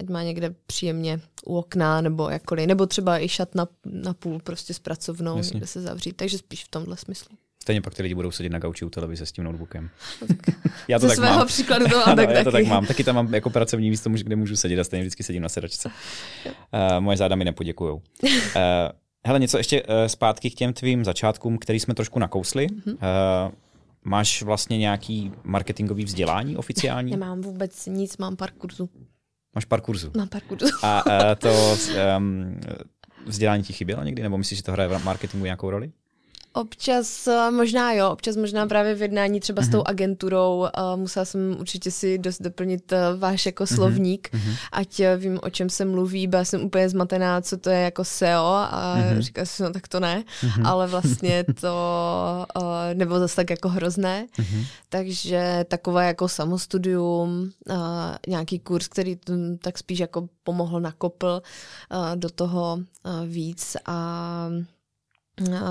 ať 0.00 0.08
má 0.08 0.22
někde 0.22 0.54
příjemně 0.66 1.20
u 1.44 1.56
okna 1.56 2.00
nebo 2.00 2.28
jakkoliv, 2.28 2.66
nebo 2.66 2.86
třeba 2.86 3.18
i 3.18 3.28
šat 3.28 3.54
na, 3.54 3.68
na 3.84 4.14
půl 4.14 4.40
prostě 4.44 4.74
s 4.74 4.78
pracovnou, 4.78 5.36
Jasně. 5.36 5.54
někde 5.54 5.66
se 5.66 5.80
zavřít, 5.80 6.12
takže 6.16 6.38
spíš 6.38 6.64
v 6.64 6.68
tomhle 6.68 6.96
smyslu. 6.96 7.36
Stejně 7.62 7.80
pak 7.80 7.94
ty 7.94 8.02
lidi 8.02 8.14
budou 8.14 8.30
sedět 8.30 8.48
na 8.52 8.58
gauči 8.58 8.84
u 8.84 8.90
televize 8.90 9.26
s 9.26 9.32
tím 9.32 9.44
notebookem. 9.44 9.90
já 10.88 10.98
to 10.98 11.02
Ze 11.02 11.08
tak 11.08 11.16
svého 11.16 11.38
mám. 11.38 11.46
příkladu 11.46 11.86
to 11.90 11.96
mám 11.96 12.08
ano, 12.08 12.16
tak 12.16 12.28
já 12.28 12.34
taky. 12.34 12.44
to 12.44 12.50
tak 12.50 12.66
mám. 12.66 12.86
Taky 12.86 13.04
tam 13.04 13.14
mám 13.14 13.34
jako 13.34 13.50
pracovní 13.50 13.90
místo, 13.90 14.10
kde 14.10 14.36
můžu 14.36 14.56
sedět 14.56 14.80
a 14.80 14.84
stejně 14.84 15.02
vždycky 15.02 15.22
sedím 15.22 15.42
na 15.42 15.48
sedačce. 15.48 15.88
Uh, 15.88 17.00
moje 17.00 17.16
záda 17.16 17.36
mi 17.36 17.44
nepoděkujou. 17.44 17.94
Uh, 17.96 18.30
hele, 19.26 19.38
něco 19.38 19.58
ještě 19.58 19.82
uh, 19.82 19.88
zpátky 20.06 20.50
k 20.50 20.54
těm 20.54 20.72
tvým 20.72 21.04
začátkům, 21.04 21.58
který 21.58 21.80
jsme 21.80 21.94
trošku 21.94 22.18
nakousli. 22.18 22.66
Uh, 22.86 22.94
máš 24.04 24.42
vlastně 24.42 24.78
nějaký 24.78 25.32
marketingový 25.44 26.04
vzdělání 26.04 26.56
oficiální? 26.56 27.10
Nemám 27.10 27.40
vůbec 27.40 27.86
nic, 27.86 28.16
mám 28.16 28.36
pár 28.36 28.50
kurzů. 28.50 28.88
Máš 29.54 29.64
pár 29.64 29.80
kurzů. 29.80 30.10
Mám 30.16 30.28
pár 30.28 30.42
kurzů. 30.42 30.66
A 30.82 31.06
uh, 31.06 31.34
to 31.38 31.76
um, 32.18 32.60
vzdělání 33.26 33.62
ti 33.62 33.72
chybělo 33.72 34.02
někdy, 34.02 34.22
nebo 34.22 34.38
myslíš, 34.38 34.58
že 34.58 34.62
to 34.62 34.72
hraje 34.72 34.88
v 34.88 35.04
marketingu 35.04 35.44
nějakou 35.44 35.70
roli? 35.70 35.92
Občas 36.54 37.26
eh, 37.26 37.50
možná 37.50 37.92
jo, 37.92 38.10
občas 38.10 38.36
možná 38.36 38.66
právě 38.66 38.94
v 38.94 39.02
jednání 39.02 39.40
třeba 39.40 39.62
mm-hmm. 39.62 39.66
s 39.66 39.70
tou 39.70 39.78
mhm. 39.78 39.86
agenturou 39.86 40.58
uh, 40.58 40.96
musela 40.96 41.24
jsem 41.24 41.56
určitě 41.60 41.90
si 41.90 42.18
dost 42.18 42.42
doplnit 42.42 42.92
uh, 42.92 43.20
váš 43.20 43.46
jako 43.46 43.64
mm-hmm. 43.64 43.74
slovník, 43.74 44.30
mm-hmm. 44.32 44.56
ať 44.72 45.00
uh, 45.00 45.06
vím, 45.16 45.40
o 45.42 45.50
čem 45.50 45.70
se 45.70 45.84
mluví, 45.84 46.26
byla 46.26 46.44
jsem 46.44 46.64
úplně 46.64 46.88
zmatená, 46.88 47.40
co 47.40 47.56
to 47.56 47.70
je 47.70 47.80
jako 47.80 48.04
SEO 48.04 48.44
a 48.44 48.96
mm-hmm. 48.98 49.18
říkala 49.18 49.44
jsem, 49.44 49.66
no 49.66 49.72
tak 49.72 49.88
to 49.88 50.00
ne, 50.00 50.24
mm-hmm. 50.40 50.68
ale 50.68 50.86
vlastně 50.86 51.44
to 51.60 52.46
uh, 52.56 52.64
nebylo 52.94 53.18
zase 53.18 53.36
tak 53.36 53.50
jako 53.50 53.68
hrozné, 53.68 54.26
mm-hmm. 54.38 54.66
takže 54.88 55.64
takové 55.68 56.06
jako 56.06 56.28
samostudium, 56.28 57.50
uh, 57.70 57.76
nějaký 58.28 58.58
kurz, 58.58 58.88
který 58.88 59.18
tak 59.58 59.78
spíš 59.78 59.98
jako 59.98 60.28
pomohl, 60.44 60.80
nakopl 60.80 61.42
uh, 61.92 62.16
do 62.16 62.30
toho 62.30 62.78
uh, 63.04 63.26
víc 63.26 63.76
a 63.86 64.48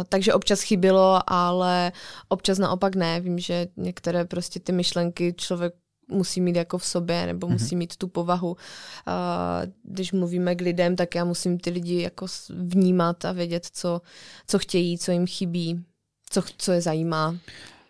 takže 0.10 0.34
občas 0.34 0.62
chybilo, 0.62 1.20
ale 1.28 1.92
občas 2.28 2.60
naopak 2.60 2.96
ne. 2.96 3.20
Vím, 3.20 3.40
že 3.40 3.68
některé 3.78 4.26
prostě 4.26 4.60
ty 4.60 4.72
myšlenky 4.72 5.34
člověk 5.38 5.74
musí 6.12 6.42
mít 6.42 6.56
jako 6.56 6.78
v 6.78 6.86
sobě, 6.86 7.26
nebo 7.26 7.48
mm-hmm. 7.48 7.52
musí 7.52 7.76
mít 7.76 7.96
tu 7.96 8.08
povahu. 8.08 8.58
A 9.06 9.62
když 9.84 10.12
mluvíme 10.12 10.56
k 10.56 10.62
lidem, 10.62 10.96
tak 10.96 11.16
já 11.16 11.26
musím 11.26 11.60
ty 11.60 11.70
lidi 11.70 12.02
jako 12.02 12.26
vnímat 12.50 13.26
a 13.26 13.32
vědět, 13.32 13.68
co, 13.74 14.02
co 14.48 14.60
chtějí, 14.60 14.98
co 14.98 15.12
jim 15.12 15.28
chybí, 15.28 15.84
co, 16.30 16.44
co 16.58 16.72
je 16.72 16.82
zajímá. 16.82 17.38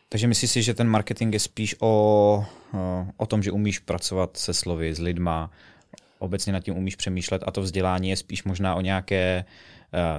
Takže 0.09 0.27
myslíš 0.27 0.51
si, 0.51 0.63
že 0.63 0.73
ten 0.73 0.87
marketing 0.87 1.33
je 1.33 1.39
spíš 1.39 1.75
o, 1.79 2.45
o 3.17 3.25
tom, 3.25 3.43
že 3.43 3.51
umíš 3.51 3.79
pracovat 3.79 4.37
se 4.37 4.53
slovy, 4.53 4.95
s 4.95 4.99
lidma, 4.99 5.51
obecně 6.19 6.53
nad 6.53 6.59
tím 6.59 6.77
umíš 6.77 6.95
přemýšlet 6.95 7.43
a 7.45 7.51
to 7.51 7.61
vzdělání 7.61 8.09
je 8.09 8.17
spíš 8.17 8.43
možná 8.43 8.75
o 8.75 8.81
nějaké 8.81 9.45
Eh, 9.45 9.45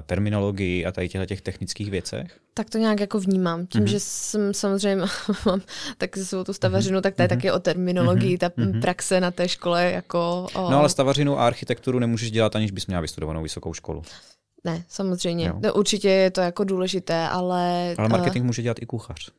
terminologii 0.06 0.86
a 0.86 0.92
tady 0.92 1.08
těchto 1.08 1.26
těch 1.26 1.40
technických 1.40 1.90
věcech? 1.90 2.38
Tak 2.54 2.70
to 2.70 2.78
nějak 2.78 3.00
jako 3.00 3.20
vnímám. 3.20 3.66
Tím, 3.66 3.80
mm-hmm. 3.80 3.90
že 3.90 4.00
jsem 4.00 4.54
samozřejmě 4.54 5.04
mám 5.46 5.60
tak 5.98 6.16
svou 6.16 6.44
tu 6.44 6.52
stavařinu, 6.52 7.00
tak 7.00 7.14
to 7.14 7.22
je 7.22 7.28
mm-hmm. 7.28 7.30
taky 7.36 7.50
o 7.50 7.58
terminologii, 7.58 8.38
ta 8.38 8.48
mm-hmm. 8.48 8.80
praxe 8.80 9.20
na 9.20 9.30
té 9.30 9.48
škole 9.48 9.90
jako... 9.90 10.46
O... 10.54 10.70
No 10.70 10.78
ale 10.78 10.88
stavařinu 10.88 11.38
a 11.38 11.46
architekturu 11.46 11.98
nemůžeš 11.98 12.30
dělat, 12.30 12.56
aniž 12.56 12.70
bys 12.70 12.86
měla 12.86 13.02
vystudovanou 13.02 13.42
vysokou 13.42 13.74
školu. 13.74 14.02
Ne, 14.64 14.84
samozřejmě. 14.88 15.52
No, 15.62 15.74
určitě 15.74 16.08
je 16.08 16.30
to 16.30 16.40
jako 16.40 16.64
důležité, 16.64 17.28
ale... 17.28 17.94
Ale 17.98 18.08
marketing 18.08 18.42
uh... 18.42 18.46
může 18.46 18.62
dělat 18.62 18.82
i 18.82 18.86
kuchař. 18.86 19.30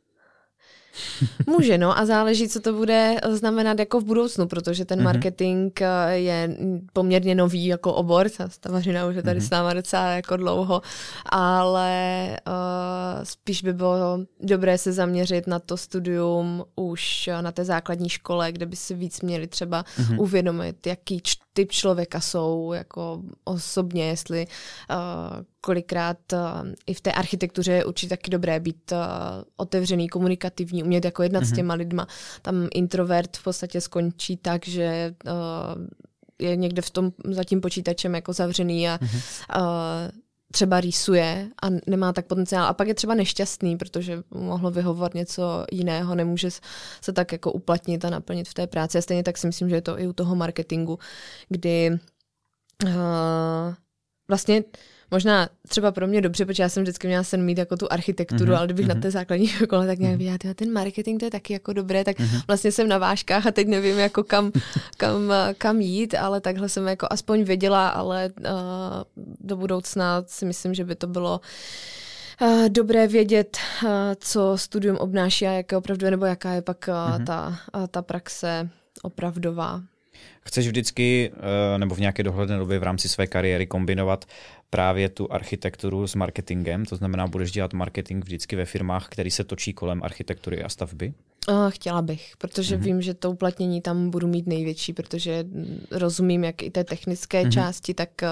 Může, 1.47 1.77
no 1.77 1.97
a 1.97 2.05
záleží, 2.05 2.49
co 2.49 2.59
to 2.59 2.73
bude 2.73 3.15
znamenat 3.29 3.79
jako 3.79 3.99
v 3.99 4.03
budoucnu, 4.03 4.47
protože 4.47 4.85
ten 4.85 4.99
mhm. 4.99 5.05
marketing 5.05 5.73
mm-hmm. 5.73 6.09
je 6.09 6.57
poměrně 6.93 7.35
nový 7.35 7.65
jako 7.65 7.93
obor, 7.93 8.29
ta 8.29 8.49
stavařina 8.49 9.05
už 9.05 9.15
je 9.15 9.23
tady 9.23 9.39
mm-hmm. 9.39 9.47
s 9.47 9.49
náma 9.49 9.73
docela 9.73 10.05
jako 10.05 10.37
dlouho, 10.37 10.81
ale 11.25 12.29
uh, 12.47 13.23
spíš 13.23 13.63
by 13.63 13.73
bylo 13.73 14.19
dobré 14.41 14.77
se 14.77 14.93
zaměřit 14.93 15.47
na 15.47 15.59
to 15.59 15.77
studium 15.77 16.63
už 16.75 17.29
na 17.41 17.51
té 17.51 17.65
základní 17.65 18.09
škole, 18.09 18.51
kde 18.51 18.65
by 18.65 18.75
si 18.75 18.93
víc 18.93 19.21
měli 19.21 19.47
třeba 19.47 19.83
mm-hmm. 19.83 20.21
uvědomit, 20.21 20.87
jaký 20.87 21.21
typ 21.53 21.71
člověka 21.71 22.21
jsou 22.21 22.73
jako 22.73 23.21
osobně, 23.43 24.05
jestli 24.05 24.47
uh, 24.89 24.97
kolikrát 25.61 26.17
uh, 26.33 26.39
i 26.85 26.93
v 26.93 27.01
té 27.01 27.11
architektuře 27.11 27.71
je 27.71 27.85
určitě 27.85 28.09
taky 28.09 28.31
dobré 28.31 28.59
být 28.59 28.91
uh, 28.91 28.97
otevřený, 29.57 30.09
komunikativní, 30.09 30.83
umět 30.83 31.05
jako 31.05 31.23
jednat 31.23 31.43
mm-hmm. 31.43 31.47
s 31.47 31.49
mhm. 31.49 31.55
těma 31.55 31.73
lidma. 31.73 32.07
Tam 32.41 32.67
introvert 32.73 33.37
v 33.37 33.43
podstatě 33.43 33.81
skončí 33.81 34.37
tak, 34.37 34.67
že 34.67 35.15
uh, 35.25 35.85
je 36.39 36.55
někde 36.55 36.81
v 36.81 36.89
tom 36.89 37.11
za 37.29 37.43
tím 37.43 37.61
počítačem 37.61 38.15
jako 38.15 38.33
zavřený 38.33 38.89
a 38.89 38.97
mm-hmm. 38.97 39.61
uh, 39.61 40.22
třeba 40.53 40.81
rýsuje 40.81 41.49
a 41.63 41.67
nemá 41.87 42.13
tak 42.13 42.25
potenciál 42.25 42.65
a 42.65 42.73
pak 42.73 42.87
je 42.87 42.93
třeba 42.93 43.13
nešťastný, 43.13 43.77
protože 43.77 44.23
mohlo 44.29 44.71
vyhovovat 44.71 45.13
něco 45.13 45.65
jiného, 45.71 46.15
nemůže 46.15 46.49
se 47.01 47.13
tak 47.13 47.31
jako 47.31 47.51
uplatnit 47.51 48.05
a 48.05 48.09
naplnit 48.09 48.49
v 48.49 48.53
té 48.53 48.67
práci. 48.67 48.97
A 48.97 49.01
stejně 49.01 49.23
tak 49.23 49.37
si 49.37 49.47
myslím, 49.47 49.69
že 49.69 49.75
je 49.75 49.81
to 49.81 49.99
i 49.99 50.07
u 50.07 50.13
toho 50.13 50.35
marketingu, 50.35 50.99
kdy 51.49 51.99
uh, 52.85 52.89
vlastně 54.27 54.63
možná 55.13 55.49
třeba 55.67 55.91
pro 55.91 56.07
mě 56.07 56.21
dobře, 56.21 56.45
protože 56.45 56.63
já 56.63 56.69
jsem 56.69 56.83
vždycky 56.83 57.07
měla 57.07 57.23
sen 57.23 57.45
mít 57.45 57.57
jako 57.57 57.77
tu 57.77 57.93
architekturu, 57.93 58.51
mm-hmm. 58.51 58.57
ale 58.57 58.67
kdybych 58.67 58.85
mm-hmm. 58.85 58.89
na 58.89 58.93
mhm. 58.93 59.01
té 59.01 59.11
základní 59.11 59.47
škole 59.63 59.87
tak 59.87 59.99
nějak 59.99 60.11
mhm. 60.11 60.19
viděla, 60.19 60.53
ten 60.55 60.73
marketing 60.73 61.19
to 61.19 61.25
je 61.25 61.31
taky 61.31 61.53
jako 61.53 61.73
dobré, 61.73 62.03
tak 62.03 62.19
mm-hmm. 62.19 62.41
vlastně 62.47 62.71
jsem 62.71 62.87
na 62.87 62.97
váškách 62.97 63.47
a 63.47 63.51
teď 63.51 63.67
nevím 63.67 63.99
jako 63.99 64.23
kam, 64.23 64.51
kam, 64.97 65.33
kam 65.57 65.81
jít, 65.81 66.15
ale 66.15 66.41
takhle 66.41 66.69
jsem 66.69 66.87
jako 66.87 67.07
aspoň 67.09 67.43
věděla, 67.43 67.89
ale 67.89 68.29
uh, 68.39 68.45
do 69.39 69.57
budoucna 69.57 70.23
si 70.27 70.45
myslím, 70.45 70.73
že 70.73 70.85
by 70.85 70.95
to 70.95 71.07
bylo 71.07 71.41
Uh, 72.41 72.69
dobré 72.69 73.07
vědět, 73.07 73.57
uh, 73.83 73.89
co 74.19 74.57
studium 74.57 74.97
obnáší 74.97 75.47
a 75.47 75.51
jaké 75.51 75.77
opravdu, 75.77 76.09
nebo 76.09 76.25
jaká 76.25 76.51
je 76.51 76.61
pak 76.61 76.89
uh, 76.89 76.93
mm-hmm. 76.93 77.25
ta, 77.25 77.59
uh, 77.75 77.87
ta 77.87 78.01
praxe 78.01 78.69
opravdová. 79.01 79.81
Chceš 80.45 80.67
vždycky, 80.67 81.31
uh, 81.33 81.77
nebo 81.77 81.95
v 81.95 81.99
nějaké 81.99 82.23
dohledné 82.23 82.57
době 82.57 82.79
v 82.79 82.83
rámci 82.83 83.09
své 83.09 83.27
kariéry 83.27 83.67
kombinovat 83.67 84.25
právě 84.73 85.09
tu 85.09 85.33
architekturu 85.33 86.07
s 86.07 86.15
marketingem, 86.15 86.85
to 86.85 86.95
znamená, 86.95 87.27
budeš 87.27 87.51
dělat 87.51 87.73
marketing 87.73 88.23
vždycky 88.23 88.55
ve 88.55 88.65
firmách, 88.65 89.07
který 89.09 89.31
se 89.31 89.43
točí 89.43 89.73
kolem 89.73 90.03
architektury 90.03 90.63
a 90.63 90.69
stavby? 90.69 91.13
Chtěla 91.69 92.01
bych, 92.01 92.33
protože 92.37 92.77
mm-hmm. 92.77 92.83
vím, 92.83 93.01
že 93.01 93.13
to 93.13 93.31
uplatnění 93.31 93.81
tam 93.81 94.09
budu 94.09 94.27
mít 94.27 94.47
největší, 94.47 94.93
protože 94.93 95.45
rozumím 95.91 96.43
jak 96.43 96.63
i 96.63 96.71
té 96.71 96.83
technické 96.83 97.43
mm-hmm. 97.43 97.51
části, 97.51 97.93
tak 97.93 98.09
uh, 98.21 98.29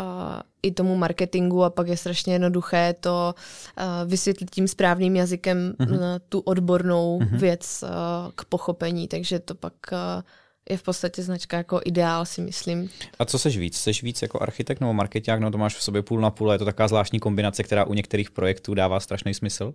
uh, 0.00 0.40
i 0.62 0.72
tomu 0.72 0.96
marketingu 0.96 1.64
a 1.64 1.70
pak 1.70 1.88
je 1.88 1.96
strašně 1.96 2.32
jednoduché 2.32 2.94
to 3.00 3.34
uh, 3.34 4.10
vysvětlit 4.10 4.50
tím 4.50 4.68
správným 4.68 5.16
jazykem 5.16 5.74
mm-hmm. 5.78 6.20
tu 6.28 6.40
odbornou 6.40 7.18
mm-hmm. 7.18 7.38
věc 7.38 7.84
uh, 7.84 7.88
k 8.34 8.44
pochopení, 8.44 9.08
takže 9.08 9.38
to 9.38 9.54
pak 9.54 9.72
uh, 9.92 10.22
je 10.70 10.76
v 10.76 10.82
podstatě 10.82 11.22
značka 11.22 11.56
jako 11.56 11.80
ideál, 11.84 12.26
si 12.26 12.40
myslím. 12.40 12.90
A 13.18 13.24
co 13.24 13.38
seš 13.38 13.58
víc? 13.58 13.76
Seš 13.76 14.02
víc 14.02 14.22
jako 14.22 14.42
architekt 14.42 14.80
nebo 14.80 14.92
marketák? 14.92 15.40
No 15.40 15.50
to 15.50 15.58
máš 15.58 15.76
v 15.76 15.82
sobě 15.82 16.02
půl 16.02 16.20
na 16.20 16.30
půl, 16.30 16.52
je 16.52 16.58
to 16.58 16.64
taková 16.64 16.88
zvláštní 16.88 17.20
kombinace, 17.20 17.62
která 17.62 17.84
u 17.84 17.94
některých 17.94 18.30
projektů 18.30 18.74
dává 18.74 19.00
strašný 19.00 19.34
smysl? 19.34 19.74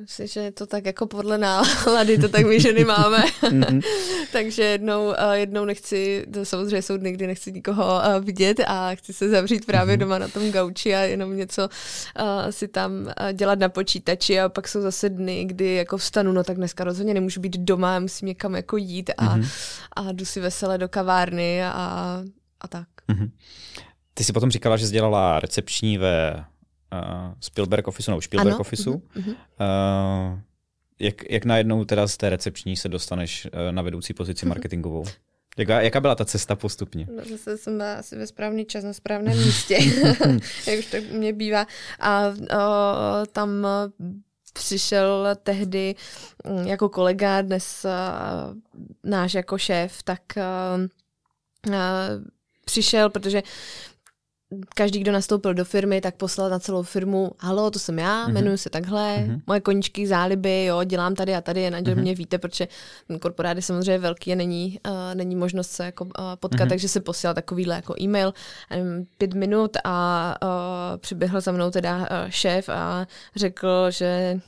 Myslím, 0.00 0.26
že 0.26 0.40
je 0.40 0.52
to 0.52 0.66
tak 0.66 0.86
jako 0.86 1.06
podle 1.06 1.38
nálady, 1.38 2.18
to 2.18 2.28
tak 2.28 2.46
my 2.46 2.60
ženy 2.60 2.84
máme. 2.84 3.24
Mhm. 3.50 3.80
Takže 4.32 4.62
jednou, 4.62 5.14
jednou 5.32 5.64
nechci, 5.64 6.26
to 6.32 6.44
samozřejmě 6.44 6.82
jsou 6.82 6.96
dny, 6.96 7.12
kdy 7.12 7.26
nechci 7.26 7.52
nikoho 7.52 8.00
vidět 8.20 8.60
a 8.66 8.94
chci 8.94 9.12
se 9.12 9.28
zavřít 9.28 9.66
právě 9.66 9.96
mhm. 9.96 10.00
doma 10.00 10.18
na 10.18 10.28
tom 10.28 10.50
gauči 10.50 10.94
a 10.94 11.00
jenom 11.00 11.36
něco 11.36 11.68
si 12.50 12.68
tam 12.68 13.12
dělat 13.32 13.58
na 13.58 13.68
počítači 13.68 14.40
a 14.40 14.48
pak 14.48 14.68
jsou 14.68 14.80
zase 14.80 15.08
dny, 15.08 15.44
kdy 15.44 15.74
jako 15.74 15.96
vstanu, 15.96 16.32
no 16.32 16.44
tak 16.44 16.56
dneska 16.56 16.84
rozhodně 16.84 17.14
nemůžu 17.14 17.40
být 17.40 17.56
doma, 17.56 17.98
musím 17.98 18.28
někam 18.28 18.54
jako 18.54 18.76
jít 18.76 19.10
a, 19.16 19.36
mhm. 19.36 19.46
a 19.96 20.12
jdu 20.12 20.24
si 20.24 20.40
vesele 20.40 20.78
do 20.78 20.88
kavárny 20.88 21.64
a, 21.64 21.72
a 22.60 22.68
tak. 22.68 22.88
Ty 24.14 24.24
jsi 24.24 24.32
potom 24.32 24.50
říkala, 24.50 24.76
že 24.76 24.86
jsi 24.86 24.92
dělala 24.92 25.40
recepční 25.40 25.98
ve 25.98 26.44
uh, 26.92 27.32
Spielberg 27.40 27.88
Office 27.88 28.10
nebo 28.10 28.20
Spielberg 28.20 28.54
ano. 28.54 28.60
Office. 28.60 28.90
Uh-huh. 28.90 29.28
Uh, 29.28 30.38
jak, 30.98 31.30
jak 31.30 31.44
najednou 31.44 31.84
teda 31.84 32.08
z 32.08 32.16
té 32.16 32.30
recepční 32.30 32.76
se 32.76 32.88
dostaneš 32.88 33.46
uh, 33.46 33.72
na 33.72 33.82
vedoucí 33.82 34.14
pozici 34.14 34.46
marketingovou? 34.46 35.04
Jaká, 35.58 35.80
jaká 35.80 36.00
byla 36.00 36.14
ta 36.14 36.24
cesta 36.24 36.56
postupně? 36.56 37.08
No, 37.16 37.22
zase 37.30 37.58
jsem 37.58 37.76
byla 37.76 37.94
asi 37.94 38.16
ve 38.16 38.26
správný 38.26 38.64
čas 38.64 38.84
na 38.84 38.92
správném 38.92 39.38
místě, 39.38 39.74
jak 40.66 40.78
už 40.78 40.86
to 40.86 40.96
mě 41.12 41.32
bývá. 41.32 41.66
A 42.00 42.28
uh, 42.28 42.36
tam 43.32 43.66
přišel 44.52 45.28
tehdy 45.42 45.94
mm, 46.46 46.66
jako 46.66 46.88
kolega, 46.88 47.42
dnes 47.42 47.86
náš 49.04 49.34
jako 49.34 49.58
šéf, 49.58 50.02
tak 50.02 50.22
přišel, 52.64 53.10
protože 53.10 53.42
každý, 54.74 54.98
kdo 54.98 55.12
nastoupil 55.12 55.54
do 55.54 55.64
firmy, 55.64 56.00
tak 56.00 56.14
poslal 56.14 56.50
na 56.50 56.58
celou 56.58 56.82
firmu, 56.82 57.30
halo, 57.38 57.70
to 57.70 57.78
jsem 57.78 57.98
já, 57.98 58.26
mm-hmm. 58.26 58.30
jmenuji 58.30 58.58
se 58.58 58.70
takhle, 58.70 59.16
mm-hmm. 59.16 59.40
moje 59.46 59.60
koníčky, 59.60 60.06
záliby, 60.06 60.64
jo, 60.64 60.84
dělám 60.84 61.14
tady 61.14 61.34
a 61.34 61.40
tady, 61.40 61.60
jen 61.60 61.74
mm-hmm. 61.74 62.00
mě 62.00 62.14
víte, 62.14 62.38
protože 62.38 62.68
ten 63.08 63.18
korporát 63.18 63.56
je 63.56 63.62
samozřejmě 63.62 63.98
velký 63.98 64.32
a 64.32 64.36
není, 64.36 64.78
uh, 64.88 65.14
není 65.14 65.36
možnost 65.36 65.70
se 65.70 65.84
jako 65.84 66.04
uh, 66.04 66.10
potkat, 66.34 66.64
mm-hmm. 66.64 66.68
takže 66.68 66.88
se 66.88 67.00
posílal 67.00 67.34
takovýhle 67.34 67.74
jako 67.74 67.94
e-mail, 68.00 68.34
um, 68.80 69.06
pět 69.18 69.34
minut 69.34 69.76
a 69.84 70.36
uh, 70.42 70.98
přiběhl 70.98 71.40
za 71.40 71.52
mnou 71.52 71.70
teda 71.70 71.98
uh, 71.98 72.06
šéf 72.28 72.68
a 72.68 73.06
řekl, 73.36 73.90
že 73.90 74.40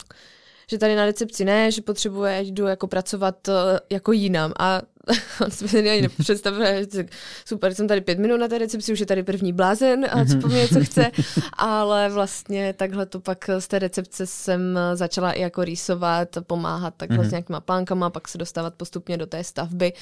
že 0.71 0.79
tady 0.79 0.97
na 0.97 1.05
recepci 1.05 1.45
ne, 1.45 1.71
že 1.71 1.83
potřebuje, 1.83 2.41
jdu 2.43 2.67
jako 2.67 2.87
pracovat 2.87 3.49
uh, 3.49 3.55
jako 3.91 4.13
jinam. 4.13 4.53
A 4.59 4.83
on 5.45 5.51
si 5.51 5.83
mi 5.83 5.91
ani 5.91 6.03
nepředstavil, 6.03 6.67
že 6.93 7.07
super, 7.45 7.75
jsem 7.75 7.89
tady 7.89 8.01
pět 8.01 8.19
minut 8.19 8.37
na 8.37 8.49
té 8.49 8.59
recepci, 8.59 8.93
už 8.93 9.01
je 9.01 9.07
tady 9.07 9.23
první 9.23 9.53
blázen 9.53 10.07
a 10.11 10.25
co 10.25 10.39
po 10.39 10.49
mě, 10.49 10.69
co 10.69 10.85
chce, 10.85 11.11
ale 11.53 12.09
vlastně 12.09 12.73
takhle 12.73 13.07
to 13.07 13.21
pak 13.21 13.51
z 13.59 13.69
té 13.69 13.79
recepce 13.79 14.27
jsem 14.27 14.79
začala 14.95 15.33
i 15.33 15.41
jako 15.41 15.65
rýsovat, 15.65 16.29
pomáhat 16.47 16.95
takhle 16.97 17.19
mm-hmm. 17.19 17.29
s 17.29 17.31
nějakýma 17.31 17.61
plánkama, 17.61 18.11
pak 18.11 18.29
se 18.29 18.39
dostávat 18.39 18.75
postupně 18.75 19.17
do 19.17 19.27
té 19.27 19.45
stavby. 19.45 19.93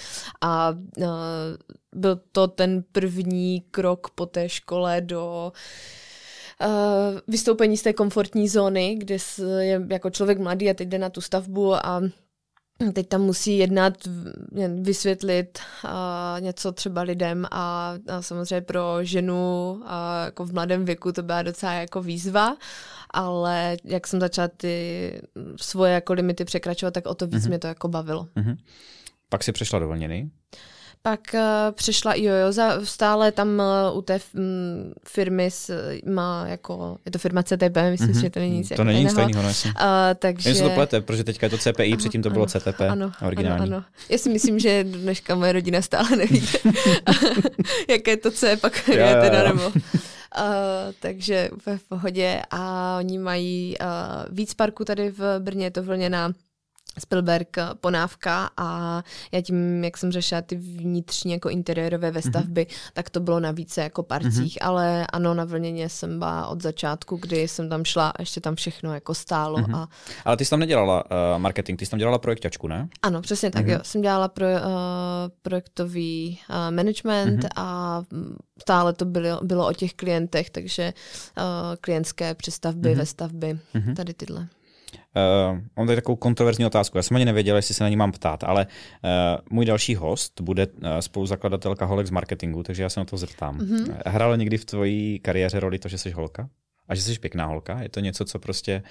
A 0.41 0.71
uh, 0.97 1.05
byl 1.95 2.21
to 2.33 2.49
ten 2.49 2.85
první 2.93 3.65
krok 3.71 4.11
po 4.11 4.27
té 4.27 4.49
škole 4.49 5.01
do 5.01 5.53
uh, 6.61 7.19
vystoupení 7.29 7.77
z 7.77 7.83
té 7.83 7.93
komfortní 7.93 8.49
zóny, 8.49 8.95
kde 8.95 9.17
je 9.59 9.87
jako 9.89 10.11
člověk 10.11 10.39
mladý 10.39 10.71
a 10.71 10.75
teď 10.75 10.89
jde 10.89 10.99
na 10.99 11.11
tu 11.11 11.21
stavbu 11.21 11.75
a 11.75 12.03
teď 12.93 13.09
tam 13.09 13.21
musí 13.21 13.59
jednat, 13.59 13.95
vysvětlit 14.81 15.59
uh, 15.85 16.41
něco 16.41 16.73
třeba 16.73 17.03
lidem 17.03 17.47
a, 17.51 17.95
a 18.09 18.23
samozřejmě 18.23 18.61
pro 18.61 18.99
ženu 19.03 19.73
uh, 19.73 19.87
jako 20.25 20.45
v 20.45 20.53
mladém 20.53 20.85
věku 20.85 21.13
to 21.13 21.23
byla 21.23 21.43
docela 21.43 21.73
jako 21.73 22.03
výzva, 22.03 22.57
ale 23.11 23.77
jak 23.85 24.07
jsem 24.07 24.21
začala 24.21 24.49
ty 24.57 25.13
svoje 25.57 25.93
jako 25.93 26.13
limity 26.13 26.45
překračovat, 26.45 26.95
tak 26.95 27.07
o 27.07 27.15
to 27.15 27.27
víc 27.27 27.45
mm-hmm. 27.45 27.49
mě 27.49 27.59
to 27.59 27.67
jako 27.67 27.89
bavilo. 27.89 28.29
Mm-hmm. 28.37 28.57
Pak 29.29 29.45
si 29.45 29.53
přešla 29.53 29.79
do 29.79 29.89
vlněny? 29.89 30.31
Pak 31.03 31.21
uh, 31.35 31.41
přišla 31.73 32.13
i 32.13 32.25
Jojo, 32.25 32.53
za, 32.53 32.85
stále 32.85 33.33
tam 33.33 33.49
uh, 33.91 33.99
u 33.99 34.03
té 34.03 34.15
f, 34.15 34.35
m, 34.35 34.43
mm, 34.43 34.93
firmy 35.09 35.51
s, 35.51 35.75
má 36.07 36.47
jako, 36.47 36.99
je 37.05 37.13
to 37.13 37.19
firma 37.19 37.43
CTP, 37.43 37.77
myslím, 37.91 38.11
mm-hmm. 38.11 38.21
že 38.21 38.31
to 38.31 38.41
není 38.41 38.57
nic 38.59 38.73
To 38.77 38.85
není 38.85 39.01
nic 39.01 39.11
stejného, 39.11 39.43
no 39.43 39.49
Uh, 39.49 39.75
takže... 40.19 40.49
Jen 40.49 40.57
se 40.57 40.63
to 40.63 40.71
plete, 40.71 41.01
protože 41.01 41.25
teďka 41.25 41.47
je 41.47 41.51
to 41.51 41.59
CPI, 41.59 41.97
předtím 41.97 42.23
to 42.23 42.31
bylo 42.31 42.45
ano, 42.45 42.61
CTP, 42.61 42.81
ano, 42.81 43.13
originální. 43.27 43.63
Ano, 43.63 43.77
ano. 43.77 43.85
Já 44.09 44.19
si 44.19 44.31
myslím, 44.31 44.59
že 44.59 44.85
dneška 44.85 45.35
moje 45.35 45.53
rodina 45.53 45.83
stále 45.83 46.17
neví, 46.17 46.43
jaké 47.89 48.17
to 48.17 48.31
C 48.31 48.57
pak 48.57 48.89
je 48.89 49.17
teda, 49.21 49.43
nebo... 49.43 49.63
Uh, 49.67 49.73
takže 51.01 51.51
úplně 51.53 51.79
v 51.79 51.85
pohodě 51.85 52.43
a 52.51 52.97
oni 52.99 53.19
mají 53.19 53.77
uh, 53.81 53.87
víc 54.37 54.55
parků 54.55 54.85
tady 54.85 55.11
v 55.11 55.39
Brně, 55.39 55.67
je 55.67 55.71
to 55.71 55.83
vlněná 55.83 56.33
Spielberg 56.99 57.57
Ponávka 57.81 58.51
a 58.57 59.03
já 59.33 59.41
tím, 59.41 59.85
jak 59.85 59.99
jsem 59.99 60.13
řešila 60.13 60.43
ty 60.43 60.57
vnitřní 60.57 61.33
jako 61.33 61.49
interiérové 61.49 62.11
vestavby, 62.11 62.67
mm-hmm. 62.67 62.91
tak 62.93 63.11
to 63.11 63.21
bylo 63.21 63.41
na 63.41 63.51
více 63.51 63.83
jako 63.83 64.03
parcích, 64.03 64.57
mm-hmm. 64.57 64.67
ale 64.67 65.07
ano, 65.07 65.35
na 65.35 65.45
vlněně 65.45 65.89
jsem 65.89 66.19
byla 66.19 66.47
od 66.47 66.63
začátku, 66.63 67.17
kdy 67.17 67.49
jsem 67.49 67.69
tam 67.69 67.85
šla 67.85 68.09
a 68.09 68.23
ještě 68.23 68.41
tam 68.41 68.55
všechno 68.55 68.95
jako 68.95 69.15
stálo. 69.15 69.59
Mm-hmm. 69.59 69.77
A... 69.77 69.89
Ale 70.25 70.37
ty 70.37 70.45
jsi 70.45 70.51
tam 70.51 70.61
nedělala 70.61 71.05
uh, 71.05 71.39
marketing, 71.39 71.79
ty 71.79 71.87
jsi 71.87 71.91
tam 71.91 71.99
dělala 71.99 72.19
projektačku, 72.19 72.69
ne? 72.69 72.89
Ano, 73.03 73.21
přesně 73.21 73.51
tak, 73.51 73.67
mm-hmm. 73.67 73.73
jo. 73.73 73.79
Jsem 73.83 74.01
dělala 74.01 74.29
pro, 74.29 74.47
uh, 74.47 74.53
projektový 75.43 76.39
uh, 76.51 76.57
management 76.77 77.45
mm-hmm. 77.45 77.49
a 77.57 78.03
stále 78.61 78.93
to 78.93 79.05
bylo, 79.05 79.41
bylo 79.43 79.69
o 79.69 79.73
těch 79.73 79.95
klientech, 79.95 80.51
takže 80.51 80.93
uh, 81.39 81.45
klientské 81.81 82.35
přestavby, 82.35 82.93
mm-hmm. 82.93 82.99
vestavby, 82.99 83.59
mm-hmm. 83.75 83.95
tady 83.95 84.15
tyhle. 84.15 84.49
Uh, 85.17 85.59
mám 85.77 85.87
tady 85.87 85.97
takovou 85.97 86.17
kontroverzní 86.17 86.67
otázku. 86.67 86.99
Já 86.99 87.03
jsem 87.03 87.17
ani 87.17 87.25
nevěděl, 87.25 87.57
jestli 87.57 87.75
se 87.75 87.85
na 87.85 87.91
ní 87.91 87.97
mám 87.97 88.13
ptát, 88.13 88.45
ale 88.45 88.67
uh, 88.67 89.11
můj 89.51 89.65
další 89.65 89.95
host 89.95 90.41
bude 90.41 90.67
uh, 90.67 90.99
spoluzakladatelka 91.01 91.85
holek 91.85 92.07
z 92.07 92.11
marketingu, 92.11 92.63
takže 92.63 92.83
já 92.83 92.89
se 92.89 93.01
na 93.01 93.05
to 93.05 93.17
zeptám. 93.17 93.59
Mm-hmm. 93.59 93.95
Hrálo 94.07 94.37
někdy 94.37 94.59
v 94.59 94.65
tvojí 94.65 95.19
kariéře 95.19 95.61
roli 95.61 95.79
to, 95.79 95.89
že 95.89 95.99
jsi 95.99 96.11
holka? 96.11 96.49
A 96.89 96.95
že 96.95 97.03
jsi 97.03 97.19
pěkná 97.19 97.47
holka? 97.47 97.83
Je 97.83 97.89
to 97.89 98.01
něco, 98.01 98.25
co 98.25 98.39
prostě 98.39 98.83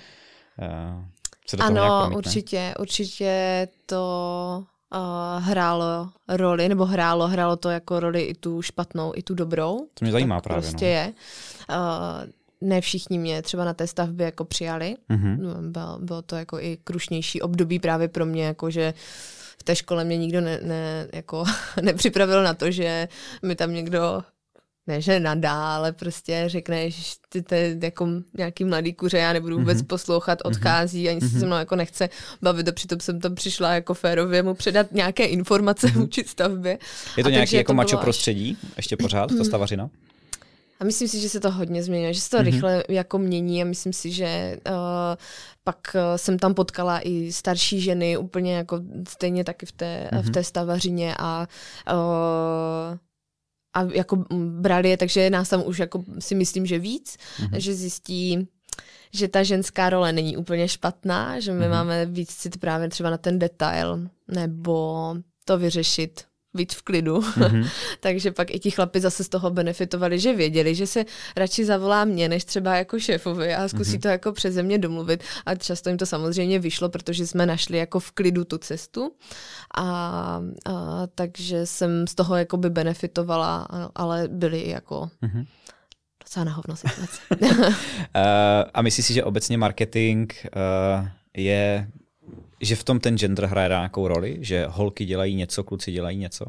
uh, 0.62 1.04
se 1.48 1.58
do 1.58 1.64
ano, 1.64 1.76
toho 1.76 2.04
Ano, 2.04 2.18
určitě, 2.18 2.74
určitě 2.80 3.68
to 3.86 4.64
uh, 4.96 5.44
hrálo 5.44 6.10
roli, 6.28 6.70
nebo 6.70 6.86
hrálo, 6.86 7.28
hrálo 7.28 7.56
to 7.56 7.70
jako 7.70 8.00
roli 8.00 8.22
i 8.22 8.34
tu 8.34 8.62
špatnou, 8.62 9.12
i 9.16 9.24
tu 9.24 9.36
dobrou. 9.36 9.78
To 9.78 10.06
mě 10.06 10.12
zajímá 10.12 10.42
právě. 10.42 10.62
Prostě 10.62 10.86
no. 10.86 10.92
je. 10.92 11.14
Uh, 11.70 12.30
ne 12.62 12.82
všichni 12.82 13.20
mě 13.20 13.42
třeba 13.42 13.66
na 13.66 13.74
té 13.74 13.88
stavbě 13.88 14.26
jako 14.26 14.46
přijali. 14.46 14.96
Mm-hmm. 15.10 15.72
Bylo, 15.72 16.00
bylo 16.00 16.22
to 16.22 16.36
jako 16.36 16.60
i 16.60 16.78
krušnější 16.84 17.42
období 17.42 17.80
právě 17.80 18.08
pro 18.08 18.26
mě, 18.26 18.46
jako 18.46 18.70
že 18.70 18.94
v 19.60 19.64
té 19.64 19.76
škole 19.76 20.04
mě 20.04 20.18
nikdo 20.18 20.42
ne, 20.42 20.60
ne, 20.64 21.08
jako 21.14 21.44
nepřipravil 21.82 22.44
na 22.44 22.54
to, 22.54 22.72
že 22.72 23.08
mi 23.44 23.56
tam 23.56 23.74
někdo 23.74 24.24
ne, 24.88 25.02
že 25.02 25.20
nadá, 25.20 25.76
ale 25.76 25.92
prostě 25.92 26.44
řekne, 26.48 26.92
že 26.92 27.04
ty 27.30 27.42
to 27.42 27.56
je 27.56 27.78
jako 27.84 28.08
nějaký 28.38 28.64
mladý 28.64 28.94
kuře, 28.94 29.18
já 29.18 29.34
nebudu 29.34 29.60
vůbec 29.60 29.78
mm-hmm. 29.78 29.88
poslouchat, 29.88 30.40
mhm. 30.44 30.52
odchází, 30.52 31.10
ani 31.10 31.20
mm-hmm. 31.20 31.30
se 31.30 31.32
mhm. 31.32 31.40
se 31.40 31.46
mnou 31.46 31.58
jako 31.58 31.76
nechce 31.76 32.10
bavit 32.42 32.68
a 32.68 32.72
přitom 32.72 33.00
jsem 33.00 33.20
tam 33.20 33.36
přišla 33.36 33.74
jako 33.74 33.94
férově 33.94 34.44
mu 34.44 34.54
předat 34.54 34.92
nějaké 34.92 35.26
informace 35.26 35.88
mm-hmm. 35.88 36.00
vůči 36.00 36.24
stavbě. 36.28 36.78
Je 37.18 37.24
to 37.24 37.28
a 37.28 37.32
nějaký 37.32 37.56
jako 37.56 37.74
mačo 37.74 37.98
prostředí 37.98 38.58
ještě 38.78 38.98
pořád, 38.98 39.30
ta 39.38 39.44
stavařina? 39.44 39.90
A 40.80 40.84
myslím 40.84 41.08
si, 41.08 41.20
že 41.20 41.30
se 41.30 41.40
to 41.40 41.52
hodně 41.52 41.84
změnilo, 41.84 42.14
že 42.14 42.22
se 42.22 42.30
to 42.30 42.38
mm-hmm. 42.38 42.44
rychle 42.44 42.84
jako 42.90 43.18
mění 43.18 43.62
a 43.62 43.66
myslím 43.66 43.94
si, 43.94 44.12
že 44.12 44.58
uh, 44.70 44.74
pak 45.64 45.96
uh, 45.96 46.02
jsem 46.16 46.40
tam 46.40 46.54
potkala 46.54 47.00
i 47.04 47.32
starší 47.32 47.82
ženy 47.82 48.18
úplně 48.18 48.56
jako 48.56 48.82
stejně 49.08 49.44
taky 49.44 49.66
v 49.66 49.72
té, 49.72 50.10
mm-hmm. 50.12 50.22
v 50.22 50.30
té 50.30 50.44
stavařině 50.44 51.16
a 51.20 51.48
uh, 51.94 52.98
a 53.74 53.84
jako 53.94 54.26
brali 54.62 54.90
je, 54.90 54.98
takže 54.98 55.30
nás 55.30 55.50
tam 55.50 55.64
už 55.66 55.80
jako 55.80 56.04
si 56.20 56.36
myslím, 56.36 56.66
že 56.66 56.80
víc, 56.80 57.18
mm-hmm. 57.18 57.58
že 57.58 57.74
zjistí, 57.74 58.48
že 59.14 59.28
ta 59.28 59.44
ženská 59.44 59.90
role 59.90 60.14
není 60.14 60.38
úplně 60.38 60.68
špatná, 60.68 61.40
že 61.40 61.54
my 61.54 61.66
mm-hmm. 61.66 61.70
máme 61.70 62.06
víc 62.06 62.36
cit 62.36 62.58
právě 62.58 62.90
třeba 62.90 63.10
na 63.10 63.18
ten 63.18 63.40
detail, 63.40 64.10
nebo 64.28 65.16
to 65.46 65.58
vyřešit 65.58 66.29
víc 66.54 66.74
v 66.74 66.82
klidu. 66.82 67.20
Mm-hmm. 67.20 67.70
Takže 68.00 68.32
pak 68.32 68.52
i 68.52 68.60
ti 68.60 68.72
chlapi 68.72 69.00
zase 69.00 69.24
z 69.24 69.30
toho 69.30 69.50
benefitovali, 69.50 70.20
že 70.20 70.36
věděli, 70.36 70.76
že 70.76 70.88
se 70.88 71.06
radši 71.38 71.66
zavolá 71.66 72.06
mě, 72.06 72.30
než 72.30 72.46
třeba 72.46 72.76
jako 72.76 73.00
šéfovi 73.00 73.56
a 73.56 73.68
zkusí 73.68 73.98
mm-hmm. 73.98 74.02
to 74.02 74.08
jako 74.08 74.32
přeze 74.32 74.64
mě 74.64 74.78
domluvit. 74.78 75.24
A 75.46 75.56
často 75.56 75.90
jim 75.90 75.98
to 75.98 76.06
samozřejmě 76.06 76.60
vyšlo, 76.60 76.90
protože 76.90 77.28
jsme 77.28 77.46
našli 77.46 77.78
jako 77.78 78.00
v 78.00 78.12
klidu 78.12 78.44
tu 78.46 78.58
cestu. 78.58 79.12
A, 79.78 79.84
a 79.84 80.42
takže 81.16 81.66
jsem 81.66 82.08
z 82.08 82.16
toho 82.16 82.36
jako 82.36 82.58
by 82.58 82.70
benefitovala, 82.70 83.68
ale 83.96 84.28
byli 84.28 84.70
jako 84.70 85.10
mm-hmm 85.24 85.46
docela 86.30 86.44
na 86.44 86.52
hovno 86.52 86.76
situace. 86.76 87.22
uh, 87.42 87.74
a 88.74 88.82
myslíš 88.82 89.06
si, 89.06 89.14
že 89.14 89.24
obecně 89.24 89.58
marketing 89.58 90.34
uh, 90.56 91.08
je 91.38 91.88
že 92.62 92.76
v 92.76 92.84
tom 92.84 93.00
ten 93.00 93.18
gender 93.18 93.46
hraje 93.46 93.70
nějakou 93.70 94.08
roli? 94.08 94.38
Že 94.42 94.66
holky 94.70 95.06
dělají 95.06 95.36
něco, 95.36 95.64
kluci 95.64 95.92
dělají 95.92 96.18
něco? 96.18 96.46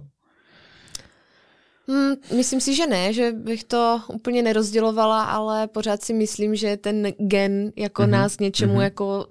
Hmm, 1.89 2.15
myslím 2.37 2.61
si, 2.61 2.75
že 2.75 2.87
ne, 2.87 3.13
že 3.13 3.33
bych 3.33 3.65
to 3.65 4.01
úplně 4.09 4.43
nerozdělovala, 4.43 5.25
ale 5.25 5.67
pořád 5.67 6.03
si 6.03 6.15
myslím, 6.15 6.55
že 6.55 6.77
ten 6.77 7.13
gen 7.19 7.73
jako 7.77 8.03
mm-hmm. 8.03 8.11
nás 8.11 8.39
něčemu 8.39 8.75
mm-hmm. 8.75 8.83
jako 8.83 9.27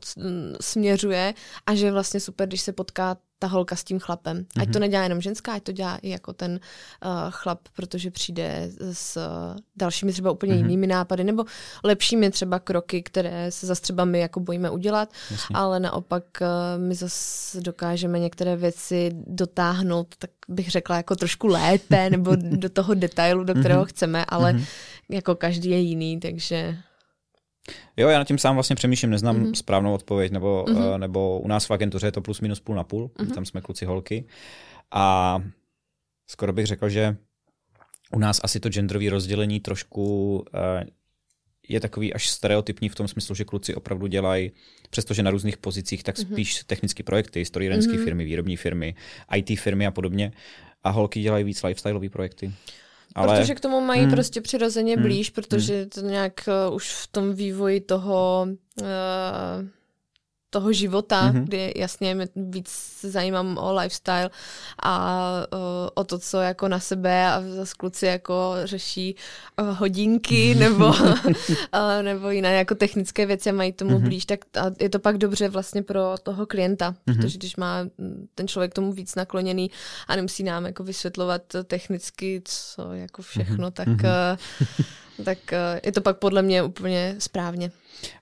směřuje 0.62 1.34
a 1.66 1.76
že 1.76 1.92
vlastně 1.92 2.20
super, 2.20 2.48
když 2.48 2.62
se 2.62 2.74
potká 2.74 3.18
ta 3.40 3.48
holka 3.48 3.76
s 3.76 3.84
tím 3.84 4.00
chlapem. 4.00 4.38
Mm-hmm. 4.38 4.62
Ať 4.62 4.68
to 4.68 4.72
mhm. 4.72 4.80
nedělá 4.80 5.04
jenom 5.04 5.22
ženská, 5.22 5.54
ať 5.54 5.64
to 5.64 5.72
dělá 5.72 5.98
i 5.98 6.10
jako 6.10 6.34
ten 6.34 6.52
uh, 7.06 7.12
chlap, 7.30 7.60
protože 7.76 8.12
přijde 8.12 8.70
s 8.92 9.18
uh, 9.18 9.60
dalšími 9.76 10.12
třeba 10.12 10.32
úplně 10.32 10.54
mm-hmm. 10.54 10.58
jinými 10.58 10.88
nápady, 10.88 11.24
nebo 11.24 11.46
lepšími 11.84 12.32
třeba 12.32 12.60
kroky, 12.60 13.04
které 13.04 13.52
se 13.52 13.68
zase 13.68 13.82
třeba 13.82 14.06
my 14.06 14.20
jako 14.20 14.40
bojíme 14.40 14.70
udělat, 14.70 15.10
Jasně. 15.32 15.56
ale 15.56 15.80
naopak 15.80 16.24
uh, 16.42 16.48
my 16.82 16.96
zase 16.96 17.62
dokážeme 17.62 18.20
některé 18.20 18.56
věci 18.56 19.12
dotáhnout, 19.28 20.16
tak 20.20 20.30
bych 20.48 20.72
řekla 20.72 20.98
jako 20.98 21.16
trošku 21.16 21.48
lépe, 21.48 22.10
nebo 22.10 22.36
do 22.36 22.70
toho 22.70 22.94
detailu, 22.94 23.44
do 23.44 23.54
kterého 23.54 23.84
mm-hmm. 23.84 23.90
chceme, 23.90 24.26
ale 24.26 24.54
mm-hmm. 24.54 24.66
jako 25.10 25.36
každý 25.36 25.70
je 25.70 25.80
jiný, 25.80 26.20
takže 26.20 26.78
Jo, 27.98 28.10
já 28.10 28.18
nad 28.18 28.28
tím 28.28 28.38
sám 28.38 28.56
vlastně 28.56 28.76
přemýšlím, 28.76 29.12
neznám 29.12 29.44
mm-hmm. 29.44 29.54
správnou 29.54 29.94
odpověď, 29.94 30.32
nebo, 30.32 30.66
mm-hmm. 30.68 30.90
uh, 30.92 30.98
nebo 30.98 31.40
u 31.40 31.48
nás 31.48 31.66
v 31.66 31.72
agentuře 31.72 32.08
je 32.08 32.12
to 32.12 32.22
plus 32.22 32.42
minus 32.42 32.60
půl 32.60 32.76
na 32.76 32.84
půl, 32.84 33.08
mm-hmm. 33.08 33.34
tam 33.34 33.46
jsme 33.46 33.62
kluci 33.62 33.86
holky. 33.86 34.26
A 34.92 35.38
skoro 36.28 36.54
bych 36.54 36.66
řekl, 36.66 36.90
že 36.90 37.18
u 38.14 38.20
nás 38.20 38.42
asi 38.44 38.60
to 38.60 38.70
genderové 38.70 39.10
rozdělení 39.10 39.60
trošku 39.60 40.36
uh, 40.38 40.90
je 41.70 41.80
takový 41.80 42.14
až 42.14 42.30
stereotypní 42.30 42.90
v 42.90 42.96
tom 42.96 43.08
smyslu, 43.08 43.36
že 43.36 43.46
kluci 43.46 43.76
opravdu 43.76 44.08
dělají, 44.08 44.52
přestože 44.90 45.24
na 45.24 45.32
různých 45.32 45.58
pozicích, 45.58 46.04
tak 46.04 46.18
mhm. 46.18 46.28
spíš 46.28 46.56
mm-hmm. 46.56 46.66
technické 46.66 47.04
projekty, 47.04 47.46
strojírenské 47.46 47.94
mm-hmm. 47.94 48.04
firmy, 48.04 48.26
výrobní 48.26 48.58
firmy, 48.58 48.96
IT 49.36 49.60
firmy 49.60 49.86
a 49.88 49.92
podobně. 49.92 50.32
A 50.84 50.90
holky 50.90 51.22
dělají 51.22 51.44
víc 51.44 51.64
lifestyleové 51.64 52.10
projekty. 52.10 52.52
Ale... 53.16 53.40
Protože 53.40 53.56
k 53.56 53.60
tomu 53.60 53.82
mají 53.82 54.02
hmm. 54.02 54.12
prostě 54.12 54.42
přirozeně 54.42 54.94
hmm. 54.94 55.04
blíž, 55.04 55.30
protože 55.30 55.80
hmm. 55.80 55.90
to 55.90 56.02
nějak 56.02 56.34
uh, 56.68 56.76
už 56.76 56.94
v 56.94 57.08
tom 57.08 57.34
vývoji 57.34 57.82
toho 57.82 58.48
uh, 58.82 58.88
toho 60.50 60.74
života, 60.74 61.32
mm-hmm. 61.32 61.44
kdy 61.44 61.74
jasně 61.76 62.16
mě 62.16 62.28
víc 62.36 63.00
zajímám 63.02 63.58
o 63.58 63.74
lifestyle 63.74 64.30
a 64.84 65.24
uh, 65.54 65.60
o 65.94 66.04
to, 66.04 66.20
co 66.20 66.38
jako 66.38 66.68
na 66.68 66.80
sebe 66.80 67.28
a 67.28 67.42
zase 67.56 67.74
kluci 67.78 68.06
jako 68.06 68.54
řeší 68.64 69.16
uh, 69.62 69.68
hodinky 69.78 70.56
nebo, 70.60 70.86
uh, 70.88 71.04
nebo 72.02 72.30
jiné 72.30 72.54
jako 72.56 72.76
technické 72.76 73.26
věci 73.26 73.50
a 73.50 73.54
mají 73.54 73.74
tomu 73.74 73.92
mm-hmm. 73.92 74.04
blíž, 74.04 74.26
tak 74.26 74.40
a 74.60 74.66
je 74.80 74.90
to 74.90 75.00
pak 75.00 75.18
dobře 75.18 75.50
vlastně 75.50 75.84
pro 75.84 76.16
toho 76.24 76.46
klienta, 76.46 76.92
mm-hmm. 76.92 77.16
protože 77.16 77.38
když 77.38 77.56
má 77.56 77.78
ten 78.36 78.48
člověk 78.48 78.74
tomu 78.74 78.94
víc 78.94 79.16
nakloněný 79.16 79.72
a 80.08 80.16
nemusí 80.16 80.44
nám 80.44 80.66
jako 80.66 80.84
vysvětlovat 80.84 81.42
technicky, 81.64 82.42
co 82.46 82.94
jako 82.94 83.22
všechno, 83.22 83.70
mm-hmm. 83.70 83.72
tak, 83.72 83.88
uh, 83.88 84.86
tak 85.26 85.38
uh, 85.52 85.80
je 85.86 85.92
to 85.92 86.02
pak 86.02 86.18
podle 86.18 86.42
mě 86.42 86.64
úplně 86.64 87.16
správně. 87.20 87.72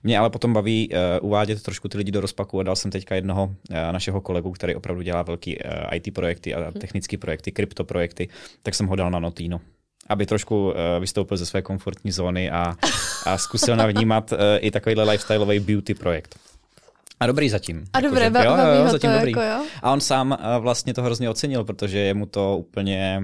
Mě 0.02 0.18
ale 0.18 0.30
potom 0.30 0.52
baví 0.52 0.88
uh, 0.88 1.26
uvádět 1.28 1.62
trošku 1.62 1.88
ty 1.88 1.98
lidi 1.98 2.12
do 2.12 2.20
rozpaku 2.20 2.60
a 2.60 2.62
dal 2.62 2.76
jsem 2.76 2.90
teďka 2.90 3.14
jednoho 3.14 3.44
uh, 3.44 3.76
našeho 3.92 4.20
kolegu, 4.20 4.52
který 4.52 4.74
opravdu 4.74 5.02
dělá 5.02 5.22
velký 5.22 5.58
uh, 5.58 5.70
IT 5.92 6.14
projekty 6.14 6.54
a 6.54 6.70
technické 6.70 7.18
projekty, 7.18 7.52
kryptoprojekty, 7.52 8.28
tak 8.62 8.74
jsem 8.74 8.86
ho 8.86 8.96
dal 8.96 9.10
na 9.10 9.18
Notino 9.18 9.60
aby 10.08 10.26
trošku 10.26 10.66
uh, 10.66 10.74
vystoupil 11.00 11.36
ze 11.36 11.46
své 11.46 11.62
komfortní 11.62 12.12
zóny 12.12 12.50
a, 12.50 12.74
a 13.26 13.38
zkusil 13.38 13.76
navnímat 13.76 14.32
uh, 14.32 14.38
i 14.60 14.70
takovýhle 14.70 15.04
lifestyleový 15.04 15.60
beauty 15.60 15.94
projekt. 15.94 16.38
A 17.20 17.26
dobrý 17.26 17.50
zatím. 17.50 17.84
A 17.92 17.98
jako, 17.98 18.08
dobré, 18.08 18.24
že, 18.24 18.46
jo, 18.46 18.52
jo, 18.84 18.90
zatím 18.90 19.10
to 19.10 19.16
dobrý. 19.16 19.30
Jako 19.30 19.42
jo? 19.42 19.64
A 19.82 19.92
on 19.92 20.00
sám 20.00 20.30
uh, 20.30 20.62
vlastně 20.62 20.94
to 20.94 21.02
hrozně 21.02 21.30
ocenil, 21.30 21.64
protože 21.64 21.98
je 21.98 22.14
mu 22.14 22.26
to 22.26 22.56
úplně 22.58 23.22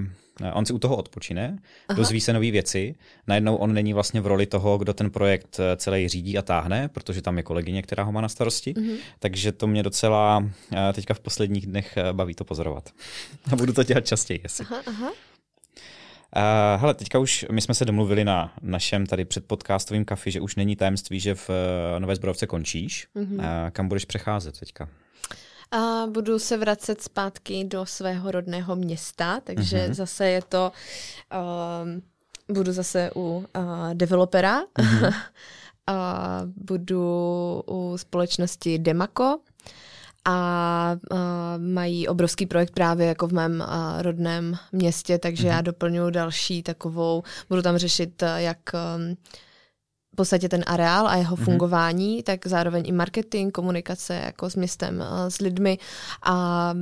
On 0.53 0.65
si 0.65 0.73
u 0.73 0.79
toho 0.79 0.95
odpočine, 0.95 1.59
Aha. 1.87 1.97
dozví 1.97 2.21
se 2.21 2.33
nové 2.33 2.51
věci. 2.51 2.95
Najednou 3.27 3.55
on 3.55 3.73
není 3.73 3.93
vlastně 3.93 4.21
v 4.21 4.27
roli 4.27 4.45
toho, 4.45 4.77
kdo 4.77 4.93
ten 4.93 5.09
projekt 5.09 5.59
eh, 5.59 5.77
celý 5.77 6.07
řídí 6.07 6.37
a 6.37 6.41
táhne, 6.41 6.87
protože 6.87 7.21
tam 7.21 7.37
je 7.37 7.43
kolegyně, 7.43 7.81
která 7.81 8.03
ho 8.03 8.11
má 8.11 8.21
na 8.21 8.29
starosti. 8.29 8.73
Mm-hmm. 8.73 8.97
Takže 9.19 9.51
to 9.51 9.67
mě 9.67 9.83
docela 9.83 10.49
eh, 10.73 10.93
teďka 10.93 11.13
v 11.13 11.19
posledních 11.19 11.65
dnech 11.65 11.97
eh, 11.97 12.13
baví 12.13 12.33
to 12.33 12.43
pozorovat. 12.43 12.89
A 13.51 13.55
budu 13.55 13.73
to 13.73 13.83
dělat 13.83 14.05
častěji. 14.05 14.39
Jestli. 14.43 14.65
Aha, 14.65 14.81
aha. 14.87 15.11
Uh, 16.35 16.81
hele, 16.81 16.93
teďka 16.93 17.19
už 17.19 17.45
my 17.51 17.61
jsme 17.61 17.73
se 17.73 17.85
domluvili 17.85 18.25
na 18.25 18.53
našem 18.61 19.05
tady 19.05 19.25
předpodcastovém 19.25 20.05
kafi, 20.05 20.31
že 20.31 20.41
už 20.41 20.55
není 20.55 20.75
tajemství, 20.75 21.19
že 21.19 21.35
v 21.35 21.49
Nové 21.99 22.15
zbrojovce 22.15 22.47
končíš. 22.47 23.07
Mm-hmm. 23.15 23.35
Uh, 23.35 23.69
kam 23.71 23.87
budeš 23.87 24.05
přecházet 24.05 24.59
teďka? 24.59 24.89
A 25.75 26.07
budu 26.07 26.39
se 26.39 26.57
vracet 26.57 27.01
zpátky 27.01 27.63
do 27.63 27.85
svého 27.85 28.31
rodného 28.31 28.75
města, 28.75 29.39
takže 29.43 29.77
mm-hmm. 29.77 29.93
zase 29.93 30.27
je 30.29 30.41
to, 30.41 30.71
um, 31.83 32.01
budu 32.55 32.71
zase 32.71 33.11
u 33.15 33.21
uh, 33.37 33.43
developera, 33.93 34.61
mm-hmm. 34.61 35.13
a 35.87 36.41
budu 36.55 37.03
u 37.67 37.97
společnosti 37.97 38.79
Demaco, 38.79 39.39
a 40.25 40.97
uh, 41.11 41.17
mají 41.57 42.07
obrovský 42.07 42.45
projekt 42.45 42.73
právě 42.73 43.07
jako 43.07 43.27
v 43.27 43.33
mém 43.33 43.63
uh, 43.67 44.01
rodném 44.01 44.57
městě, 44.71 45.17
takže 45.17 45.43
mm-hmm. 45.43 45.55
já 45.55 45.61
doplňuji 45.61 46.09
další 46.11 46.63
takovou, 46.63 47.23
budu 47.49 47.61
tam 47.61 47.77
řešit, 47.77 48.21
uh, 48.21 48.29
jak 48.35 48.57
um, 48.73 49.17
v 50.15 50.23
podstatě 50.23 50.49
ten 50.49 50.63
areál 50.67 51.07
a 51.07 51.15
jeho 51.15 51.35
mm-hmm. 51.35 51.43
fungování, 51.43 52.23
tak 52.23 52.47
zároveň 52.47 52.83
i 52.87 52.91
marketing, 52.91 53.53
komunikace 53.53 54.15
jako 54.25 54.49
s 54.49 54.55
městem, 54.55 55.03
s 55.27 55.37
lidmi 55.37 55.77
a 56.23 56.73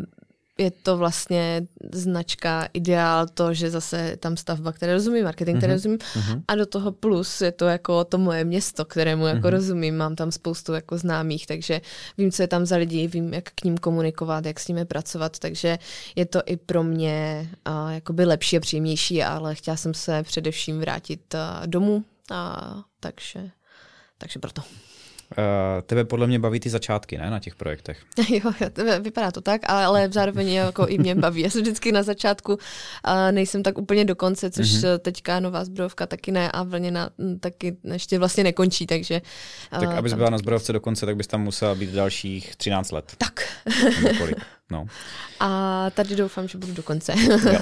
je 0.57 0.71
to 0.71 0.97
vlastně 0.97 1.67
značka 1.91 2.67
ideál 2.73 3.27
to, 3.33 3.53
že 3.53 3.69
zase 3.69 4.17
tam 4.19 4.37
stavba, 4.37 4.71
které 4.71 4.93
rozumím, 4.93 5.23
marketing, 5.23 5.57
které 5.57 5.73
mm-hmm. 5.73 5.75
rozumím 5.75 5.97
mm-hmm. 5.97 6.43
a 6.47 6.55
do 6.55 6.65
toho 6.65 6.91
plus 6.91 7.41
je 7.41 7.51
to 7.51 7.65
jako 7.65 8.03
to 8.03 8.17
moje 8.17 8.43
město, 8.43 8.85
kterému 8.85 9.27
jako 9.27 9.39
mm-hmm. 9.39 9.51
rozumím, 9.51 9.97
mám 9.97 10.15
tam 10.15 10.31
spoustu 10.31 10.73
jako 10.73 10.97
známých, 10.97 11.47
takže 11.47 11.81
vím, 12.17 12.31
co 12.31 12.43
je 12.43 12.47
tam 12.47 12.65
za 12.65 12.75
lidi, 12.75 13.07
vím, 13.07 13.33
jak 13.33 13.49
k 13.55 13.63
ním 13.63 13.77
komunikovat, 13.77 14.45
jak 14.45 14.59
s 14.59 14.67
nimi 14.67 14.85
pracovat, 14.85 15.39
takže 15.39 15.79
je 16.15 16.25
to 16.25 16.41
i 16.45 16.57
pro 16.57 16.83
mě 16.83 17.49
uh, 17.69 17.91
jakoby 17.91 18.25
lepší 18.25 18.57
a 18.57 18.59
příjemnější, 18.59 19.23
ale 19.23 19.55
chtěla 19.55 19.77
jsem 19.77 19.93
se 19.93 20.23
především 20.23 20.79
vrátit 20.79 21.21
uh, 21.33 21.67
domů 21.67 22.03
a 22.31 22.83
takže, 22.99 23.51
takže 24.17 24.39
proto. 24.39 24.61
Uh, 25.37 25.81
tebe 25.81 26.05
podle 26.05 26.27
mě 26.27 26.39
baví 26.39 26.59
ty 26.59 26.69
začátky, 26.69 27.17
ne, 27.17 27.29
na 27.29 27.39
těch 27.39 27.55
projektech? 27.55 28.03
jo, 28.29 28.51
vypadá 28.99 29.31
to 29.31 29.41
tak, 29.41 29.61
ale, 29.65 29.85
ale 29.85 30.09
zároveň 30.11 30.49
jako 30.49 30.87
i 30.87 30.97
mě 30.97 31.15
baví. 31.15 31.41
Já 31.41 31.49
jsem 31.49 31.61
vždycky 31.61 31.91
na 31.91 32.03
začátku 32.03 32.53
uh, 32.53 32.59
nejsem 33.31 33.63
tak 33.63 33.77
úplně 33.77 34.05
do 34.05 34.15
konce, 34.15 34.51
což 34.51 34.67
mm-hmm. 34.67 34.99
teďka 34.99 35.39
nová 35.39 35.65
zbrojovka 35.65 36.05
taky 36.05 36.31
ne 36.31 36.51
a 36.51 36.63
vlněna 36.63 37.09
taky 37.39 37.77
ještě 37.83 38.19
vlastně 38.19 38.43
nekončí, 38.43 38.87
takže... 38.87 39.21
Uh, 39.73 39.79
tak 39.79 39.97
abys 39.97 40.13
byla 40.13 40.29
na 40.29 40.37
zbrojovce 40.37 40.73
do 40.73 40.79
konce, 40.79 41.05
tak 41.05 41.15
bys 41.15 41.27
tam 41.27 41.41
musela 41.41 41.75
být 41.75 41.89
dalších 41.89 42.55
13 42.55 42.91
let. 42.91 43.15
Tak. 43.17 43.63
kolik? 44.17 44.35
No. 44.71 44.85
A 45.39 45.89
tady 45.89 46.15
doufám, 46.15 46.47
že 46.47 46.57
budu 46.57 46.73
do 46.73 46.83
konce. 46.83 47.13
jo. 47.29 47.59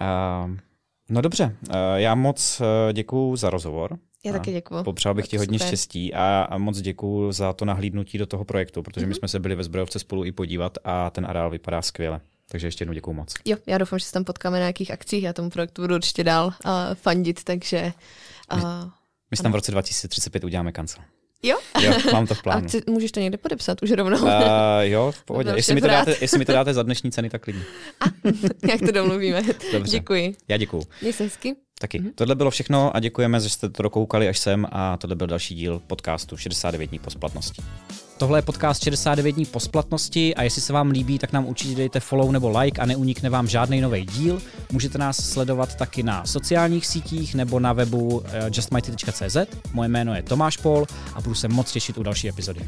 Uh, 0.00 0.56
no 1.10 1.20
dobře, 1.20 1.56
uh, 1.68 1.74
já 1.94 2.14
moc 2.14 2.62
děkuju 2.92 3.36
za 3.36 3.50
rozhovor. 3.50 3.98
Já 4.24 4.32
taky 4.32 4.52
děkuji. 4.52 4.84
Popřál 4.84 5.14
bych 5.14 5.28
ti 5.28 5.36
hodně 5.36 5.58
super. 5.58 5.68
štěstí 5.68 6.14
a, 6.14 6.46
a 6.50 6.58
moc 6.58 6.80
děkuji 6.80 7.32
za 7.32 7.52
to 7.52 7.64
nahlídnutí 7.64 8.18
do 8.18 8.26
toho 8.26 8.44
projektu, 8.44 8.82
protože 8.82 9.06
mm-hmm. 9.06 9.08
my 9.08 9.12
mhm. 9.12 9.18
jsme 9.18 9.28
se 9.28 9.40
byli 9.40 9.54
ve 9.54 9.64
zbrojovce 9.64 9.98
spolu 9.98 10.24
i 10.24 10.32
podívat 10.32 10.78
a 10.84 11.10
ten 11.10 11.26
areál 11.26 11.50
vypadá 11.50 11.82
skvěle. 11.82 12.20
Takže 12.50 12.66
ještě 12.66 12.82
jednou 12.82 12.94
děkuji 12.94 13.12
moc. 13.12 13.34
Jo, 13.44 13.56
já 13.66 13.78
doufám, 13.78 13.98
že 13.98 14.04
se 14.04 14.12
tam 14.12 14.24
potkáme 14.24 14.56
na 14.56 14.62
nějakých 14.62 14.90
akcích. 14.90 15.22
Já 15.22 15.32
tomu 15.32 15.50
projektu 15.50 15.82
budu 15.82 15.94
určitě 15.94 16.24
dál 16.24 16.46
uh, 16.46 16.72
fandit, 16.94 17.44
takže... 17.44 17.92
Uh, 18.52 18.58
my, 18.58 18.64
my 19.30 19.36
si 19.36 19.42
tam 19.42 19.52
v 19.52 19.54
roce 19.54 19.72
2035 19.72 20.44
uděláme 20.44 20.72
kancel. 20.72 21.02
Jo? 21.42 21.58
Jo, 21.80 21.92
mám 22.12 22.26
to 22.26 22.34
v 22.34 22.42
plánu. 22.42 22.64
A 22.64 22.68
chci, 22.68 22.82
můžeš 22.90 23.12
to 23.12 23.20
někde 23.20 23.38
podepsat 23.38 23.82
už 23.82 23.90
rovnou? 23.90 24.18
Uh, 24.22 24.30
jo, 24.80 25.12
v 25.12 25.24
pohodě. 25.24 25.52
Jestli 25.56 25.74
mi, 25.74 25.80
to 25.80 25.86
dáte, 25.86 26.16
jestli 26.20 26.38
mi 26.38 26.44
to 26.44 26.52
dáte 26.52 26.74
za 26.74 26.82
dnešní 26.82 27.10
ceny, 27.12 27.30
tak 27.30 27.42
klidně. 27.44 27.62
A, 28.00 28.04
jak 28.70 28.80
to 28.80 28.92
domluvíme. 28.92 29.42
Dobře. 29.72 29.90
Děkuji. 29.90 30.36
Já 30.48 30.56
děkuji. 30.56 30.82
Měj 31.00 31.12
se 31.12 31.24
hezky. 31.24 31.56
Taky. 31.80 32.00
Mm-hmm. 32.00 32.12
Tohle 32.14 32.34
bylo 32.34 32.50
všechno 32.50 32.96
a 32.96 33.00
děkujeme, 33.00 33.40
že 33.40 33.48
jste 33.48 33.68
to 33.68 33.82
dokoukali 33.82 34.28
až 34.28 34.38
sem 34.38 34.66
a 34.72 34.96
tohle 34.96 35.16
byl 35.16 35.26
další 35.26 35.54
díl 35.54 35.82
podcastu 35.86 36.36
69 36.36 36.86
dní 36.86 36.98
po 36.98 37.10
splatnosti. 37.10 37.62
Tohle 38.18 38.38
je 38.38 38.42
podcast 38.42 38.84
69 38.84 39.32
dní 39.32 39.46
po 39.46 39.60
splatnosti 39.60 40.34
a 40.34 40.42
jestli 40.42 40.62
se 40.62 40.72
vám 40.72 40.90
líbí, 40.90 41.18
tak 41.18 41.32
nám 41.32 41.46
určitě 41.46 41.74
dejte 41.74 42.00
follow 42.00 42.32
nebo 42.32 42.58
like 42.58 42.80
a 42.80 42.86
neunikne 42.86 43.30
vám 43.30 43.48
žádný 43.48 43.80
nový 43.80 44.06
díl. 44.06 44.42
Můžete 44.72 44.98
nás 44.98 45.30
sledovat 45.30 45.74
taky 45.74 46.02
na 46.02 46.26
sociálních 46.26 46.86
sítích 46.86 47.34
nebo 47.34 47.60
na 47.60 47.72
webu 47.72 48.22
eh, 48.24 48.50
justmighty.cz. 48.54 49.36
Moje 49.72 49.88
jméno 49.88 50.14
je 50.14 50.22
Tomáš 50.22 50.56
Pol 50.56 50.86
a 51.14 51.20
budu 51.20 51.34
se 51.34 51.48
moc 51.48 51.72
těšit 51.72 51.98
u 51.98 52.02
další 52.02 52.28
epizody. 52.28 52.60